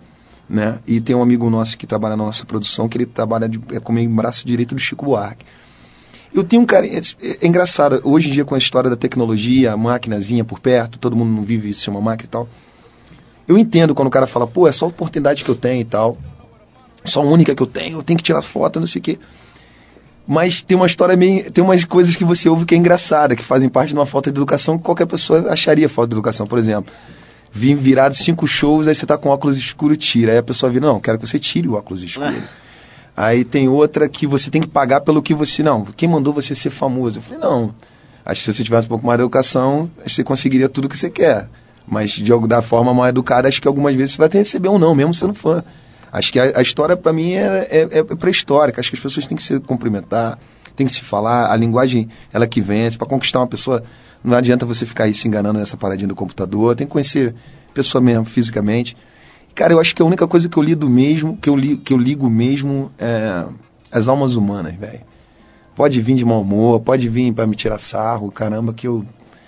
Né? 0.50 0.80
E 0.86 1.00
tem 1.00 1.16
um 1.16 1.22
amigo 1.24 1.50
nosso 1.50 1.78
que 1.78 1.88
trabalha 1.88 2.18
na 2.18 2.26
nossa 2.26 2.46
produção 2.46 2.90
que 2.90 2.98
ele 2.98 3.06
trabalha 3.06 3.48
de, 3.48 3.58
é 3.72 3.80
comigo 3.80 4.12
em 4.12 4.14
braço 4.14 4.46
direito 4.46 4.76
do 4.76 4.82
Chico 4.82 5.06
Buarque. 5.06 5.46
Eu 6.34 6.44
tenho 6.44 6.62
um 6.62 6.66
carinho. 6.66 6.98
É, 6.98 7.38
é 7.42 7.48
engraçado, 7.48 8.02
hoje 8.04 8.30
em 8.30 8.32
dia 8.32 8.46
com 8.46 8.56
a 8.56 8.58
história 8.58 8.90
da 8.90 8.96
tecnologia, 8.96 9.74
a 9.74 9.78
maquinazinha 9.78 10.44
por 10.44 10.60
perto, 10.60 10.98
todo 10.98 11.16
mundo 11.16 11.32
não 11.32 11.44
vive 11.44 11.74
sem 11.74 11.94
uma 11.94 12.02
máquina 12.02 12.28
e 12.28 12.30
tal. 12.30 12.50
Eu 13.48 13.58
entendo 13.58 13.94
quando 13.94 14.08
o 14.08 14.12
cara 14.12 14.26
fala, 14.26 14.48
pô, 14.48 14.68
é 14.68 14.72
só 14.72 14.86
a 14.86 14.90
oportunidade 14.90 15.44
que 15.44 15.50
eu 15.50 15.56
tenho 15.56 15.82
e 15.82 15.86
tal. 15.86 16.18
Só 17.04 17.22
a 17.22 17.26
única 17.26 17.54
que 17.54 17.62
eu 17.62 17.68
tenho, 17.68 17.98
eu 17.98 18.04
tenho 18.04 18.18
que 18.18 18.24
tirar 18.24 18.42
foto, 18.42 18.80
não 18.80 18.88
sei 18.88 19.00
o 19.00 19.04
quê. 19.04 19.20
Mas 20.28 20.62
tem 20.62 20.78
uma 20.78 20.86
história 20.86 21.16
meio. 21.18 21.52
Tem 21.52 21.64
umas 21.64 21.84
coisas 21.84 22.16
que 22.16 22.24
você 22.24 22.48
ouve 22.48 22.64
que 22.64 22.76
é 22.76 22.78
engraçada, 22.78 23.36
que 23.36 23.44
fazem 23.44 23.68
parte 23.68 23.90
de 23.90 23.96
uma 23.96 24.06
falta 24.06 24.32
de 24.32 24.38
educação 24.38 24.78
que 24.78 24.84
qualquer 24.84 25.06
pessoa 25.06 25.52
acharia 25.52 25.90
falta 25.90 26.10
de 26.10 26.16
educação. 26.16 26.46
Por 26.48 26.60
exemplo, 26.60 26.94
vim 27.52 27.76
virado 27.76 28.16
cinco 28.16 28.48
shows, 28.48 28.88
aí 28.88 28.96
você 28.96 29.06
tá 29.06 29.18
com 29.18 29.30
óculos 29.30 29.58
escuro, 29.58 29.98
tira. 29.98 30.32
Aí 30.32 30.38
a 30.38 30.44
pessoa 30.44 30.72
vira, 30.72 30.86
não, 30.86 31.00
quero 31.00 31.18
que 31.18 31.28
você 31.28 31.40
tire 31.40 31.68
o 31.68 31.74
óculos 31.74 32.04
escuro. 32.04 32.42
Aí 33.16 33.44
tem 33.44 33.68
outra 33.68 34.08
que 34.08 34.26
você 34.26 34.50
tem 34.50 34.62
que 34.62 34.68
pagar 34.68 35.02
pelo 35.02 35.22
que 35.22 35.34
você. 35.34 35.62
Não, 35.62 35.84
quem 35.84 36.08
mandou 36.08 36.34
você 36.34 36.56
ser 36.56 36.70
famoso? 36.70 37.20
Eu 37.20 37.22
falei, 37.22 37.40
não. 37.40 37.74
Acho 38.26 38.42
que 38.42 38.46
se 38.46 38.54
você 38.54 38.64
tivesse 38.64 38.86
um 38.86 38.90
pouco 38.90 39.06
mais 39.06 39.18
de 39.18 39.24
educação, 39.24 39.90
você 40.06 40.24
conseguiria 40.24 40.70
tudo 40.70 40.88
que 40.88 40.98
você 40.98 41.10
quer. 41.10 41.50
Mas 41.88 42.12
de 42.12 42.32
alguma 42.32 42.62
forma 42.62 42.94
mal 42.94 43.08
educada, 43.08 43.48
acho 43.48 43.62
que 43.62 43.68
algumas 43.68 43.96
vezes 43.96 44.12
você 44.12 44.18
vai 44.18 44.30
ter 44.30 44.38
que 44.38 44.44
receber 44.44 44.70
um 44.70 44.78
não, 44.78 44.96
mesmo 44.96 45.14
sendo 45.14 45.34
fã. 45.34 45.64
Acho 46.12 46.32
que 46.32 46.40
a, 46.40 46.60
a 46.60 46.62
história, 46.62 46.96
para 46.96 47.12
mim, 47.12 47.34
é, 47.34 47.68
é, 47.70 48.00
é 48.00 48.04
pré-histórica. 48.04 48.80
Acho 48.80 48.90
que 48.90 48.96
as 48.96 49.02
pessoas 49.02 49.26
têm 49.28 49.36
que 49.36 49.44
se 49.44 49.60
cumprimentar, 49.62 50.38
têm 50.76 50.86
que 50.86 50.94
se 50.94 51.02
falar. 51.02 51.52
A 51.52 51.56
linguagem, 51.56 52.10
ela 52.32 52.46
que 52.46 52.62
vence. 52.62 52.98
Para 52.98 53.08
conquistar 53.08 53.40
uma 53.40 53.48
pessoa, 53.48 53.84
não 54.24 54.38
adianta 54.38 54.66
você 54.66 54.86
ficar 54.86 55.06
aí 55.06 55.14
se 55.14 55.28
enganando 55.28 55.60
nessa 55.60 55.78
paradinha 55.78 56.08
do 56.08 56.16
computador. 56.16 56.76
Tem 56.76 56.86
que 56.86 56.92
conhecer 56.92 57.34
a 57.70 57.74
pessoa 57.74 58.02
mesmo, 58.02 58.26
fisicamente. 58.26 58.96
Cara, 59.56 59.74
eu 59.74 59.80
acho 59.80 59.96
que 59.96 60.02
a 60.02 60.06
única 60.06 60.28
coisa 60.28 60.48
que 60.48 60.58
eu 60.58 60.64
lido 60.64 60.90
mesmo, 60.90 61.38
que 61.38 61.50
eu, 61.50 61.56
li, 61.56 61.78
que 61.78 61.94
eu 61.94 61.98
ligo 61.98 62.30
mesmo, 62.30 62.92
é 62.98 63.46
as 63.92 64.08
almas 64.08 64.36
humanas, 64.36 64.74
velho. 64.76 65.02
Pode 65.76 66.00
vir 66.02 66.16
de 66.16 66.26
mau 66.26 66.42
humor, 66.42 66.80
pode 66.80 67.08
vir 67.10 67.34
para 67.34 67.46
me 67.48 67.56
tirar 67.56 67.78
sarro, 67.78 68.32
caramba, 68.32 68.74
que 68.74 68.88
eu. 68.88 69.06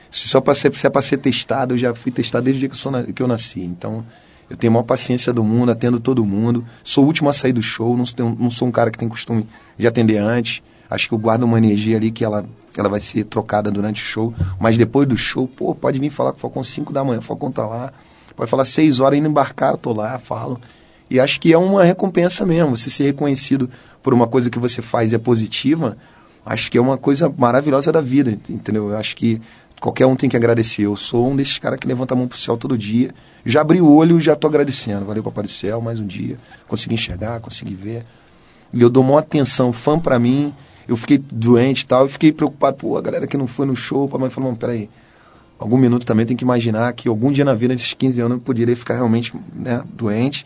Só 0.10 0.40
pra 0.42 0.54
ser, 0.54 0.74
se 0.76 0.86
é 0.86 0.90
pra 0.90 1.02
ser 1.02 1.18
testado, 1.18 1.74
eu 1.74 1.78
já 1.78 1.94
fui 1.96 2.12
testado 2.12 2.44
desde 2.46 2.58
o 2.58 2.60
dia 2.62 2.70
que 2.70 2.76
eu, 2.76 2.80
sou 2.80 2.92
na- 2.92 3.04
que 3.04 3.22
eu 3.22 3.28
nasci. 3.28 3.62
Então, 3.62 4.06
eu 4.50 4.56
tenho 4.56 4.72
a 4.72 4.74
maior 4.76 4.84
paciência 4.84 5.34
do 5.34 5.44
mundo, 5.44 5.72
atendo 5.72 6.00
todo 6.00 6.24
mundo. 6.24 6.64
Sou 6.84 7.04
o 7.04 7.08
último 7.08 7.30
a 7.30 7.34
sair 7.34 7.54
do 7.54 7.62
show, 7.64 7.98
não, 7.98 8.06
não 8.40 8.52
sou 8.52 8.68
um 8.68 8.72
cara 8.72 8.92
que 8.92 8.98
tem 8.98 9.08
costume 9.10 9.48
de 9.78 9.88
atender 9.88 10.18
antes. 10.18 10.62
Acho 10.90 11.08
que 11.08 11.14
eu 11.16 11.18
guardo 11.18 11.44
uma 11.44 11.58
energia 11.58 11.98
ali 11.98 12.12
que 12.12 12.24
ela, 12.24 12.46
ela 12.78 12.90
vai 12.90 13.00
ser 13.00 13.24
trocada 13.24 13.72
durante 13.72 14.04
o 14.04 14.06
show. 14.06 14.34
Mas 14.60 14.78
depois 14.78 15.08
do 15.08 15.18
show, 15.18 15.48
pô, 15.48 15.74
pode 15.74 15.98
vir 15.98 16.10
falar 16.12 16.32
com 16.32 16.38
o 16.38 16.42
Falcão 16.42 16.64
5 16.64 16.94
da 16.94 17.04
manhã, 17.04 17.20
o 17.20 17.24
Falcão 17.24 17.52
tá 17.52 17.66
lá. 17.66 17.92
Pode 18.36 18.50
falar 18.50 18.66
6 18.66 19.00
horas 19.00 19.20
indo 19.20 19.28
embarcar, 19.28 19.72
eu 19.74 19.78
tô 19.78 19.94
lá, 19.94 20.18
falo. 20.20 20.60
E 21.10 21.20
acho 21.20 21.40
que 21.40 21.54
é 21.54 21.58
uma 21.58 21.84
recompensa 21.84 22.46
mesmo, 22.46 22.76
você 22.76 22.90
ser 22.90 23.04
reconhecido 23.04 23.70
por 24.02 24.14
uma 24.14 24.28
coisa 24.28 24.50
que 24.50 24.58
você 24.60 24.82
faz 24.82 25.12
e 25.12 25.16
é 25.16 25.18
positiva, 25.20 25.96
acho 26.46 26.72
que 26.72 26.78
é 26.78 26.82
uma 26.82 26.98
coisa 26.98 27.32
maravilhosa 27.38 27.92
da 27.92 28.02
vida, 28.02 28.32
ent- 28.32 28.50
entendeu? 28.50 28.90
Eu 28.90 28.98
acho 28.98 29.16
que 29.16 29.40
qualquer 29.80 30.06
um 30.06 30.16
tem 30.16 30.30
que 30.30 30.36
agradecer. 30.38 30.84
Eu 30.84 30.96
sou 30.96 31.30
um 31.30 31.36
desses 31.36 31.60
caras 31.60 31.78
que 31.80 31.88
levanta 31.88 32.14
a 32.14 32.18
mão 32.18 32.28
pro 32.28 32.38
céu 32.38 32.58
todo 32.58 32.78
dia. 32.78 33.12
Já 33.46 33.62
abri 33.62 33.80
o 33.82 33.92
olho 33.94 34.18
e 34.18 34.22
já 34.22 34.36
tô 34.36 34.48
agradecendo. 34.48 35.06
Valeu, 35.06 35.22
Papai 35.24 35.44
do 35.44 35.50
Céu, 35.50 35.80
mais 35.82 36.00
um 36.00 36.08
dia. 36.08 36.38
Consegui 36.68 36.96
enxergar, 36.96 37.40
consegui 37.42 37.76
ver. 37.76 38.06
E 38.74 38.82
eu 38.82 38.90
dou 38.90 39.04
maior 39.04 39.20
atenção, 39.20 39.72
fã 39.72 40.00
pra 40.00 40.18
mim. 40.18 40.54
Eu 40.88 40.98
fiquei 40.98 41.18
doente 41.18 41.82
e 41.82 41.86
tal, 41.86 42.02
eu 42.04 42.10
fiquei 42.10 42.32
preocupado, 42.32 42.78
pô, 42.78 42.98
a 42.98 43.02
galera 43.02 43.28
que 43.28 43.38
não 43.38 43.46
foi 43.48 43.66
no 43.66 43.76
show, 43.76 44.10
a 44.14 44.18
mãe 44.18 44.30
falou, 44.30 44.50
não, 44.50 44.56
peraí, 44.58 44.90
algum 45.64 45.78
minuto 45.78 46.06
também 46.06 46.26
tem 46.26 46.36
que 46.36 46.44
imaginar 46.44 46.92
que 46.92 47.08
algum 47.08 47.32
dia 47.32 47.46
na 47.46 47.54
vida, 47.54 47.74
nesses 47.74 47.94
15 47.94 48.20
anos, 48.20 48.38
eu 48.38 48.42
poderia 48.42 48.76
ficar 48.76 48.96
realmente 48.96 49.34
né, 49.56 49.82
doente. 49.94 50.46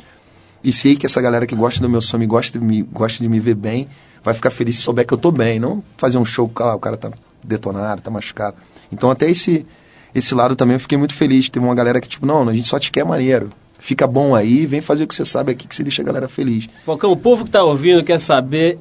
E 0.64 0.72
sei 0.72 0.96
que 0.96 1.08
essa 1.08 1.20
galera 1.20 1.48
que 1.48 1.56
gosta 1.56 1.82
do 1.82 1.90
meu 1.90 2.02
som 2.02 2.22
e 2.22 2.28
gosta 2.28 2.60
de 2.60 2.64
me, 2.64 2.84
gosta 2.84 3.24
de 3.24 3.28
me 3.28 3.40
ver 3.40 3.56
bem, 3.56 3.88
vai 4.24 4.36
ficar 4.36 4.52
feliz 4.52 4.76
se 4.76 4.84
souber 4.84 5.08
que 5.08 5.14
eu 5.14 5.18
tô 5.18 5.32
bem. 5.32 5.60
Não 5.60 5.84
fazer 5.98 6.20
um 6.20 6.26
show, 6.26 6.52
ah, 6.58 6.76
o 6.76 6.80
cara 6.80 6.96
tá 6.96 7.12
detonado, 7.44 8.00
tá 8.00 8.12
machucado. 8.12 8.58
Então 8.92 9.10
até 9.10 9.28
esse, 9.28 9.66
esse 10.14 10.36
lado 10.36 10.56
também 10.56 10.76
eu 10.76 10.80
fiquei 10.80 11.00
muito 11.00 11.16
feliz. 11.16 11.50
Teve 11.50 11.66
uma 11.66 11.74
galera 11.74 12.00
que, 12.00 12.08
tipo, 12.08 12.28
não, 12.28 12.48
a 12.48 12.54
gente 12.54 12.68
só 12.68 12.78
te 12.78 12.92
quer 12.92 13.04
maneiro. 13.04 13.50
Fica 13.80 14.06
bom 14.06 14.36
aí, 14.36 14.68
vem 14.68 14.82
fazer 14.82 15.06
o 15.06 15.08
que 15.08 15.16
você 15.16 15.26
sabe 15.26 15.52
aqui, 15.52 15.68
que 15.68 15.74
você 15.74 15.82
deixa 15.82 16.04
a 16.04 16.06
galera 16.06 16.28
feliz. 16.28 16.70
Falcão, 16.86 17.12
o 17.12 17.18
povo 17.18 17.44
que 17.44 17.50
tá 17.50 17.64
ouvindo 17.64 18.04
quer 18.04 18.20
saber. 18.20 18.78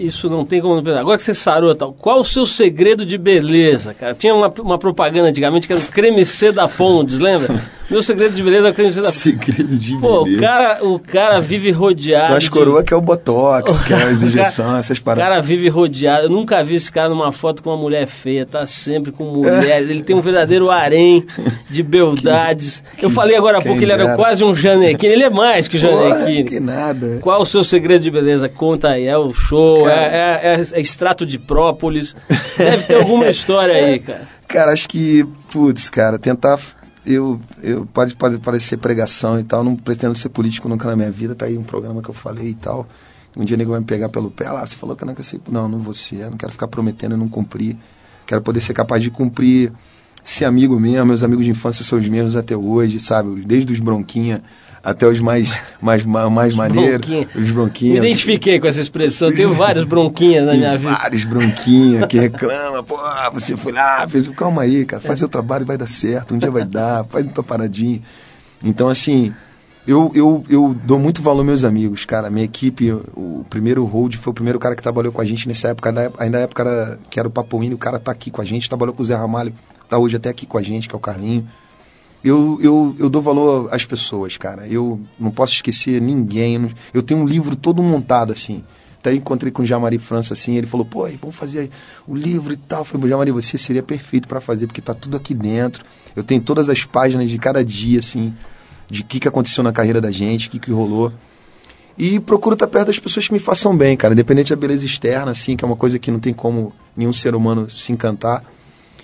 Isso 0.00 0.30
não 0.30 0.46
tem 0.46 0.62
como. 0.62 0.76
não 0.76 0.82
pensar. 0.82 1.00
Agora 1.00 1.18
que 1.18 1.22
você 1.22 1.34
sarou 1.34 1.74
tal, 1.74 1.92
qual 1.92 2.20
o 2.20 2.24
seu 2.24 2.46
segredo 2.46 3.04
de 3.04 3.18
beleza, 3.18 3.92
cara? 3.92 4.14
Tinha 4.14 4.34
uma, 4.34 4.52
uma 4.60 4.78
propaganda 4.78 5.28
antigamente 5.28 5.66
que 5.66 5.74
era 5.74 5.82
o 5.82 5.92
creme 5.92 6.24
C 6.24 6.50
da 6.50 6.66
Pondes, 6.66 7.18
lembra? 7.18 7.60
Meu 7.90 8.02
segredo 8.04 8.34
de 8.36 8.42
beleza 8.42 8.68
é 8.68 8.70
o 8.70 8.74
creme 8.74 8.92
Pondes. 8.94 9.14
Segredo 9.14 9.76
de 9.76 9.96
Pô, 9.98 10.20
o 10.20 10.24
beleza. 10.24 10.40
cara, 10.42 10.84
o 10.84 10.98
cara 10.98 11.40
vive 11.40 11.70
rodeado. 11.72 12.34
As 12.36 12.44
de- 12.44 12.50
coroas 12.50 12.84
que 12.84 12.94
é 12.94 12.96
o 12.96 13.00
Botox, 13.00 13.80
que 13.84 13.92
é 13.92 13.96
as 13.96 14.22
O 14.22 14.26
injeções, 14.26 14.78
essas 14.78 14.98
O 14.98 15.02
paradas. 15.02 15.28
cara 15.28 15.42
vive 15.42 15.68
rodeado. 15.68 16.26
Eu 16.26 16.30
nunca 16.30 16.62
vi 16.62 16.76
esse 16.76 16.90
cara 16.92 17.08
numa 17.08 17.32
foto 17.32 17.62
com 17.64 17.70
uma 17.70 17.76
mulher 17.76 18.06
feia. 18.06 18.46
Tá 18.46 18.64
sempre 18.64 19.10
com 19.10 19.24
mulheres. 19.24 19.90
Ele 19.90 20.02
tem 20.04 20.14
um 20.14 20.20
verdadeiro 20.20 20.70
harém 20.70 21.26
de 21.68 21.82
beldades. 21.82 22.82
Eu 23.02 23.10
falei 23.10 23.36
agora 23.36 23.58
há 23.58 23.60
pouco 23.62 23.78
que 23.78 23.84
ele 23.84 23.92
era 23.92 24.04
dera. 24.04 24.16
quase 24.16 24.44
um 24.44 24.54
Janequine. 24.54 25.12
Ele 25.12 25.24
é 25.24 25.30
mais 25.30 25.66
que 25.66 25.78
Porra, 25.80 26.08
Janequine. 26.10 26.44
que 26.44 26.60
nada. 26.60 27.18
Qual 27.20 27.42
o 27.42 27.46
seu 27.46 27.64
segredo 27.64 28.02
de 28.02 28.10
beleza? 28.10 28.48
Conta 28.48 28.88
aí. 28.90 29.06
É 29.06 29.18
o 29.18 29.32
show? 29.32 29.88
É, 29.88 29.92
é- 29.94 30.40
é- 30.60 30.78
é 30.78 30.80
extrato 30.80 31.26
de 31.26 31.38
própolis? 31.40 32.14
Deve 32.56 32.84
ter 32.84 32.94
alguma 32.96 33.26
história 33.30 33.74
aí, 33.74 33.98
cara. 33.98 34.28
Cara, 34.46 34.72
acho 34.72 34.88
que, 34.88 35.24
putz, 35.52 35.88
cara, 35.90 36.18
tentar. 36.18 36.58
Eu, 37.04 37.40
eu 37.62 37.86
pode, 37.86 38.14
pode 38.14 38.38
parecer 38.38 38.76
pregação 38.76 39.40
e 39.40 39.44
tal, 39.44 39.64
não 39.64 39.74
pretendo 39.74 40.16
ser 40.16 40.28
político 40.28 40.68
nunca 40.68 40.86
na 40.88 40.94
minha 40.94 41.10
vida, 41.10 41.34
tá 41.34 41.46
aí 41.46 41.56
um 41.56 41.62
programa 41.62 42.02
que 42.02 42.10
eu 42.10 42.14
falei 42.14 42.48
e 42.48 42.54
tal. 42.54 42.86
Um 43.36 43.44
dia 43.44 43.56
nego 43.56 43.70
vai 43.70 43.80
me 43.80 43.86
pegar 43.86 44.08
pelo 44.08 44.30
pé, 44.30 44.50
lá, 44.50 44.66
você 44.66 44.76
falou 44.76 44.96
que 44.96 45.04
eu 45.04 45.06
não 45.06 45.14
quero 45.14 45.26
ser. 45.26 45.40
Não, 45.48 45.68
não 45.68 45.78
vou 45.78 45.94
ser, 45.94 46.30
não 46.30 46.36
quero 46.36 46.52
ficar 46.52 46.68
prometendo 46.68 47.14
e 47.14 47.18
não 47.18 47.28
cumprir. 47.28 47.76
Quero 48.26 48.42
poder 48.42 48.60
ser 48.60 48.74
capaz 48.74 49.02
de 49.02 49.10
cumprir, 49.10 49.72
ser 50.22 50.44
amigo 50.44 50.78
mesmo, 50.78 51.06
meus 51.06 51.22
amigos 51.22 51.44
de 51.44 51.50
infância 51.50 51.84
são 51.84 51.98
os 51.98 52.08
mesmos 52.08 52.36
até 52.36 52.56
hoje, 52.56 53.00
sabe? 53.00 53.40
Desde 53.44 53.72
os 53.72 53.80
bronquinha 53.80 54.42
até 54.82 55.06
os 55.06 55.20
mais, 55.20 55.60
mais, 55.80 56.04
mais, 56.04 56.54
maneiros. 56.56 57.06
Bronquinha. 57.06 57.28
Os 57.34 57.42
Me 57.42 57.52
bronquinhas. 57.52 57.96
identifiquei 57.98 58.58
com 58.60 58.66
essa 58.66 58.80
expressão. 58.80 59.28
Eu 59.28 59.34
tenho 59.34 59.52
vários 59.54 59.84
bronquinhas 59.84 60.46
na 60.46 60.54
minha 60.54 60.76
vida. 60.78 60.92
vários 60.92 61.24
bronquinha 61.24 62.06
que 62.06 62.18
reclama, 62.18 62.82
pô, 62.82 62.98
você 63.32 63.56
foi 63.56 63.72
lá, 63.72 64.06
fez. 64.08 64.26
Calma 64.28 64.62
aí, 64.62 64.84
cara, 64.84 65.02
faz 65.02 65.18
seu 65.18 65.28
trabalho 65.28 65.66
vai 65.66 65.76
dar 65.76 65.86
certo, 65.86 66.34
um 66.34 66.38
dia 66.38 66.50
vai 66.50 66.64
dar, 66.64 67.04
faz 67.04 67.26
tua 67.32 67.44
paradinha. 67.44 68.00
Então, 68.64 68.88
assim, 68.88 69.32
eu, 69.86 70.10
eu, 70.14 70.44
eu 70.48 70.76
dou 70.84 70.98
muito 70.98 71.20
valor 71.22 71.38
aos 71.40 71.46
meus 71.46 71.64
amigos, 71.64 72.04
cara. 72.04 72.30
Minha 72.30 72.44
equipe, 72.44 72.92
o 73.14 73.44
primeiro 73.50 73.84
hold 73.84 74.14
foi 74.16 74.30
o 74.30 74.34
primeiro 74.34 74.58
cara 74.58 74.74
que 74.76 74.82
trabalhou 74.82 75.12
com 75.12 75.20
a 75.20 75.24
gente 75.24 75.46
nessa 75.48 75.68
época, 75.68 75.92
da- 75.92 76.10
ainda 76.18 76.38
na 76.38 76.44
época 76.44 76.62
era, 76.62 76.98
que 77.10 77.18
era 77.18 77.26
o 77.28 77.30
Papoini, 77.30 77.74
o 77.74 77.78
cara 77.78 77.98
tá 77.98 78.12
aqui 78.12 78.30
com 78.30 78.40
a 78.40 78.44
gente, 78.44 78.68
trabalhou 78.68 78.94
com 78.94 79.02
o 79.02 79.04
Zé 79.06 79.14
Ramalho, 79.14 79.52
tá 79.88 79.98
hoje 79.98 80.16
até 80.16 80.28
aqui 80.28 80.46
com 80.46 80.56
a 80.58 80.62
gente, 80.62 80.88
que 80.88 80.94
é 80.94 80.98
o 80.98 81.00
Carlinho. 81.00 81.46
Eu, 82.22 82.58
eu, 82.62 82.94
eu 82.98 83.08
dou 83.08 83.22
valor 83.22 83.68
às 83.72 83.84
pessoas, 83.84 84.36
cara. 84.36 84.66
Eu 84.68 85.00
não 85.18 85.30
posso 85.30 85.54
esquecer 85.54 86.00
ninguém. 86.00 86.70
eu 86.92 87.02
tenho 87.02 87.20
um 87.20 87.26
livro 87.26 87.56
todo 87.56 87.82
montado, 87.82 88.32
assim. 88.32 88.62
Até 88.98 89.14
encontrei 89.14 89.50
com 89.50 89.62
o 89.62 89.66
Jamari 89.66 89.98
França, 89.98 90.34
assim, 90.34 90.58
ele 90.58 90.66
falou, 90.66 90.84
pô, 90.84 91.08
vamos 91.18 91.34
fazer 91.34 91.70
o 92.06 92.14
livro 92.14 92.52
e 92.52 92.56
tal. 92.56 92.80
Eu 92.80 92.84
falei, 92.84 93.08
Jamari, 93.08 93.30
você 93.30 93.56
seria 93.56 93.82
perfeito 93.82 94.28
para 94.28 94.42
fazer, 94.42 94.66
porque 94.66 94.82
tá 94.82 94.92
tudo 94.92 95.16
aqui 95.16 95.32
dentro. 95.32 95.82
Eu 96.14 96.22
tenho 96.22 96.42
todas 96.42 96.68
as 96.68 96.84
páginas 96.84 97.30
de 97.30 97.38
cada 97.38 97.64
dia, 97.64 97.98
assim, 97.98 98.34
de 98.90 99.00
o 99.00 99.04
que, 99.06 99.18
que 99.18 99.26
aconteceu 99.26 99.64
na 99.64 99.72
carreira 99.72 100.02
da 100.02 100.10
gente, 100.10 100.48
o 100.48 100.50
que, 100.50 100.58
que 100.58 100.70
rolou. 100.70 101.10
E 101.96 102.20
procuro 102.20 102.52
estar 102.52 102.66
perto 102.66 102.88
das 102.88 102.98
pessoas 102.98 103.26
que 103.26 103.32
me 103.32 103.38
façam 103.38 103.74
bem, 103.74 103.96
cara. 103.96 104.12
Independente 104.12 104.50
da 104.50 104.56
beleza 104.56 104.84
externa, 104.84 105.30
assim, 105.30 105.56
que 105.56 105.64
é 105.64 105.66
uma 105.66 105.76
coisa 105.76 105.98
que 105.98 106.10
não 106.10 106.20
tem 106.20 106.34
como 106.34 106.72
nenhum 106.94 107.12
ser 107.12 107.34
humano 107.34 107.70
se 107.70 107.92
encantar. 107.92 108.44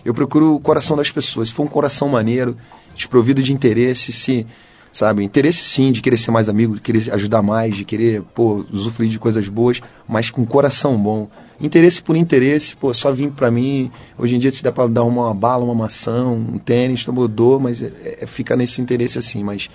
Eu 0.07 0.15
procuro 0.15 0.55
o 0.55 0.61
coração 0.61 0.97
das 0.97 1.11
pessoas. 1.11 1.49
Se 1.49 1.55
for 1.55 1.65
um 1.65 1.69
coração 1.69 2.09
maneiro, 2.09 2.57
desprovido 2.95 3.43
de 3.43 3.53
interesse, 3.53 4.13
se, 4.13 4.47
sabe, 4.93 5.23
interesse 5.25 5.65
sim, 5.65 5.91
de 5.93 6.01
querer 6.01 6.17
ser 6.17 6.31
mais 6.31 6.49
amigo, 6.49 6.77
de 6.77 6.81
querer 6.81 7.13
ajudar 7.13 7.43
mais, 7.43 7.77
de 7.77 7.85
querer, 7.85 8.23
pô, 8.35 8.65
usufruir 8.73 9.11
de 9.11 9.19
coisas 9.19 9.49
boas, 9.49 9.81
mas 10.09 10.31
com 10.31 10.45
coração 10.45 10.97
bom. 10.97 11.29
interesse 11.61 12.03
por 12.03 12.15
interesse, 12.17 12.77
pô, 12.77 12.93
só 12.95 13.11
vim 13.13 13.31
pra 13.31 13.51
mim. 13.51 13.91
Hoje 14.19 14.37
em 14.37 14.39
dia, 14.39 14.51
se 14.51 14.63
dá 14.63 14.71
pra 14.71 14.87
dar 14.87 15.05
uma 15.05 15.33
bala, 15.35 15.65
uma 15.65 15.75
maçã, 15.75 16.27
um 16.27 16.59
tênis, 16.59 17.01
então 17.03 17.15
eu 17.21 17.27
dou, 17.29 17.59
mas 17.59 17.83
é- 17.83 18.19
é- 18.21 18.27
fica 18.27 18.55
nesse 18.55 18.81
interesse 18.81 19.19
assim. 19.19 19.43
Mas 19.43 19.69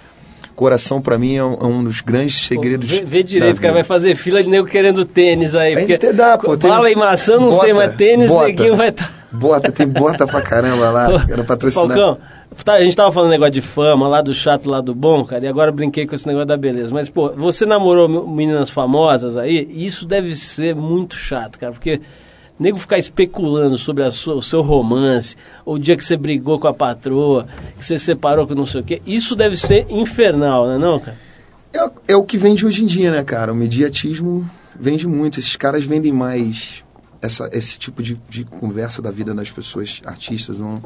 coração 0.55 1.01
pra 1.01 1.17
mim 1.17 1.35
é 1.35 1.43
um, 1.43 1.53
é 1.53 1.65
um 1.65 1.83
dos 1.83 2.01
grandes 2.01 2.45
segredos. 2.45 2.87
Vê, 2.89 3.01
vê 3.01 3.23
direito, 3.23 3.59
cara, 3.59 3.73
vai 3.73 3.83
fazer 3.83 4.15
fila 4.15 4.43
de 4.43 4.49
nego 4.49 4.67
querendo 4.67 5.03
tênis 5.05 5.55
aí. 5.55 5.73
A 5.73 5.77
Porque 5.77 5.93
até 5.93 6.13
dá, 6.13 6.37
pô. 6.37 6.55
bala 6.55 6.89
e 6.91 6.95
maçã, 6.95 7.39
não 7.39 7.51
sei, 7.51 7.73
bota, 7.73 7.87
mas 7.87 7.95
tênis, 7.95 8.27
bota. 8.29 8.47
neguinho 8.47 8.75
vai 8.75 8.89
estar. 8.89 9.20
Bota, 9.31 9.71
tem 9.71 9.87
bota 9.87 10.27
pra 10.27 10.41
caramba 10.41 10.89
lá. 10.89 11.25
Quero 11.25 11.43
patrocinar. 11.45 11.87
Falcão, 11.87 12.17
tá, 12.65 12.73
a 12.73 12.83
gente 12.83 12.95
tava 12.95 13.11
falando 13.11 13.29
negócio 13.29 13.53
de 13.53 13.61
fama, 13.61 14.07
lá 14.07 14.21
do 14.21 14.33
chato, 14.33 14.69
lá 14.69 14.81
do 14.81 14.93
bom, 14.93 15.23
cara, 15.23 15.45
e 15.45 15.47
agora 15.47 15.69
eu 15.69 15.73
brinquei 15.73 16.05
com 16.05 16.13
esse 16.13 16.27
negócio 16.27 16.47
da 16.47 16.57
beleza. 16.57 16.93
Mas, 16.93 17.09
pô, 17.09 17.29
você 17.31 17.65
namorou 17.65 18.09
meninas 18.27 18.69
famosas 18.69 19.37
aí, 19.37 19.69
e 19.71 19.85
isso 19.85 20.05
deve 20.05 20.35
ser 20.35 20.75
muito 20.75 21.15
chato, 21.15 21.57
cara, 21.57 21.71
porque 21.71 22.01
nego 22.59 22.77
ficar 22.77 22.97
especulando 22.97 23.77
sobre 23.77 24.09
sua- 24.11 24.35
o 24.35 24.41
seu 24.41 24.61
romance, 24.61 25.35
ou 25.65 25.75
o 25.75 25.79
dia 25.79 25.95
que 25.95 26.03
você 26.03 26.17
brigou 26.17 26.59
com 26.59 26.67
a 26.67 26.73
patroa, 26.73 27.47
que 27.79 27.85
você 27.85 27.97
separou 27.97 28.45
com 28.45 28.53
não 28.53 28.65
sei 28.65 28.81
o 28.81 28.83
quê, 28.83 29.01
isso 29.07 29.35
deve 29.35 29.55
ser 29.55 29.85
infernal, 29.89 30.67
né 30.67 30.77
não, 30.77 30.99
cara? 30.99 31.17
É, 31.73 32.13
é 32.13 32.15
o 32.17 32.23
que 32.23 32.37
vende 32.37 32.65
hoje 32.65 32.83
em 32.83 32.85
dia, 32.85 33.11
né, 33.11 33.23
cara? 33.23 33.53
O 33.53 33.55
mediatismo 33.55 34.45
vende 34.77 35.07
muito. 35.07 35.39
Esses 35.39 35.55
caras 35.55 35.85
vendem 35.85 36.11
mais 36.11 36.80
essa, 37.21 37.49
esse 37.53 37.77
tipo 37.77 38.01
de, 38.01 38.19
de 38.29 38.45
conversa 38.45 39.01
da 39.01 39.11
vida 39.11 39.33
das 39.33 39.51
pessoas, 39.51 40.01
artistas. 40.05 40.59
Não, 40.59 40.81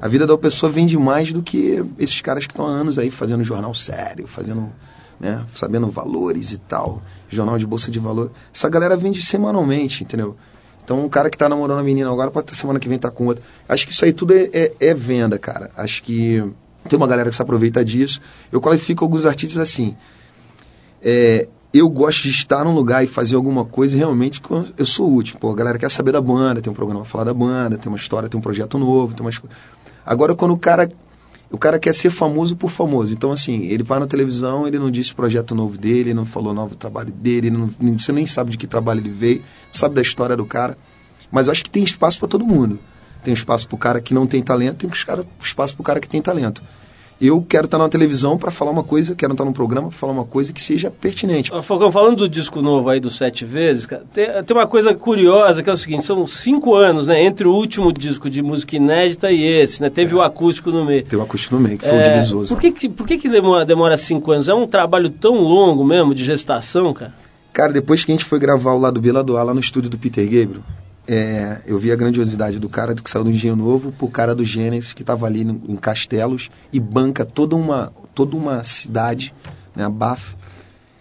a 0.00 0.08
vida 0.08 0.26
da 0.26 0.36
pessoa 0.36 0.70
vende 0.70 0.96
mais 0.98 1.32
do 1.32 1.42
que 1.42 1.84
esses 1.98 2.20
caras 2.20 2.46
que 2.46 2.52
estão 2.52 2.66
há 2.66 2.70
anos 2.70 2.98
aí 2.98 3.10
fazendo 3.10 3.42
jornal 3.44 3.74
sério, 3.74 4.26
fazendo, 4.26 4.72
né, 5.18 5.44
sabendo 5.54 5.88
valores 5.88 6.52
e 6.52 6.58
tal, 6.58 7.02
jornal 7.28 7.58
de 7.58 7.66
bolsa 7.66 7.90
de 7.90 7.98
valor. 7.98 8.30
Essa 8.54 8.68
galera 8.68 8.96
vende 8.96 9.22
semanalmente, 9.22 10.02
entendeu? 10.04 10.36
Então, 10.84 11.04
um 11.04 11.08
cara 11.08 11.28
que 11.28 11.36
tá 11.36 11.48
namorando 11.48 11.80
a 11.80 11.82
menina 11.82 12.10
agora, 12.10 12.30
pode 12.30 12.46
ter 12.46 12.54
semana 12.54 12.80
que 12.80 12.88
vem 12.88 12.98
tá 12.98 13.10
com 13.10 13.26
outra. 13.26 13.42
Acho 13.68 13.86
que 13.86 13.92
isso 13.92 14.04
aí 14.04 14.12
tudo 14.12 14.32
é, 14.32 14.48
é- 14.54 14.72
é 14.80 14.94
venda, 14.94 15.38
cara. 15.38 15.70
Acho 15.76 16.02
que 16.02 16.42
tem 16.88 16.96
uma 16.96 17.06
galera 17.06 17.28
que 17.28 17.36
se 17.36 17.42
aproveita 17.42 17.84
disso. 17.84 18.20
Eu 18.50 18.58
qualifico 18.58 19.04
alguns 19.04 19.26
artistas 19.26 19.58
assim. 19.58 19.94
É, 21.02 21.46
eu 21.72 21.88
gosto 21.88 22.22
de 22.22 22.30
estar 22.30 22.64
num 22.64 22.72
lugar 22.74 23.04
e 23.04 23.06
fazer 23.06 23.36
alguma 23.36 23.64
coisa 23.64 23.96
realmente 23.96 24.40
que 24.40 24.50
eu- 24.50 24.86
sou 24.86 25.12
útil. 25.12 25.38
Pô, 25.38 25.50
a 25.50 25.54
galera 25.54 25.78
quer 25.78 25.90
saber 25.90 26.12
da 26.12 26.20
banda, 26.20 26.60
tem 26.60 26.70
um 26.70 26.74
programa 26.74 27.02
pra 27.02 27.10
falar 27.10 27.24
da 27.24 27.34
banda, 27.34 27.76
tem 27.76 27.88
uma 27.88 27.98
história, 27.98 28.28
tem 28.28 28.38
um 28.38 28.42
projeto 28.42 28.78
novo, 28.78 29.14
tem 29.14 29.24
umas 29.24 29.40
Agora, 30.04 30.34
quando 30.34 30.52
o 30.52 30.58
cara 30.58 30.88
o 31.50 31.56
cara 31.56 31.78
quer 31.78 31.94
ser 31.94 32.10
famoso 32.10 32.56
por 32.56 32.70
famoso. 32.70 33.12
Então, 33.12 33.32
assim, 33.32 33.64
ele 33.68 33.82
vai 33.82 33.98
na 33.98 34.06
televisão, 34.06 34.66
ele 34.66 34.78
não 34.78 34.90
disse 34.90 35.12
o 35.12 35.16
projeto 35.16 35.54
novo 35.54 35.78
dele, 35.78 36.10
ele 36.10 36.14
não 36.14 36.26
falou 36.26 36.52
novo 36.52 36.74
trabalho 36.74 37.10
dele, 37.10 37.46
ele 37.46 37.56
não, 37.56 37.70
você 37.98 38.12
nem 38.12 38.26
sabe 38.26 38.50
de 38.50 38.58
que 38.58 38.66
trabalho 38.66 39.00
ele 39.00 39.08
veio, 39.08 39.42
sabe 39.70 39.94
da 39.94 40.02
história 40.02 40.36
do 40.36 40.44
cara. 40.44 40.76
Mas 41.30 41.46
eu 41.46 41.52
acho 41.52 41.64
que 41.64 41.70
tem 41.70 41.82
espaço 41.82 42.18
para 42.18 42.28
todo 42.28 42.44
mundo. 42.44 42.78
Tem 43.24 43.32
espaço 43.32 43.66
pro 43.66 43.78
cara 43.78 44.00
que 44.00 44.12
não 44.12 44.26
tem 44.26 44.42
talento, 44.42 44.86
tem 44.86 44.90
espaço 45.42 45.74
pro 45.74 45.82
cara 45.82 46.00
que 46.00 46.08
tem 46.08 46.20
talento. 46.20 46.62
Eu 47.20 47.42
quero 47.42 47.64
estar 47.64 47.78
na 47.78 47.88
televisão 47.88 48.38
para 48.38 48.50
falar 48.52 48.70
uma 48.70 48.84
coisa, 48.84 49.12
quero 49.16 49.32
estar 49.32 49.44
num 49.44 49.52
programa 49.52 49.88
para 49.88 49.98
falar 49.98 50.12
uma 50.12 50.24
coisa 50.24 50.52
que 50.52 50.62
seja 50.62 50.88
pertinente. 50.88 51.50
Falcão, 51.62 51.90
falando 51.90 52.18
do 52.18 52.28
disco 52.28 52.62
novo 52.62 52.88
aí 52.88 53.00
do 53.00 53.10
Sete 53.10 53.44
Vezes, 53.44 53.86
cara, 53.86 54.04
tem, 54.14 54.26
tem 54.44 54.56
uma 54.56 54.68
coisa 54.68 54.94
curiosa 54.94 55.60
que 55.60 55.68
é 55.68 55.72
o 55.72 55.76
seguinte, 55.76 56.04
são 56.04 56.24
cinco 56.28 56.76
anos, 56.76 57.08
né, 57.08 57.20
entre 57.24 57.48
o 57.48 57.52
último 57.52 57.92
disco 57.92 58.30
de 58.30 58.40
música 58.40 58.76
inédita 58.76 59.32
e 59.32 59.42
esse, 59.42 59.82
né, 59.82 59.90
teve 59.90 60.14
o 60.14 60.22
acústico 60.22 60.70
no 60.70 60.84
meio. 60.84 61.02
Tem 61.02 61.18
o 61.18 61.22
acústico 61.22 61.56
no 61.56 61.60
meio, 61.60 61.76
que 61.76 61.88
foi 61.88 61.96
o 61.98 62.00
É, 62.00 62.08
divisor. 62.14 62.46
por 62.46 62.60
que, 62.60 62.70
que, 62.70 62.88
por 62.88 63.04
que, 63.04 63.18
que 63.18 63.28
demora, 63.28 63.64
demora 63.64 63.96
cinco 63.96 64.30
anos? 64.30 64.48
É 64.48 64.54
um 64.54 64.66
trabalho 64.68 65.10
tão 65.10 65.42
longo 65.42 65.84
mesmo, 65.84 66.14
de 66.14 66.24
gestação, 66.24 66.94
cara? 66.94 67.12
Cara, 67.52 67.72
depois 67.72 68.04
que 68.04 68.12
a 68.12 68.14
gente 68.14 68.24
foi 68.24 68.38
gravar 68.38 68.74
o 68.74 68.78
lado 68.78 69.00
B, 69.00 69.10
lado 69.10 69.36
A 69.36 69.42
lá 69.42 69.52
no 69.52 69.58
estúdio 69.58 69.90
do 69.90 69.98
Peter 69.98 70.22
Gabriel, 70.24 70.62
é, 71.08 71.62
eu 71.66 71.78
vi 71.78 71.90
a 71.90 71.96
grandiosidade 71.96 72.58
do 72.58 72.68
cara 72.68 72.94
que 72.94 73.08
saiu 73.08 73.24
do 73.24 73.30
Engenho 73.30 73.56
Novo 73.56 73.90
pro 73.92 74.08
cara 74.08 74.34
do 74.34 74.44
Gênesis, 74.44 74.92
que 74.92 75.02
tava 75.02 75.24
ali 75.26 75.42
no- 75.42 75.60
em 75.66 75.76
Castelos 75.76 76.50
e 76.72 76.78
banca 76.78 77.24
toda 77.24 77.56
uma, 77.56 77.90
toda 78.14 78.36
uma 78.36 78.62
cidade, 78.62 79.34
né, 79.74 79.88
BAF, 79.88 80.36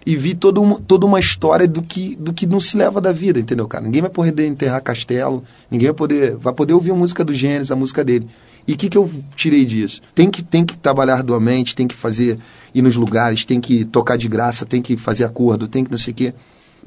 e 0.06 0.16
vi 0.16 0.34
toda 0.34 0.62
uma, 0.62 0.80
toda 0.80 1.06
uma 1.06 1.20
história 1.20 1.68
do 1.68 1.82
que, 1.82 2.16
do 2.16 2.32
que 2.32 2.48
não 2.48 2.62
se 2.62 2.78
leva 2.78 3.02
da 3.02 3.12
vida, 3.12 3.40
entendeu, 3.42 3.68
cara? 3.68 3.84
Ninguém 3.84 4.02
vai 4.02 4.10
poder 4.10 4.48
enterrar 4.48 4.82
Castelo, 4.82 5.44
ninguém 5.70 5.90
vai 5.90 5.96
poder, 5.96 6.38
vai 6.38 6.54
poder 6.54 6.74
ouvir 6.74 6.92
a 6.92 6.96
música 6.96 7.26
do 7.26 7.34
Gênesis, 7.34 7.72
a 7.72 7.76
música 7.76 8.06
dele. 8.06 8.26
E 8.66 8.74
o 8.74 8.78
que, 8.78 8.88
que 8.90 8.98
eu 8.98 9.10
tirei 9.36 9.66
disso? 9.66 10.02
Tem 10.16 10.30
que, 10.30 10.42
tem 10.42 10.66
que 10.66 10.78
trabalhar 10.78 11.16
arduamente, 11.16 11.76
tem 11.76 11.86
que 11.88 11.96
fazer, 11.96 12.40
ir 12.74 12.82
nos 12.82 12.96
lugares, 12.96 13.44
tem 13.44 13.60
que 13.60 13.84
tocar 13.84 14.18
de 14.18 14.30
graça, 14.30 14.66
tem 14.66 14.82
que 14.82 14.96
fazer 14.96 15.26
acordo, 15.26 15.68
tem 15.68 15.84
que 15.84 15.92
não 15.92 15.98
sei 15.98 16.14
o 16.14 16.16
quê, 16.16 16.34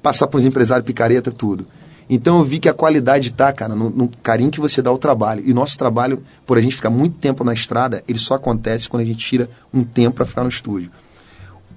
passar 0.02 0.26
para 0.26 0.38
os 0.38 0.44
empresários 0.46 0.86
picareta, 0.86 1.30
tudo. 1.30 1.66
Então 2.12 2.38
eu 2.38 2.44
vi 2.44 2.58
que 2.58 2.68
a 2.68 2.74
qualidade 2.74 3.32
tá, 3.32 3.52
cara, 3.52 3.72
no, 3.72 3.88
no 3.88 4.08
carinho 4.20 4.50
que 4.50 4.58
você 4.58 4.82
dá 4.82 4.90
ao 4.90 4.98
trabalho. 4.98 5.44
E 5.46 5.54
nosso 5.54 5.78
trabalho, 5.78 6.20
por 6.44 6.58
a 6.58 6.60
gente 6.60 6.74
ficar 6.74 6.90
muito 6.90 7.16
tempo 7.18 7.44
na 7.44 7.54
estrada, 7.54 8.02
ele 8.08 8.18
só 8.18 8.34
acontece 8.34 8.88
quando 8.88 9.04
a 9.04 9.06
gente 9.06 9.24
tira 9.24 9.48
um 9.72 9.84
tempo 9.84 10.16
para 10.16 10.26
ficar 10.26 10.42
no 10.42 10.48
estúdio. 10.48 10.90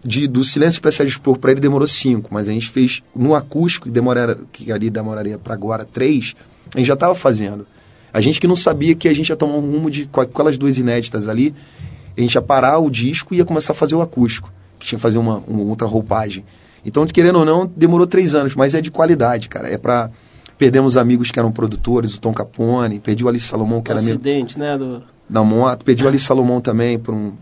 De, 0.03 0.27
do 0.27 0.43
Silêncio 0.43 0.81
para 0.81 0.91
se 0.91 1.03
expor 1.03 1.37
para 1.37 1.51
ele 1.51 1.61
demorou 1.61 1.87
cinco, 1.87 2.33
mas 2.33 2.49
a 2.49 2.51
gente 2.51 2.67
fez 2.67 3.03
no 3.15 3.35
acústico, 3.35 3.85
que, 3.85 3.91
demorara, 3.91 4.39
que 4.51 4.71
ali 4.71 4.89
demoraria 4.89 5.37
para 5.37 5.53
agora 5.53 5.85
três, 5.85 6.33
a 6.73 6.79
gente 6.79 6.87
já 6.87 6.95
estava 6.95 7.13
fazendo. 7.13 7.67
A 8.11 8.19
gente 8.19 8.41
que 8.41 8.47
não 8.47 8.55
sabia 8.55 8.95
que 8.95 9.07
a 9.07 9.13
gente 9.13 9.29
ia 9.29 9.35
tomar 9.35 9.53
um 9.53 9.71
rumo 9.71 9.91
de 9.91 10.07
com 10.07 10.19
aquelas 10.19 10.57
duas 10.57 10.79
inéditas 10.79 11.27
ali, 11.27 11.53
a 12.17 12.21
gente 12.21 12.33
ia 12.33 12.41
parar 12.41 12.79
o 12.79 12.89
disco 12.89 13.35
e 13.35 13.37
ia 13.37 13.45
começar 13.45 13.73
a 13.73 13.75
fazer 13.75 13.93
o 13.93 14.01
acústico, 14.01 14.51
que 14.79 14.87
tinha 14.87 14.97
que 14.97 15.01
fazer 15.03 15.19
uma, 15.19 15.43
uma 15.47 15.61
outra 15.61 15.87
roupagem. 15.87 16.43
Então, 16.85 17.05
querendo 17.07 17.39
ou 17.39 17.45
não, 17.45 17.65
demorou 17.65 18.05
três 18.05 18.35
anos, 18.35 18.55
mas 18.55 18.73
é 18.73 18.81
de 18.81 18.91
qualidade, 18.91 19.47
cara. 19.49 19.69
É 19.69 19.77
para 19.77 20.09
Perdemos 20.57 20.95
amigos 20.95 21.31
que 21.31 21.39
eram 21.39 21.51
produtores, 21.51 22.15
o 22.15 22.21
Tom 22.21 22.33
Capone, 22.33 22.99
perdi 22.99 23.23
o 23.23 23.27
Alice 23.27 23.47
Salomão, 23.47 23.81
que 23.81 23.91
era 23.91 24.01
meu 24.01 24.13
acidente, 24.13 24.57
né? 24.57 24.77
Do... 24.77 25.03
na 25.29 25.43
moto. 25.43 25.83
Perdi 25.83 26.05
o 26.05 26.07
Alice 26.07 26.23
Salomão 26.23 26.61
também 26.61 26.99
por 26.99 27.13
um, 27.13 27.33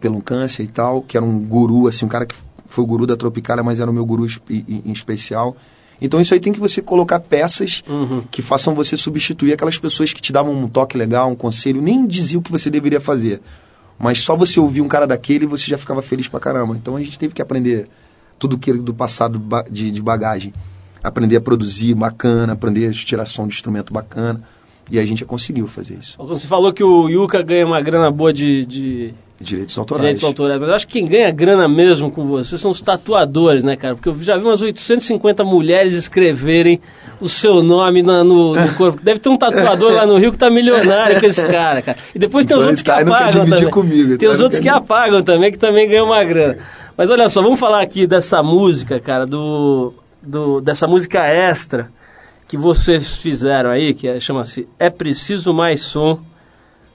pelo 0.00 0.16
um 0.16 0.20
câncer 0.20 0.64
e 0.64 0.66
tal, 0.66 1.00
que 1.02 1.16
era 1.16 1.24
um 1.24 1.38
guru, 1.38 1.86
assim, 1.86 2.04
um 2.04 2.08
cara 2.08 2.26
que 2.26 2.34
foi 2.66 2.84
o 2.84 2.86
guru 2.86 3.06
da 3.06 3.16
Tropicália, 3.16 3.62
mas 3.62 3.80
era 3.80 3.90
o 3.90 3.94
meu 3.94 4.04
guru 4.04 4.26
em, 4.50 4.92
especial. 4.92 5.56
Então 6.02 6.20
isso 6.20 6.34
aí 6.34 6.40
tem 6.40 6.52
que 6.52 6.60
você 6.60 6.82
colocar 6.82 7.18
peças 7.18 7.82
Uhum. 7.88 8.22
que 8.30 8.42
façam 8.42 8.74
você 8.74 8.96
substituir 8.96 9.52
aquelas 9.52 9.78
pessoas 9.78 10.12
que 10.12 10.20
te 10.20 10.32
davam 10.32 10.52
um 10.52 10.68
toque 10.68 10.98
legal, 10.98 11.30
um 11.30 11.34
conselho, 11.34 11.80
nem 11.80 12.06
diziam 12.06 12.40
o 12.40 12.42
que 12.42 12.52
você 12.52 12.68
deveria 12.68 13.00
fazer. 13.00 13.40
Mas 13.98 14.18
só 14.18 14.36
você 14.36 14.60
ouvir 14.60 14.80
um 14.80 14.86
cara 14.86 15.06
daquele 15.06 15.46
você 15.46 15.70
já 15.70 15.78
ficava 15.78 16.02
feliz 16.02 16.28
pra 16.28 16.38
caramba. 16.38 16.76
Então 16.76 16.94
a 16.94 17.00
gente 17.02 17.18
teve 17.18 17.32
que 17.32 17.42
aprender 17.42 17.88
tudo 18.38 18.58
que 18.58 18.72
do 18.72 18.94
passado 18.94 19.40
de, 19.70 19.90
de 19.90 20.02
bagagem. 20.02 20.52
Aprender 21.02 21.36
a 21.36 21.40
produzir 21.40 21.94
bacana, 21.94 22.52
aprender 22.52 22.88
a 22.88 22.92
tirar 22.92 23.24
som 23.24 23.46
de 23.46 23.54
instrumento 23.54 23.92
bacana. 23.92 24.42
E 24.90 24.98
a 24.98 25.04
gente 25.04 25.24
conseguiu 25.24 25.66
fazer 25.66 25.98
isso. 26.00 26.16
Você 26.18 26.48
falou 26.48 26.72
que 26.72 26.82
o 26.82 27.08
Yuka 27.08 27.42
ganha 27.42 27.66
uma 27.66 27.80
grana 27.80 28.10
boa 28.10 28.32
de, 28.32 28.64
de 28.64 29.14
Direitos 29.40 29.78
autorais. 29.78 30.02
direitos 30.02 30.24
autorais, 30.24 30.58
mas 30.60 30.68
eu 30.68 30.74
acho 30.74 30.86
que 30.88 30.94
quem 30.94 31.06
ganha 31.06 31.30
grana 31.30 31.68
mesmo 31.68 32.10
com 32.10 32.26
você 32.26 32.58
são 32.58 32.72
os 32.72 32.80
tatuadores, 32.80 33.62
né, 33.62 33.76
cara? 33.76 33.94
Porque 33.94 34.08
eu 34.08 34.20
já 34.20 34.36
vi 34.36 34.44
umas 34.44 34.60
850 34.60 35.44
mulheres 35.44 35.92
escreverem 35.94 36.80
o 37.20 37.28
seu 37.28 37.62
nome 37.62 38.02
na- 38.02 38.24
no, 38.24 38.56
no 38.56 38.74
corpo. 38.74 39.00
Deve 39.00 39.20
ter 39.20 39.28
um 39.28 39.36
tatuador 39.36 39.92
lá 39.94 40.04
no 40.04 40.16
Rio 40.18 40.32
que 40.32 40.38
tá 40.38 40.50
milionário 40.50 41.20
com 41.20 41.26
esse 41.26 41.46
cara, 41.46 41.80
cara. 41.82 41.96
E 42.12 42.18
depois 42.18 42.44
tem 42.46 42.56
os 42.56 42.62
Então 42.64 42.68
outros 42.70 42.82
que 42.82 42.90
tá- 42.90 42.98
apagam 43.00 43.46
também. 43.46 43.70
comigo, 43.70 44.18
tem 44.18 44.28
tá? 44.28 44.34
os 44.34 44.40
outros 44.40 44.60
que 44.60 44.68
apagam 44.68 45.22
também, 45.22 45.52
que 45.52 45.58
também 45.58 45.88
ganham 45.88 46.06
uma 46.06 46.24
grana. 46.24 46.58
Mas 46.96 47.08
olha 47.08 47.28
só, 47.28 47.40
vamos 47.40 47.60
falar 47.60 47.80
aqui 47.80 48.08
dessa 48.08 48.42
música, 48.42 48.98
cara, 48.98 49.24
do, 49.24 49.94
do 50.20 50.60
dessa 50.60 50.88
música 50.88 51.24
extra 51.24 51.90
que 52.48 52.56
vocês 52.56 53.18
fizeram 53.18 53.70
aí, 53.70 53.94
que 53.94 54.08
é- 54.08 54.18
chama-se 54.18 54.66
É 54.80 54.90
Preciso 54.90 55.54
Mais 55.54 55.80
Som, 55.80 56.18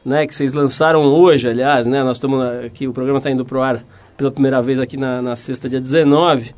né, 0.06 0.28
que 0.28 0.36
vocês 0.36 0.54
lançaram 0.54 1.04
hoje, 1.04 1.48
aliás, 1.48 1.88
né, 1.88 2.04
nós 2.04 2.18
estamos 2.18 2.42
aqui, 2.66 2.88
o 2.88 2.94
programa 2.94 3.20
está 3.20 3.32
indo 3.32 3.46
pro 3.46 3.62
ar 3.62 3.84
pela 4.18 4.30
primeira 4.32 4.62
vez 4.62 4.80
aqui 4.80 4.98
na, 4.98 5.22
na 5.22 5.36
sexta, 5.36 5.68
dia 5.70 5.80
19, 5.82 6.54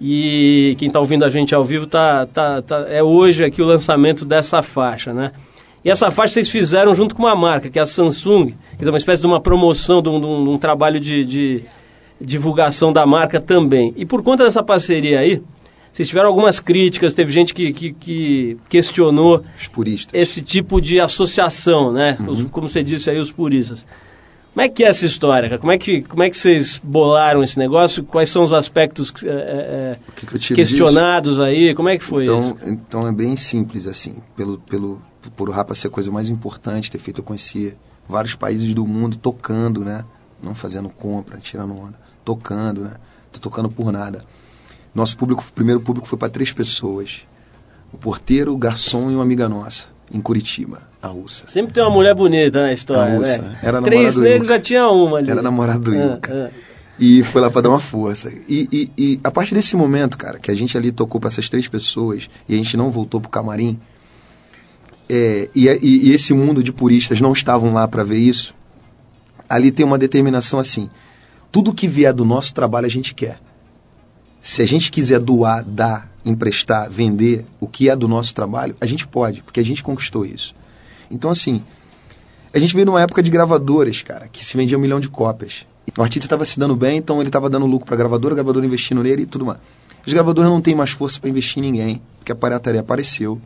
e 0.00 0.74
quem 0.78 0.88
está 0.88 0.98
ouvindo 0.98 1.24
a 1.24 1.28
gente 1.28 1.54
ao 1.54 1.64
vivo 1.64 1.86
tá, 1.86 2.26
tá, 2.26 2.62
tá, 2.62 2.86
é 2.88 3.02
hoje 3.02 3.44
aqui 3.44 3.60
o 3.60 3.66
lançamento 3.66 4.24
dessa 4.24 4.62
faixa, 4.62 5.12
né? 5.12 5.30
E 5.84 5.90
essa 5.90 6.10
faixa 6.10 6.34
vocês 6.34 6.48
fizeram 6.48 6.94
junto 6.94 7.14
com 7.14 7.22
uma 7.22 7.34
marca, 7.34 7.68
que 7.70 7.78
é 7.78 7.82
a 7.82 7.86
Samsung, 7.86 8.54
quer 8.72 8.78
dizer, 8.78 8.90
uma 8.90 8.98
espécie 8.98 9.20
de 9.22 9.26
uma 9.26 9.40
promoção, 9.40 10.02
de 10.02 10.08
um, 10.08 10.20
de 10.20 10.26
um- 10.26 10.44
de 10.44 10.50
um 10.50 10.58
trabalho 10.58 10.98
de, 11.00 11.24
de 11.24 11.64
divulgação 12.20 12.92
da 12.92 13.06
marca 13.06 13.40
também. 13.40 13.92
E 13.96 14.04
por 14.04 14.22
conta 14.22 14.44
dessa 14.44 14.62
parceria 14.62 15.20
aí, 15.20 15.42
vocês 15.92 16.08
tiveram 16.08 16.28
algumas 16.28 16.60
críticas, 16.60 17.14
teve 17.14 17.32
gente 17.32 17.52
que, 17.52 17.72
que, 17.72 17.92
que 17.92 18.56
questionou 18.68 19.42
Os 19.56 19.68
puristas. 19.68 20.12
esse 20.20 20.40
tipo 20.40 20.80
de 20.80 21.00
associação, 21.00 21.92
né? 21.92 22.16
Os- 22.26 22.42
como 22.44 22.68
você 22.68 22.82
disse 22.82 23.10
aí, 23.10 23.18
os 23.18 23.32
puristas. 23.32 23.84
Como 24.52 24.62
é 24.66 24.68
que 24.68 24.82
é 24.82 24.88
essa 24.88 25.06
história, 25.06 25.48
cara? 25.48 25.60
Como 25.60 25.70
é 25.72 25.78
que, 25.78 26.02
como 26.02 26.22
é 26.24 26.28
que 26.30 26.36
vocês 26.36 26.80
bolaram 26.82 27.40
esse 27.42 27.56
negócio? 27.58 28.02
Quais 28.02 28.28
são 28.30 28.42
os 28.42 28.52
aspectos 28.52 29.12
é, 29.24 29.28
é, 29.28 29.98
que, 30.16 30.26
que 30.26 30.54
questionados 30.54 31.38
aí? 31.38 31.72
Como 31.74 31.88
é 31.88 31.96
que 31.96 32.02
foi 32.04 32.24
Então, 32.24 32.40
isso? 32.40 32.68
então 32.68 33.06
é 33.06 33.12
bem 33.12 33.36
simples 33.36 33.86
assim. 33.86 34.16
Pelo, 34.36 34.58
pelo, 34.58 35.00
por 35.36 35.48
o 35.48 35.52
Rapa 35.52 35.72
ser 35.74 35.86
a 35.86 35.90
coisa 35.90 36.10
mais 36.10 36.28
importante 36.28 36.90
ter 36.90 36.98
feito, 36.98 37.20
eu 37.20 37.24
conheci 37.24 37.74
vários 38.08 38.34
países 38.34 38.74
do 38.74 38.84
mundo 38.84 39.16
tocando, 39.16 39.82
né? 39.84 40.04
Não 40.42 40.52
fazendo 40.54 40.88
compra, 40.88 41.38
tirando 41.38 41.72
onda. 41.78 41.94
Tocando, 42.24 42.80
né? 42.82 42.92
Tô 43.30 43.38
tocando 43.38 43.70
por 43.70 43.92
nada. 43.92 44.24
Nosso 44.94 45.16
público, 45.16 45.44
o 45.48 45.52
primeiro 45.52 45.80
público 45.80 46.06
foi 46.06 46.18
para 46.18 46.28
três 46.28 46.52
pessoas. 46.52 47.20
o 47.92 47.98
porteiro, 47.98 48.52
o 48.52 48.56
garçom 48.56 49.10
e 49.10 49.14
uma 49.14 49.22
amiga 49.24 49.48
nossa, 49.48 49.86
em 50.14 50.20
Curitiba, 50.20 50.82
a 51.02 51.08
russa. 51.08 51.44
Sempre 51.48 51.72
tem 51.72 51.82
uma 51.82 51.90
mulher 51.90 52.14
bonita 52.14 52.62
na 52.62 52.72
história, 52.72 53.14
A 53.14 53.18
russa. 53.18 53.42
né? 53.42 53.58
Era 53.62 53.82
Três 53.82 54.16
negros 54.16 54.48
já 54.48 54.60
tinha 54.60 54.88
uma 54.88 55.18
ali. 55.18 55.28
Era 55.30 55.42
namorado 55.42 55.90
do 55.90 55.92
Ah, 55.92 56.04
Ilka. 56.04 56.32
ah. 56.32 56.50
E 57.00 57.24
foi 57.24 57.40
lá 57.40 57.50
pra 57.50 57.62
dar 57.62 57.68
uma 57.70 57.80
força. 57.80 58.30
E, 58.48 58.68
e- 58.70 58.90
e 58.96 59.20
a 59.24 59.30
partir 59.30 59.54
desse 59.54 59.74
momento, 59.74 60.16
cara, 60.18 60.38
que 60.38 60.50
a 60.50 60.54
gente 60.54 60.76
ali 60.76 60.92
tocou 60.92 61.20
pra 61.20 61.26
essas 61.28 61.48
três 61.50 61.66
pessoas 61.66 62.28
e 62.48 62.54
a 62.54 62.56
gente 62.56 62.76
não 62.76 62.90
voltou 62.92 63.20
pro 63.20 63.28
camarim, 63.30 63.76
é, 65.08 65.48
e, 65.54 65.66
e- 65.68 66.08
e 66.10 66.12
esse 66.14 66.32
mundo 66.32 66.62
de 66.62 66.72
puristas 66.72 67.20
não 67.20 67.32
estavam 67.32 67.72
lá 67.72 67.88
pra 67.88 68.04
ver 68.04 68.18
isso, 68.18 68.54
ali 69.48 69.70
tem 69.72 69.84
uma 69.84 69.98
determinação 69.98 70.60
assim: 70.60 70.88
tudo 71.50 71.74
que 71.74 71.88
vier 71.88 72.12
do 72.12 72.24
nosso 72.24 72.54
trabalho 72.54 72.86
a 72.86 72.90
gente 72.90 73.14
quer. 73.14 73.40
Se 74.40 74.62
a 74.62 74.66
gente 74.66 74.90
quiser 74.90 75.20
doar, 75.20 75.62
dar, 75.62 76.10
emprestar, 76.24 76.90
vender 76.90 77.44
o 77.60 77.66
que 77.66 77.90
é 77.90 77.96
do 77.96 78.08
nosso 78.08 78.34
trabalho, 78.34 78.74
a 78.80 78.86
gente 78.86 79.06
pode, 79.06 79.42
porque 79.42 79.60
a 79.60 79.64
gente 79.64 79.82
conquistou 79.82 80.24
isso. 80.24 80.54
Então, 81.10 81.30
assim, 81.30 81.62
a 82.52 82.58
gente 82.58 82.74
veio 82.74 82.86
numa 82.86 83.02
época 83.02 83.22
de 83.22 83.30
gravadoras, 83.30 84.02
cara, 84.02 84.28
que 84.28 84.44
se 84.44 84.56
vendia 84.56 84.78
um 84.78 84.80
milhão 84.80 84.98
de 84.98 85.08
cópias. 85.08 85.66
O 85.96 86.02
artista 86.02 86.26
estava 86.26 86.44
se 86.44 86.58
dando 86.58 86.74
bem, 86.74 86.98
então 86.98 87.20
ele 87.20 87.28
estava 87.28 87.50
dando 87.50 87.66
lucro 87.66 87.86
para 87.86 87.94
a 87.94 87.98
gravadora, 87.98 88.34
a 88.34 88.36
gravadora 88.36 88.64
investindo 88.64 89.02
nele 89.02 89.22
e 89.22 89.26
tudo 89.26 89.44
mais. 89.44 89.58
As 90.06 90.12
gravadoras 90.12 90.50
não 90.50 90.60
têm 90.60 90.74
mais 90.74 90.90
força 90.90 91.20
para 91.20 91.28
investir 91.28 91.58
em 91.62 91.70
ninguém, 91.70 92.02
porque 92.18 92.32
a 92.32 92.34
pirataria 92.34 92.80
apareceu 92.80 93.40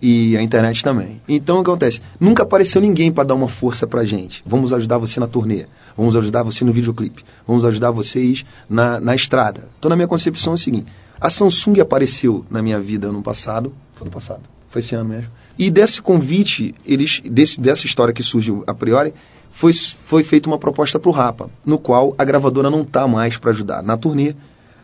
e 0.00 0.36
a 0.36 0.42
internet 0.42 0.82
também. 0.82 1.20
Então 1.28 1.58
o 1.58 1.64
que 1.64 1.70
acontece? 1.70 2.00
Nunca 2.18 2.42
apareceu 2.44 2.80
ninguém 2.80 3.12
para 3.12 3.24
dar 3.24 3.34
uma 3.34 3.48
força 3.48 3.86
pra 3.86 4.04
gente. 4.04 4.42
Vamos 4.46 4.72
ajudar 4.72 4.98
você 4.98 5.20
na 5.20 5.26
turnê, 5.26 5.66
vamos 5.98 6.16
ajudar 6.16 6.42
você 6.44 6.64
no 6.64 6.72
videoclipe, 6.72 7.24
vamos 7.46 7.64
ajudar 7.64 7.90
vocês 7.90 8.46
na, 8.70 8.98
na 9.00 9.14
estrada. 9.14 9.68
Então 9.78 9.88
na 9.90 9.96
minha 9.96 10.08
concepção 10.08 10.52
é 10.52 10.54
o 10.54 10.58
seguinte: 10.58 10.86
a 11.20 11.28
Samsung 11.28 11.80
apareceu 11.80 12.46
na 12.48 12.62
minha 12.62 12.78
vida 12.80 13.08
ano 13.08 13.20
passado, 13.22 13.74
foi 13.94 14.06
ano 14.06 14.14
passado, 14.14 14.42
foi 14.68 14.80
esse 14.80 14.94
ano 14.94 15.10
mesmo. 15.10 15.28
E 15.58 15.70
desse 15.72 16.00
convite, 16.00 16.72
eles, 16.86 17.20
desse, 17.24 17.60
dessa 17.60 17.84
história 17.84 18.14
que 18.14 18.22
surgiu 18.22 18.62
a 18.64 18.72
priori, 18.72 19.12
foi, 19.50 19.72
foi 19.72 20.22
feita 20.22 20.48
uma 20.48 20.56
proposta 20.58 21.00
para 21.00 21.08
o 21.08 21.12
Rapa, 21.12 21.50
no 21.66 21.78
qual 21.80 22.14
a 22.16 22.24
gravadora 22.24 22.70
não 22.70 22.82
está 22.82 23.08
mais 23.08 23.36
para 23.36 23.50
ajudar 23.50 23.82
na 23.82 23.96
turnê, 23.96 24.36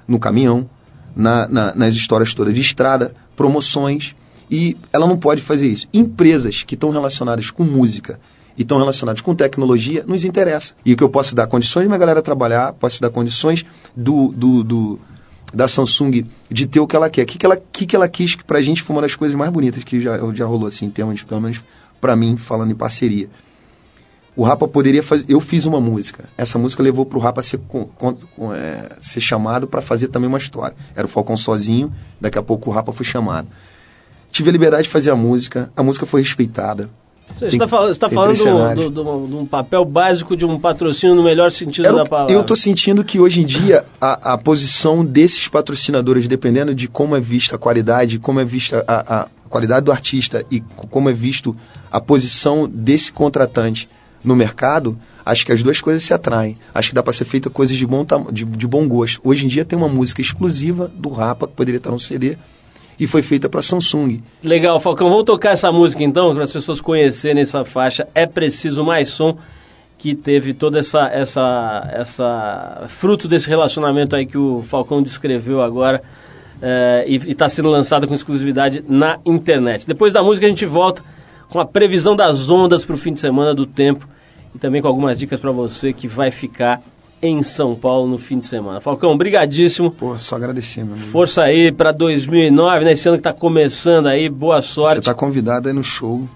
no 0.08 0.18
caminhão, 0.18 0.68
na- 1.14 1.46
na- 1.46 1.74
nas 1.76 1.94
histórias 1.94 2.34
todas 2.34 2.52
de 2.52 2.60
estrada, 2.60 3.14
promoções, 3.36 4.16
e 4.50 4.76
ela 4.92 5.06
não 5.06 5.16
pode 5.16 5.40
fazer 5.42 5.68
isso. 5.68 5.86
Empresas 5.94 6.64
que 6.64 6.74
estão 6.74 6.90
relacionadas 6.90 7.50
com 7.52 7.62
música 7.62 8.18
e 8.56 8.62
estão 8.62 8.78
relacionadas 8.78 9.20
com 9.20 9.34
tecnologia, 9.34 10.04
nos 10.06 10.24
interessa. 10.24 10.74
E 10.84 10.92
o 10.92 10.96
que 10.96 11.02
eu 11.02 11.08
posso 11.08 11.34
dar 11.34 11.46
condições 11.46 11.82
de 11.82 11.88
minha 11.88 11.98
galera 11.98 12.22
trabalhar, 12.22 12.72
posso 12.74 13.00
dar 13.00 13.10
condições 13.10 13.64
do, 13.96 14.28
do, 14.28 14.62
do- 14.64 15.00
da 15.52 15.68
Samsung 15.68 16.24
de 16.50 16.66
ter 16.66 16.80
o 16.80 16.86
que 16.86 16.96
ela 16.96 17.08
quer. 17.10 17.22
O 17.22 17.26
que, 17.26 17.38
que, 17.38 17.46
ela, 17.46 17.56
que, 17.56 17.86
que 17.86 17.94
ela 17.96 18.08
quis 18.08 18.34
que 18.34 18.44
pra 18.44 18.60
gente 18.62 18.82
foi 18.82 18.94
uma 18.96 19.02
das 19.02 19.14
coisas 19.14 19.36
mais 19.36 19.50
bonitas 19.50 19.82
que 19.84 20.00
já, 20.00 20.16
já 20.32 20.46
rolou, 20.46 20.66
assim, 20.66 20.86
em 20.86 20.90
termos, 20.90 21.22
pelo 21.22 21.40
menos 21.40 21.62
pra 22.00 22.14
mim, 22.16 22.36
falando 22.36 22.70
em 22.72 22.74
parceria. 22.74 23.28
O 24.36 24.42
Rapa 24.42 24.66
poderia 24.66 25.00
fazer. 25.02 25.24
Eu 25.28 25.40
fiz 25.40 25.64
uma 25.64 25.80
música. 25.80 26.24
Essa 26.36 26.58
música 26.58 26.82
levou 26.82 27.06
pro 27.06 27.20
Rapa 27.20 27.40
ser, 27.40 27.58
com- 27.68 27.84
com- 27.84 28.16
é, 28.52 28.96
ser 28.98 29.20
chamado 29.20 29.68
para 29.68 29.80
fazer 29.80 30.08
também 30.08 30.28
uma 30.28 30.38
história. 30.38 30.74
Era 30.96 31.06
o 31.06 31.08
Falcão 31.08 31.36
sozinho, 31.36 31.92
daqui 32.20 32.36
a 32.36 32.42
pouco 32.42 32.68
o 32.68 32.72
Rapa 32.72 32.92
foi 32.92 33.06
chamado. 33.06 33.46
Tive 34.32 34.48
a 34.48 34.52
liberdade 34.52 34.82
de 34.84 34.88
fazer 34.88 35.10
a 35.10 35.16
música, 35.16 35.70
a 35.76 35.82
música 35.84 36.04
foi 36.04 36.20
respeitada. 36.20 36.90
Você 37.34 37.46
Tem- 37.46 37.54
está 37.54 37.66
falando, 37.66 37.96
tá 37.96 38.08
tem 38.08 38.14
falando 38.16 38.90
do- 38.90 39.26
do- 39.26 39.38
um 39.40 39.44
papel 39.46 39.84
básico 39.84 40.36
de 40.36 40.44
um 40.44 40.58
patrocínio 40.58 41.16
no 41.16 41.22
melhor 41.22 41.50
sentido 41.50 41.92
da 41.94 42.06
palavra. 42.06 42.32
eu 42.32 42.44
tô 42.44 42.54
sentindo 42.54 43.02
que 43.04 43.18
hoje 43.18 43.40
em 43.40 43.44
dia 43.44 43.84
a, 44.00 44.34
a 44.34 44.38
posição 44.38 45.04
desses 45.04 45.48
patrocinadores, 45.48 46.28
dependendo 46.28 46.72
de 46.74 46.86
como 46.86 47.16
é 47.16 47.20
vista 47.20 47.56
a 47.56 47.58
qualidade, 47.58 48.18
como 48.20 48.38
é 48.38 48.44
vista 48.44 48.84
a, 48.86 49.22
a 49.22 49.28
qualidade 49.48 49.84
do 49.84 49.90
artista 49.92 50.44
e 50.50 50.60
como 50.90 51.10
é 51.10 51.12
visto 51.12 51.56
a 51.90 52.00
posição 52.00 52.68
desse 52.72 53.10
contratante 53.12 53.88
no 54.22 54.34
mercado, 54.36 54.96
acho 55.26 55.44
que 55.44 55.52
as 55.52 55.62
duas 55.62 55.80
coisas 55.80 56.02
se 56.04 56.14
atraem. 56.14 56.56
Acho 56.74 56.90
que 56.90 56.94
dá 56.94 57.02
para 57.02 57.12
ser 57.12 57.24
feita 57.24 57.50
coisas 57.50 57.76
de 57.76 57.86
bom, 57.86 58.06
de, 58.32 58.44
de 58.44 58.66
bom 58.66 58.86
gosto. 58.88 59.20
Hoje 59.24 59.44
em 59.44 59.48
dia 59.48 59.64
tem 59.64 59.76
uma 59.76 59.88
música 59.88 60.20
exclusiva 60.20 60.90
do 60.96 61.08
Rapa, 61.10 61.46
que 61.48 61.52
poderia 61.54 61.78
estar 61.78 61.90
no 61.90 61.98
CD, 62.00 62.36
e 62.98 63.06
foi 63.06 63.22
feita 63.22 63.48
para 63.48 63.62
Samsung. 63.62 64.22
Legal, 64.42 64.78
Falcão. 64.80 65.08
Vamos 65.08 65.24
tocar 65.24 65.50
essa 65.50 65.70
música 65.72 66.02
então, 66.02 66.34
para 66.34 66.44
as 66.44 66.52
pessoas 66.52 66.80
conhecerem 66.80 67.42
essa 67.42 67.64
faixa. 67.64 68.08
É 68.14 68.26
preciso 68.26 68.84
mais 68.84 69.08
som 69.08 69.36
que 69.98 70.14
teve 70.14 70.52
toda 70.52 70.78
essa 70.78 71.08
essa 71.08 71.88
essa 71.92 72.84
fruto 72.88 73.26
desse 73.26 73.48
relacionamento 73.48 74.14
aí 74.14 74.26
que 74.26 74.36
o 74.36 74.62
Falcão 74.62 75.02
descreveu 75.02 75.62
agora 75.62 76.02
eh, 76.60 77.04
e 77.06 77.16
está 77.30 77.48
sendo 77.48 77.70
lançada 77.70 78.06
com 78.06 78.14
exclusividade 78.14 78.84
na 78.88 79.18
internet. 79.24 79.86
Depois 79.86 80.12
da 80.12 80.22
música 80.22 80.46
a 80.46 80.48
gente 80.48 80.66
volta 80.66 81.02
com 81.48 81.58
a 81.58 81.64
previsão 81.64 82.14
das 82.14 82.50
ondas 82.50 82.84
para 82.84 82.94
o 82.94 82.98
fim 82.98 83.12
de 83.12 83.20
semana 83.20 83.54
do 83.54 83.64
tempo 83.64 84.06
e 84.54 84.58
também 84.58 84.82
com 84.82 84.88
algumas 84.88 85.18
dicas 85.18 85.40
para 85.40 85.50
você 85.50 85.92
que 85.92 86.06
vai 86.06 86.30
ficar 86.30 86.82
em 87.26 87.42
São 87.42 87.74
Paulo 87.74 88.06
no 88.06 88.18
fim 88.18 88.38
de 88.38 88.46
semana. 88.46 88.80
Falcão, 88.80 89.16
brigadíssimo. 89.16 89.90
Pô, 89.90 90.18
só 90.18 90.36
agradecer, 90.36 90.84
meu 90.84 90.94
amigo. 90.94 91.08
Força 91.08 91.42
aí 91.42 91.72
para 91.72 91.90
2009, 91.92 92.84
né? 92.84 92.92
Esse 92.92 93.08
ano 93.08 93.16
que 93.16 93.22
tá 93.22 93.32
começando 93.32 94.06
aí, 94.06 94.28
boa 94.28 94.60
sorte. 94.60 94.96
Você 94.96 95.00
tá 95.02 95.14
convidado 95.14 95.68
aí 95.68 95.74
no 95.74 95.82
show, 95.82 96.28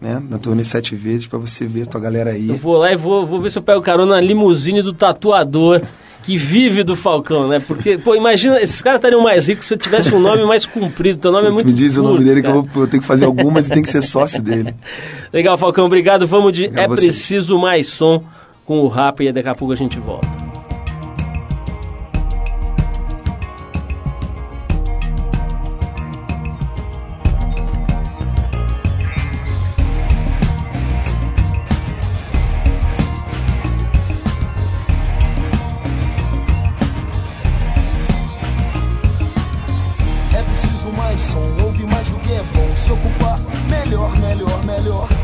né? 0.00 0.22
Na 0.30 0.38
turnê 0.38 0.64
sete 0.64 0.94
vezes, 0.94 1.26
para 1.26 1.38
você 1.38 1.66
ver 1.66 1.82
a 1.82 1.86
tua 1.86 2.00
galera 2.00 2.30
aí. 2.30 2.48
Eu 2.48 2.56
vou 2.56 2.76
lá 2.76 2.92
e 2.92 2.96
vou, 2.96 3.26
vou 3.26 3.40
ver 3.40 3.50
se 3.50 3.58
eu 3.58 3.62
pego 3.62 3.80
carona 3.82 4.14
na 4.14 4.20
limusine 4.20 4.80
do 4.80 4.92
tatuador 4.92 5.82
que 6.22 6.36
vive 6.36 6.84
do 6.84 6.94
Falcão, 6.94 7.48
né? 7.48 7.58
Porque, 7.58 7.98
pô, 7.98 8.14
imagina, 8.14 8.60
esses 8.60 8.80
caras 8.80 8.98
estariam 8.98 9.20
mais 9.20 9.48
ricos 9.48 9.66
se 9.66 9.74
eu 9.74 9.78
tivesse 9.78 10.14
um 10.14 10.20
nome 10.20 10.44
mais 10.44 10.64
comprido. 10.64 11.18
Teu 11.18 11.32
nome 11.32 11.48
é 11.48 11.50
muito 11.50 11.66
me 11.66 11.72
diz 11.72 11.96
o 11.96 12.02
nome 12.02 12.16
curto, 12.18 12.28
dele 12.28 12.40
que 12.40 12.46
cara. 12.46 12.58
eu, 12.58 12.62
vou, 12.62 12.84
eu 12.84 12.88
tenho 12.88 13.00
que 13.00 13.06
fazer 13.06 13.24
algumas 13.24 13.68
e 13.68 13.72
tem 13.72 13.82
que 13.82 13.88
ser 13.88 14.02
sócio 14.02 14.40
dele. 14.40 14.72
Legal, 15.32 15.58
Falcão, 15.58 15.84
obrigado. 15.84 16.26
Vamos 16.26 16.52
de 16.52 16.66
Obrigado 16.66 16.80
É 16.80 16.84
a 16.84 16.88
vocês. 16.88 17.16
Preciso 17.16 17.58
Mais 17.58 17.88
Som 17.88 18.22
com 18.72 18.80
o 18.80 18.88
Rapa 18.88 19.22
e 19.22 19.30
daqui 19.30 19.50
a 19.50 19.54
pouco 19.54 19.74
a 19.74 19.76
gente 19.76 20.00
volta. 20.00 20.26
É 40.34 40.42
preciso 40.44 40.90
mais 40.96 41.20
som, 41.20 41.40
ouve 41.62 41.84
mais 41.84 42.08
do 42.08 42.18
que 42.20 42.32
é 42.32 42.42
bom. 42.54 42.74
Se 42.74 42.90
ocupar, 42.90 43.38
melhor, 43.68 44.18
melhor, 44.18 44.64
melhor. 44.64 45.21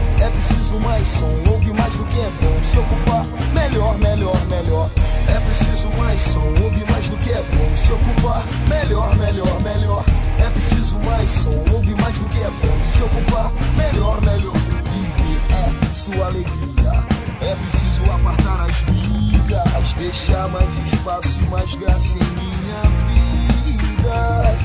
Preciso 0.69 0.87
mais 0.87 1.09
som, 1.09 1.51
ouve 1.51 1.73
mais 1.73 1.97
do 1.97 2.05
que 2.05 2.21
é 2.21 2.31
bom. 2.43 2.63
Se 2.63 2.79
ocupar, 2.79 3.25
melhor, 3.55 3.97
melhor, 3.97 4.37
melhor. 4.51 4.91
É 5.27 5.41
preciso 5.41 5.89
mais 5.97 6.21
som, 6.21 6.45
ouve 6.63 6.85
mais 6.91 7.09
do 7.09 7.17
que 7.17 7.31
é 7.31 7.43
bom. 7.43 7.75
Se 7.75 7.91
ocupar, 7.91 8.45
melhor, 8.69 9.17
melhor, 9.17 9.61
melhor. 9.63 10.05
É 10.39 10.51
preciso 10.51 10.99
mais 10.99 11.31
som, 11.31 11.65
ouve 11.73 11.95
mais 11.95 12.19
do 12.19 12.29
que 12.29 12.37
é 12.37 12.51
bom. 12.51 12.79
Se 12.85 13.03
ocupar, 13.03 13.51
melhor, 13.79 14.21
melhor. 14.21 14.53
Viver 14.53 15.91
é 15.91 15.95
sua 15.95 16.27
alegria. 16.27 17.03
É 17.41 17.55
preciso 17.55 18.05
apartar 18.13 18.69
as 18.69 18.83
brigas, 18.83 19.93
deixar 19.97 20.49
mais 20.49 20.77
espaço 20.87 21.41
e 21.41 21.47
mais 21.47 21.75
graça 21.77 22.19
em 22.19 22.27
minha 22.37 22.83
vida. 23.09 24.59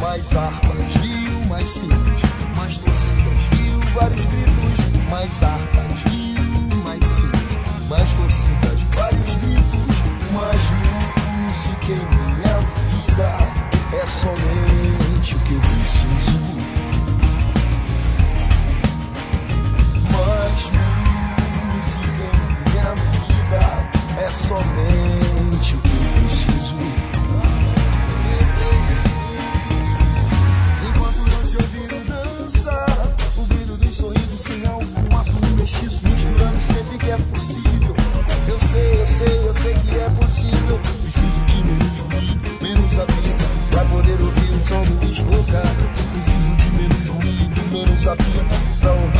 Mais 0.00 0.34
harpas, 0.34 1.02
viu? 1.02 1.44
Mais 1.50 1.68
simples, 1.68 2.22
mais 2.56 2.78
torcidas, 2.78 3.42
viu? 3.52 3.78
Vários 3.92 4.24
gritos, 4.24 4.89
mais 5.10 5.42
viu? 5.42 6.82
Mais 6.84 7.04
simples, 7.04 7.58
mais 7.88 8.12
torcidas, 8.14 8.80
vários 8.94 9.34
gritos, 9.34 9.96
mais 10.32 10.70
música 11.44 11.92
em 11.92 12.04
minha 12.36 12.58
vida. 12.88 13.30
É 14.00 14.06
somente 14.06 15.34
o 15.34 15.38
que 15.40 15.54
eu 15.54 15.60
preciso. 15.60 16.38
Mais 20.12 20.70
música 21.74 22.22
em 22.22 22.70
minha 22.70 22.94
vida. 22.94 23.62
É 24.24 24.30
somente 24.30 25.74
o 25.74 25.78
que 25.78 25.88
eu 25.88 26.22
preciso. 26.22 26.60
Poder 44.70 44.76
ouvir 44.76 44.76
o 44.76 44.76
som 44.76 44.84
do 44.84 44.94
desbocar. 45.06 45.62
Preciso 46.12 46.56
de 46.56 46.70
menos 46.70 47.08
ruído, 47.08 47.72
menos 47.72 48.06
apito, 48.06 48.44
pra 48.80 48.92
ouvir 48.92 49.19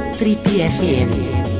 Trip 0.21 0.37
FM. 0.45 1.50